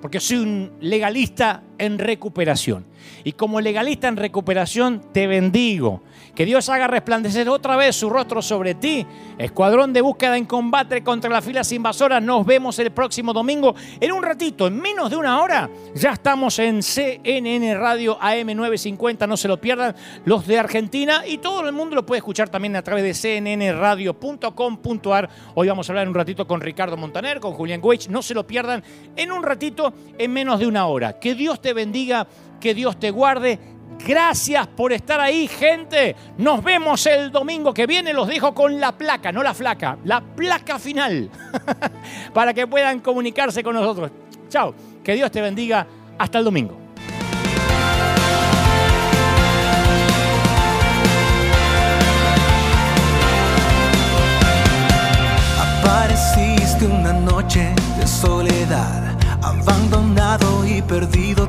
Porque 0.00 0.18
soy 0.18 0.38
un 0.38 0.72
legalista 0.80 1.62
en 1.76 1.98
recuperación. 1.98 2.86
Y 3.24 3.32
como 3.32 3.60
legalista 3.60 4.08
en 4.08 4.16
recuperación 4.16 5.02
te 5.12 5.26
bendigo 5.26 6.02
que 6.34 6.46
Dios 6.46 6.68
haga 6.68 6.86
resplandecer 6.86 7.48
otra 7.48 7.76
vez 7.76 7.96
su 7.96 8.08
rostro 8.08 8.40
sobre 8.40 8.74
ti. 8.74 9.06
Escuadrón 9.38 9.92
de 9.92 10.00
búsqueda 10.00 10.36
en 10.36 10.46
combate 10.46 11.02
contra 11.02 11.28
las 11.28 11.44
filas 11.44 11.70
invasoras. 11.72 12.22
Nos 12.22 12.46
vemos 12.46 12.78
el 12.78 12.90
próximo 12.90 13.32
domingo. 13.32 13.74
En 14.00 14.12
un 14.12 14.22
ratito, 14.22 14.66
en 14.66 14.80
menos 14.80 15.10
de 15.10 15.16
una 15.16 15.42
hora, 15.42 15.68
ya 15.94 16.12
estamos 16.12 16.58
en 16.58 16.82
CNN 16.82 17.74
Radio 17.74 18.18
AM950. 18.18 19.28
No 19.28 19.36
se 19.36 19.48
lo 19.48 19.60
pierdan 19.60 19.94
los 20.24 20.46
de 20.46 20.58
Argentina 20.58 21.26
y 21.26 21.36
todo 21.38 21.66
el 21.66 21.72
mundo 21.72 21.96
lo 21.96 22.06
puede 22.06 22.18
escuchar 22.18 22.48
también 22.48 22.76
a 22.76 22.82
través 22.82 23.22
de 23.22 23.40
cnnradio.com.ar. 23.40 25.28
Hoy 25.54 25.68
vamos 25.68 25.88
a 25.88 25.92
hablar 25.92 26.08
un 26.08 26.14
ratito 26.14 26.46
con 26.46 26.62
Ricardo 26.62 26.96
Montaner, 26.96 27.40
con 27.40 27.52
Julián 27.52 27.80
Weich. 27.82 28.08
No 28.08 28.22
se 28.22 28.32
lo 28.34 28.46
pierdan 28.46 28.82
en 29.16 29.32
un 29.32 29.42
ratito, 29.42 29.92
en 30.16 30.32
menos 30.32 30.60
de 30.60 30.66
una 30.66 30.86
hora. 30.86 31.18
Que 31.18 31.34
Dios 31.34 31.60
te 31.60 31.74
bendiga, 31.74 32.26
que 32.62 32.74
Dios 32.74 32.98
te 32.98 33.10
guarde 33.10 33.58
Gracias 34.06 34.66
por 34.66 34.92
estar 34.92 35.20
ahí, 35.20 35.46
gente. 35.46 36.16
Nos 36.38 36.62
vemos 36.62 37.06
el 37.06 37.30
domingo 37.30 37.72
que 37.72 37.86
viene. 37.86 38.12
Los 38.12 38.26
dejo 38.26 38.52
con 38.52 38.80
la 38.80 38.92
placa, 38.92 39.30
no 39.30 39.42
la 39.42 39.54
flaca, 39.54 39.96
la 40.04 40.20
placa 40.20 40.78
final, 40.78 41.30
para 42.34 42.52
que 42.52 42.66
puedan 42.66 43.00
comunicarse 43.00 43.62
con 43.62 43.74
nosotros. 43.74 44.10
Chao, 44.48 44.74
que 45.04 45.14
Dios 45.14 45.30
te 45.30 45.40
bendiga. 45.40 45.86
Hasta 46.18 46.38
el 46.38 46.44
domingo. 46.44 46.76
Apareciste 55.60 56.86
una 56.86 57.12
noche 57.12 57.72
de 57.98 58.06
soledad, 58.06 59.16
abandonado 59.42 60.66
y 60.66 60.82
perdido 60.82 61.48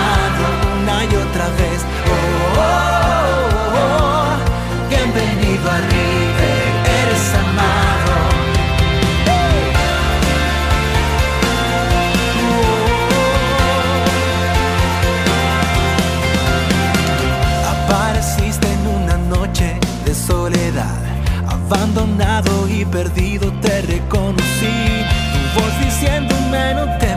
otra 1.31 1.47
vez. 1.61 1.79
Oh, 2.07 2.59
oh, 2.59 3.79
oh, 3.79 4.31
bienvenido 4.89 5.65
a 5.69 5.77
River, 5.77 6.63
eres 6.99 7.25
amado. 7.43 8.13
Apareciste 17.73 18.67
en 18.71 18.83
una 18.87 19.17
noche 19.35 19.79
de 20.05 20.13
soledad, 20.13 21.01
abandonado 21.47 22.67
y 22.67 22.85
perdido 22.85 23.51
te 23.61 23.81
reconocí. 23.81 25.05
Tu 25.33 25.59
voz 25.59 25.73
diciéndome 25.79 26.73
no 26.75 26.81
aquí 26.83 27.10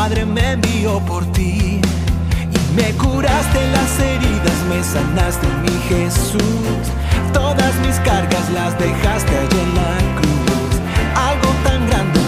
Padre 0.00 0.24
me 0.24 0.52
envió 0.52 0.98
por 1.00 1.30
ti 1.32 1.78
y 1.78 2.74
me 2.74 2.90
curaste 2.92 3.70
las 3.70 4.00
heridas, 4.00 4.58
me 4.70 4.82
sanaste 4.82 5.46
mi 5.62 5.78
Jesús. 5.90 6.40
Todas 7.34 7.74
mis 7.84 7.96
cargas 7.96 8.50
las 8.50 8.78
dejaste 8.78 9.36
allí 9.36 9.60
en 9.60 9.74
la 9.74 9.98
cruz. 10.18 10.80
Algo 11.14 11.50
tan 11.64 11.86
grande 11.86 12.19